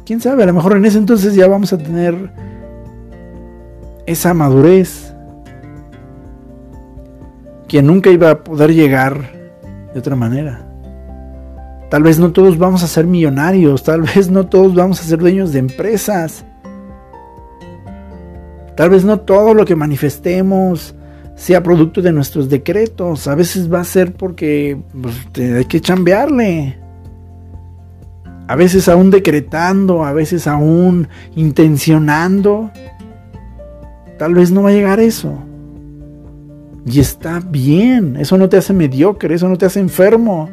Quién 0.05 0.22
sabe, 0.22 0.43
a 0.43 0.45
lo 0.45 0.53
mejor 0.53 0.78
en 0.78 0.86
ese 0.86 0.99
entonces 0.99 1.34
ya 1.34 1.47
vamos 1.47 1.74
a 1.74 1.80
tener 1.80 2.30
esa 4.05 4.36
madurez 4.36 5.12
que 7.68 7.82
nunca 7.82 8.12
iba 8.12 8.30
a 8.30 8.43
poder 8.43 8.76
llegar 8.76 9.32
de 9.91 9.99
otra 9.99 10.16
manera. 10.16 10.68
Tal 11.89 12.03
vez 12.03 12.19
no 12.19 12.31
todos 12.31 12.57
vamos 12.57 12.83
a 12.83 12.87
ser 12.87 13.05
millonarios, 13.07 13.83
tal 13.83 14.03
vez 14.03 14.29
no 14.29 14.45
todos 14.45 14.75
vamos 14.75 15.01
a 15.01 15.03
ser 15.03 15.19
dueños 15.19 15.51
de 15.51 15.59
empresas. 15.59 16.45
Tal 18.75 18.91
vez 18.91 19.03
no 19.03 19.19
todo 19.19 19.53
lo 19.53 19.65
que 19.65 19.75
manifestemos 19.75 20.95
sea 21.35 21.63
producto 21.63 22.01
de 22.01 22.11
nuestros 22.11 22.47
decretos. 22.47 23.27
A 23.27 23.35
veces 23.35 23.71
va 23.71 23.81
a 23.81 23.83
ser 23.83 24.13
porque 24.13 24.77
pues, 25.01 25.15
hay 25.37 25.65
que 25.65 25.81
chambearle. 25.81 26.77
A 28.47 28.55
veces 28.55 28.87
aún 28.87 29.09
decretando, 29.09 30.05
a 30.05 30.13
veces 30.13 30.47
aún 30.47 31.07
intencionando. 31.35 32.71
Tal 34.17 34.33
vez 34.33 34.51
no 34.51 34.63
va 34.63 34.69
a 34.69 34.73
llegar 34.73 34.99
eso. 34.99 35.33
Y 36.85 36.99
está 36.99 37.39
bien. 37.39 38.15
Eso 38.15 38.37
no 38.37 38.47
te 38.47 38.57
hace 38.57 38.73
mediocre, 38.73 39.35
eso 39.35 39.49
no 39.49 39.57
te 39.57 39.65
hace 39.65 39.79
enfermo. 39.79 40.49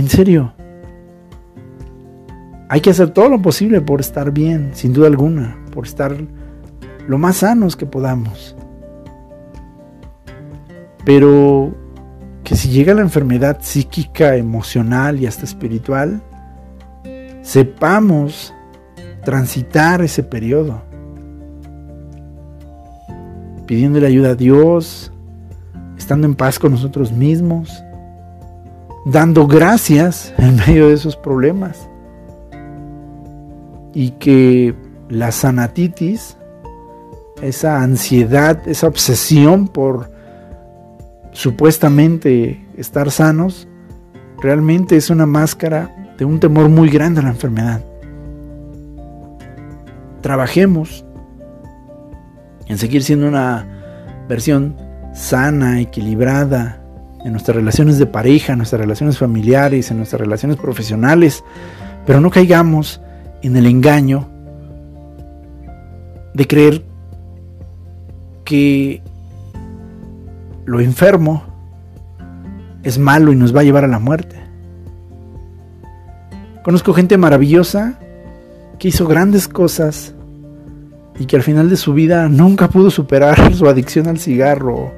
En 0.00 0.08
serio. 0.08 0.54
hay 2.70 2.80
que 2.80 2.88
hacer 2.88 3.10
todo 3.10 3.28
lo 3.28 3.42
posible 3.42 3.82
por 3.82 4.00
estar 4.00 4.30
bien, 4.30 4.70
sin 4.72 4.94
duda 4.94 5.08
alguna, 5.08 5.58
por 5.74 5.86
estar 5.86 6.16
lo 7.06 7.18
más 7.18 7.36
sanos 7.36 7.76
que 7.76 7.84
podamos. 7.84 8.56
Pero 11.04 11.74
que 12.44 12.56
si 12.56 12.70
llega 12.70 12.94
la 12.94 13.02
enfermedad 13.02 13.58
psíquica, 13.60 14.36
emocional 14.36 15.20
y 15.20 15.26
hasta 15.26 15.44
espiritual, 15.44 16.22
sepamos 17.42 18.54
transitar 19.22 20.00
ese 20.00 20.22
periodo, 20.22 20.80
pidiéndole 23.66 24.06
ayuda 24.06 24.30
a 24.30 24.34
Dios, 24.34 25.12
estando 25.98 26.26
en 26.26 26.34
paz 26.34 26.58
con 26.58 26.70
nosotros 26.72 27.12
mismos, 27.12 27.84
dando 29.10 29.46
gracias 29.46 30.32
en 30.38 30.56
medio 30.56 30.88
de 30.88 30.94
esos 30.94 31.16
problemas. 31.16 31.88
Y 33.92 34.10
que 34.12 34.74
la 35.08 35.32
sanatitis, 35.32 36.36
esa 37.42 37.82
ansiedad, 37.82 38.60
esa 38.68 38.86
obsesión 38.86 39.68
por 39.68 40.10
supuestamente 41.32 42.64
estar 42.76 43.10
sanos, 43.10 43.66
realmente 44.40 44.96
es 44.96 45.10
una 45.10 45.26
máscara 45.26 46.14
de 46.16 46.24
un 46.24 46.38
temor 46.38 46.68
muy 46.68 46.88
grande 46.88 47.20
a 47.20 47.24
la 47.24 47.30
enfermedad. 47.30 47.82
Trabajemos 50.20 51.04
en 52.66 52.78
seguir 52.78 53.02
siendo 53.02 53.26
una 53.26 53.66
versión 54.28 54.76
sana, 55.12 55.80
equilibrada, 55.80 56.79
en 57.24 57.32
nuestras 57.32 57.56
relaciones 57.56 57.98
de 57.98 58.06
pareja, 58.06 58.52
en 58.52 58.58
nuestras 58.58 58.80
relaciones 58.80 59.18
familiares, 59.18 59.90
en 59.90 59.98
nuestras 59.98 60.20
relaciones 60.20 60.56
profesionales, 60.56 61.44
pero 62.06 62.20
no 62.20 62.30
caigamos 62.30 63.00
en 63.42 63.56
el 63.56 63.66
engaño 63.66 64.28
de 66.34 66.46
creer 66.46 66.84
que 68.44 69.02
lo 70.64 70.80
enfermo 70.80 71.44
es 72.82 72.98
malo 72.98 73.32
y 73.32 73.36
nos 73.36 73.54
va 73.54 73.60
a 73.60 73.64
llevar 73.64 73.84
a 73.84 73.88
la 73.88 73.98
muerte. 73.98 74.36
Conozco 76.62 76.92
gente 76.92 77.16
maravillosa 77.16 77.98
que 78.78 78.88
hizo 78.88 79.06
grandes 79.06 79.48
cosas 79.48 80.14
y 81.18 81.26
que 81.26 81.36
al 81.36 81.42
final 81.42 81.68
de 81.68 81.76
su 81.76 81.92
vida 81.92 82.28
nunca 82.28 82.68
pudo 82.68 82.90
superar 82.90 83.54
su 83.54 83.68
adicción 83.68 84.08
al 84.08 84.18
cigarro, 84.18 84.92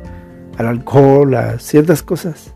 al 0.58 0.66
alcohol, 0.66 1.34
a 1.34 1.58
ciertas 1.58 2.02
cosas. 2.02 2.54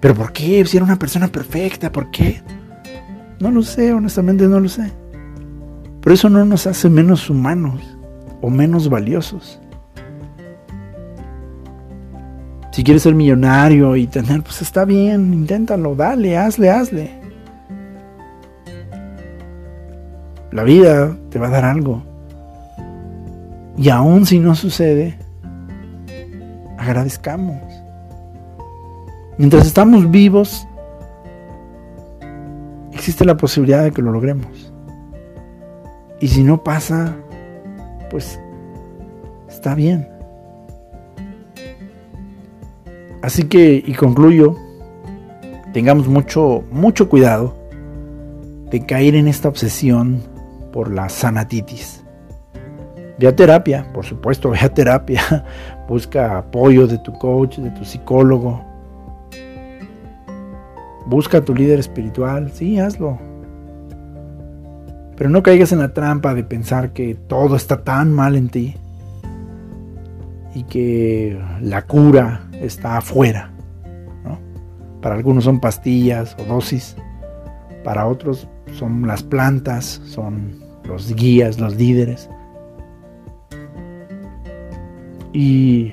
¿Pero 0.00 0.14
por 0.14 0.32
qué? 0.32 0.64
Si 0.66 0.76
era 0.76 0.84
una 0.84 0.98
persona 0.98 1.28
perfecta, 1.28 1.90
¿por 1.90 2.10
qué? 2.10 2.42
No 3.40 3.50
lo 3.50 3.62
sé, 3.62 3.92
honestamente 3.92 4.46
no 4.46 4.60
lo 4.60 4.68
sé. 4.68 4.92
Pero 6.00 6.14
eso 6.14 6.28
no 6.28 6.44
nos 6.44 6.66
hace 6.66 6.88
menos 6.88 7.28
humanos 7.28 7.80
o 8.40 8.50
menos 8.50 8.88
valiosos. 8.88 9.60
Si 12.70 12.84
quieres 12.84 13.02
ser 13.02 13.14
millonario 13.14 13.96
y 13.96 14.06
tener, 14.06 14.42
pues 14.42 14.60
está 14.60 14.84
bien, 14.84 15.32
inténtalo, 15.32 15.94
dale, 15.94 16.36
hazle, 16.36 16.70
hazle. 16.70 17.10
La 20.52 20.62
vida 20.62 21.16
te 21.30 21.38
va 21.38 21.48
a 21.48 21.50
dar 21.50 21.64
algo. 21.64 22.02
Y 23.78 23.88
aún 23.88 24.26
si 24.26 24.38
no 24.38 24.54
sucede, 24.54 25.18
agradezcamos. 26.78 27.62
Mientras 29.38 29.66
estamos 29.66 30.10
vivos, 30.10 30.66
existe 32.92 33.24
la 33.24 33.36
posibilidad 33.36 33.84
de 33.84 33.92
que 33.92 34.02
lo 34.02 34.10
logremos. 34.12 34.72
Y 36.20 36.28
si 36.28 36.42
no 36.42 36.64
pasa, 36.64 37.14
pues 38.10 38.40
está 39.48 39.74
bien. 39.74 40.08
Así 43.22 43.44
que, 43.44 43.82
y 43.84 43.92
concluyo, 43.94 44.56
tengamos 45.72 46.08
mucho, 46.08 46.62
mucho 46.70 47.08
cuidado 47.08 47.54
de 48.70 48.86
caer 48.86 49.14
en 49.14 49.28
esta 49.28 49.48
obsesión 49.48 50.22
por 50.72 50.92
la 50.92 51.08
sanatitis. 51.08 52.04
Ve 53.18 53.28
a 53.28 53.36
terapia, 53.36 53.90
por 53.92 54.04
supuesto, 54.04 54.50
ve 54.50 54.58
a 54.60 54.68
terapia. 54.68 55.44
Busca 55.88 56.38
apoyo 56.38 56.86
de 56.86 56.98
tu 56.98 57.12
coach, 57.12 57.58
de 57.58 57.70
tu 57.70 57.84
psicólogo. 57.84 58.60
Busca 61.06 61.38
a 61.38 61.40
tu 61.44 61.54
líder 61.54 61.78
espiritual, 61.78 62.50
sí, 62.52 62.78
hazlo. 62.78 63.18
Pero 65.16 65.30
no 65.30 65.42
caigas 65.42 65.72
en 65.72 65.78
la 65.78 65.94
trampa 65.94 66.34
de 66.34 66.42
pensar 66.42 66.92
que 66.92 67.14
todo 67.14 67.56
está 67.56 67.84
tan 67.84 68.12
mal 68.12 68.36
en 68.36 68.48
ti 68.48 68.76
y 70.54 70.64
que 70.64 71.40
la 71.60 71.82
cura 71.82 72.48
está 72.60 72.98
afuera. 72.98 73.52
Para 75.00 75.14
algunos 75.14 75.44
son 75.44 75.60
pastillas 75.60 76.36
o 76.40 76.44
dosis, 76.44 76.96
para 77.84 78.06
otros 78.06 78.48
son 78.72 79.06
las 79.06 79.22
plantas, 79.22 80.02
son 80.04 80.58
los 80.84 81.14
guías, 81.14 81.60
los 81.60 81.76
líderes 81.76 82.28
y 85.36 85.92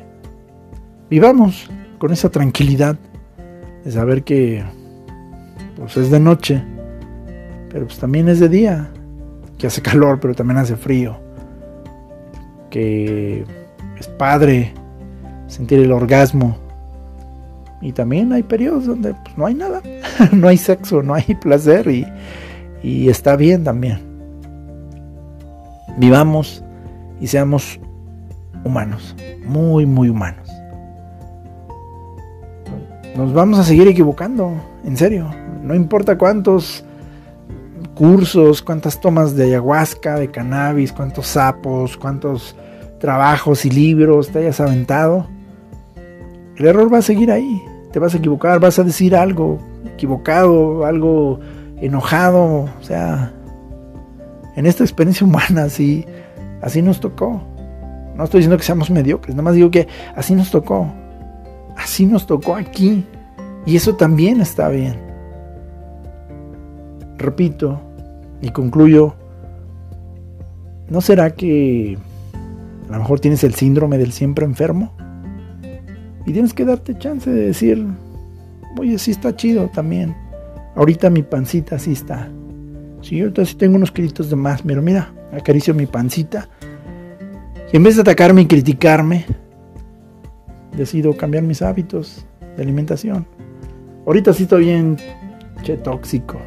vivamos 1.10 1.70
con 1.98 2.14
esa 2.14 2.30
tranquilidad 2.30 2.96
de 3.84 3.92
saber 3.92 4.24
que 4.24 4.64
pues 5.76 5.98
es 5.98 6.10
de 6.10 6.20
noche, 6.22 6.64
pero 7.70 7.86
pues 7.86 8.00
también 8.00 8.30
es 8.30 8.40
de 8.40 8.48
día, 8.48 8.90
que 9.58 9.68
hace 9.68 9.82
calor, 9.82 10.22
pero 10.22 10.34
también 10.34 10.60
hace 10.60 10.78
frío, 10.78 11.18
que 12.70 13.44
es 14.00 14.08
padre 14.08 14.74
sentir 15.48 15.80
el 15.80 15.92
orgasmo 15.92 16.58
y 17.82 17.92
también 17.92 18.32
hay 18.32 18.44
periodos 18.44 18.86
donde 18.86 19.14
pues, 19.14 19.38
no 19.38 19.46
hay 19.46 19.56
nada, 19.56 19.82
no 20.32 20.48
hay 20.48 20.56
sexo, 20.56 21.04
no 21.04 21.16
hay 21.16 21.36
placer 21.42 21.90
y, 21.90 22.08
y 22.82 23.10
está 23.10 23.36
bien 23.36 23.66
también. 23.66 24.00
Vivamos 25.98 26.64
y 27.20 27.28
seamos 27.28 27.78
humanos, 28.64 29.16
muy, 29.46 29.86
muy 29.86 30.10
humanos. 30.10 30.50
Nos 33.16 33.34
vamos 33.34 33.60
a 33.60 33.64
seguir 33.64 33.88
equivocando, 33.88 34.52
en 34.84 34.98
serio. 34.98 35.30
No 35.62 35.76
importa 35.76 36.18
cuántos 36.18 36.84
cursos, 37.96 38.62
cuántas 38.62 39.00
tomas 39.00 39.36
de 39.36 39.46
ayahuasca, 39.46 40.16
de 40.16 40.32
cannabis, 40.32 40.92
cuántos 40.92 41.28
sapos, 41.28 41.96
cuántos 41.96 42.56
trabajos 43.00 43.66
y 43.66 43.70
libros 43.70 44.30
te 44.30 44.40
hayas 44.40 44.60
aventado. 44.60 45.28
El 46.58 46.66
error 46.66 46.92
va 46.92 47.00
a 47.00 47.04
seguir 47.04 47.32
ahí. 47.32 47.62
Te 47.92 48.00
vas 48.00 48.16
a 48.16 48.18
equivocar, 48.18 48.60
vas 48.60 48.80
a 48.80 48.84
decir 48.84 49.16
algo 49.16 49.60
equivocado, 49.94 50.86
algo 50.86 51.40
enojado. 51.78 52.70
O 52.80 52.84
sea, 52.84 53.32
en 54.56 54.66
esta 54.66 54.84
experiencia 54.84 55.26
humana 55.28 55.66
así, 55.66 56.06
así 56.62 56.82
nos 56.82 57.00
tocó. 57.00 57.53
No 58.16 58.26
estoy 58.26 58.40
diciendo 58.40 58.58
que 58.58 58.64
seamos 58.64 58.92
mediocres, 58.92 59.36
nada 59.36 59.44
más 59.44 59.56
digo 59.56 59.72
que 59.72 59.88
así 60.16 60.36
nos 60.36 60.52
tocó. 60.52 60.92
Así 61.76 62.06
nos 62.06 62.28
tocó 62.28 62.56
aquí. 62.56 63.06
Y 63.66 63.76
eso 63.76 63.96
también 63.96 64.42
está 64.42 64.70
bien. 64.70 65.00
Repito 67.18 67.82
y 68.42 68.50
concluyo, 68.50 69.16
¿no 70.90 71.02
será 71.02 71.32
que 71.32 71.98
a 72.90 72.94
lo 72.94 73.00
mejor 73.00 73.20
tienes 73.20 73.44
el 73.44 73.56
síndrome 73.56 73.98
del 73.98 74.12
siempre 74.12 74.46
enfermo? 74.46 74.94
Y 76.26 76.34
tienes 76.34 76.54
que 76.54 76.66
darte 76.66 76.98
chance 76.98 77.30
de 77.30 77.48
decir, 77.48 77.86
oye, 78.78 78.98
sí 79.00 79.12
está 79.12 79.36
chido 79.36 79.70
también. 79.74 80.16
Ahorita 80.76 81.10
mi 81.10 81.24
pancita 81.24 81.80
sí 81.80 81.94
está. 81.94 82.30
Sí, 83.02 83.20
ahorita 83.22 83.46
sí 83.46 83.56
tengo 83.56 83.76
unos 83.76 83.92
kilitos 83.92 84.30
de 84.30 84.36
más, 84.36 84.62
pero 84.62 84.82
mira, 84.82 85.14
acaricio 85.34 85.74
mi 85.74 85.86
pancita 85.86 86.48
en 87.74 87.84
vez 87.84 87.96
de 87.96 88.02
atacarme 88.02 88.42
y 88.42 88.46
criticarme, 88.46 89.26
decido 90.78 91.18
cambiar 91.18 91.44
mis 91.44 91.62
hábitos 91.62 92.26
de 92.56 92.62
alimentación. 92.62 93.26
Ahorita 94.06 94.32
sí 94.32 94.44
estoy 94.44 94.66
bien 94.66 94.98
che 95.64 95.78
tóxico. 95.78 96.40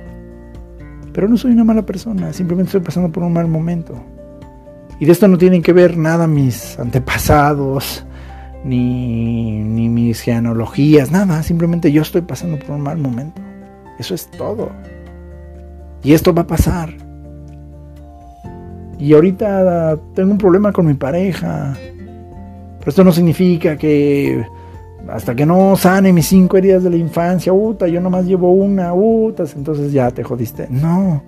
Pero 1.12 1.29
no 1.29 1.37
soy 1.37 1.51
una 1.51 1.64
mala 1.64 1.83
persona, 1.85 2.33
simplemente 2.33 2.68
estoy 2.68 2.83
pasando 2.83 3.11
por 3.11 3.24
un 3.24 3.33
mal 3.33 3.49
momento. 3.49 3.95
Y 5.01 5.07
de 5.07 5.12
esto 5.12 5.27
no 5.27 5.37
tienen 5.37 5.62
que 5.62 5.72
ver 5.72 5.97
nada 5.97 6.29
mis 6.29 6.79
antepasados, 6.79 8.05
ni, 8.64 9.62
ni 9.62 9.89
mis 9.89 10.20
genealogías, 10.20 11.11
nada. 11.11 11.43
Simplemente 11.43 11.91
yo 11.91 12.03
estoy 12.03 12.22
pasando 12.22 12.59
por 12.59 12.77
un 12.77 12.83
mal 12.83 12.99
momento. 12.99 13.43
Eso 13.99 14.14
es 14.14 14.31
todo. 14.31 14.70
Y 16.05 16.12
esto 16.12 16.33
va 16.33 16.43
a 16.43 16.47
pasar. 16.47 17.05
Y 18.99 19.12
ahorita 19.12 19.99
tengo 20.14 20.32
un 20.32 20.38
problema 20.38 20.72
con 20.72 20.86
mi 20.86 20.94
pareja. 20.94 21.76
Pero 22.78 22.88
esto 22.88 23.05
no 23.05 23.12
significa 23.12 23.76
que 23.76 24.47
hasta 25.09 25.34
que 25.34 25.47
no 25.47 25.76
sane 25.76 26.12
mis 26.12 26.26
cinco 26.26 26.57
heridas 26.57 26.82
de 26.82 26.90
la 26.90 26.97
infancia, 26.97 27.53
uta, 27.53 27.86
yo 27.86 28.01
nomás 28.01 28.26
llevo 28.26 28.53
una, 28.53 28.92
utas, 28.92 29.55
entonces 29.55 29.92
ya 29.92 30.11
te 30.11 30.24
jodiste. 30.24 30.66
No. 30.68 31.22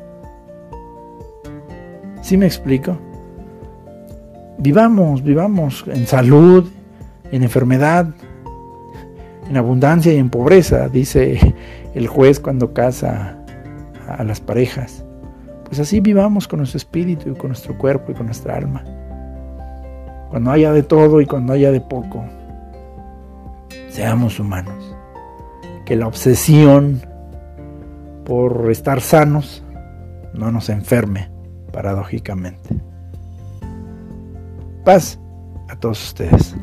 ¿Sí 2.23 2.37
me 2.37 2.47
explico? 2.47 2.99
Vivamos, 4.59 5.23
vivamos 5.23 5.85
en 5.87 6.07
salud, 6.07 6.69
en 7.31 7.43
enfermedad, 7.43 8.09
en 9.49 9.57
abundancia 9.57 10.13
y 10.13 10.17
en 10.17 10.29
pobreza, 10.29 10.89
dice 10.89 11.55
el 11.95 12.07
juez 12.09 12.41
cuando 12.41 12.73
casa 12.73 13.39
a 14.09 14.25
las 14.25 14.41
parejas. 14.41 15.05
Pues 15.69 15.81
así 15.81 16.01
vivamos 16.01 16.49
con 16.49 16.59
nuestro 16.59 16.79
espíritu 16.79 17.31
y 17.31 17.35
con 17.35 17.49
nuestro 17.49 17.77
cuerpo 17.77 18.13
y 18.13 18.15
con 18.15 18.27
nuestra 18.27 18.57
alma. 18.57 18.83
Cuando 20.31 20.51
haya 20.51 20.73
de 20.73 20.83
todo 20.83 21.21
y 21.21 21.27
cuando 21.27 21.53
haya 21.53 21.71
de 21.71 21.81
poco, 21.81 22.25
seamos 23.89 24.41
humanos. 24.41 24.97
Que 25.85 25.95
la 25.97 26.07
obsesión 26.07 27.03
por 28.25 28.71
estar 28.71 29.01
sanos 29.01 29.63
no 30.35 30.51
nos 30.51 30.71
enferme, 30.71 31.31
paradójicamente. 31.73 32.77
Paz 34.85 35.19
a 35.69 35.77
todos 35.77 36.03
ustedes. 36.03 36.57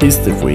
Este 0.00 0.32
fue 0.32 0.54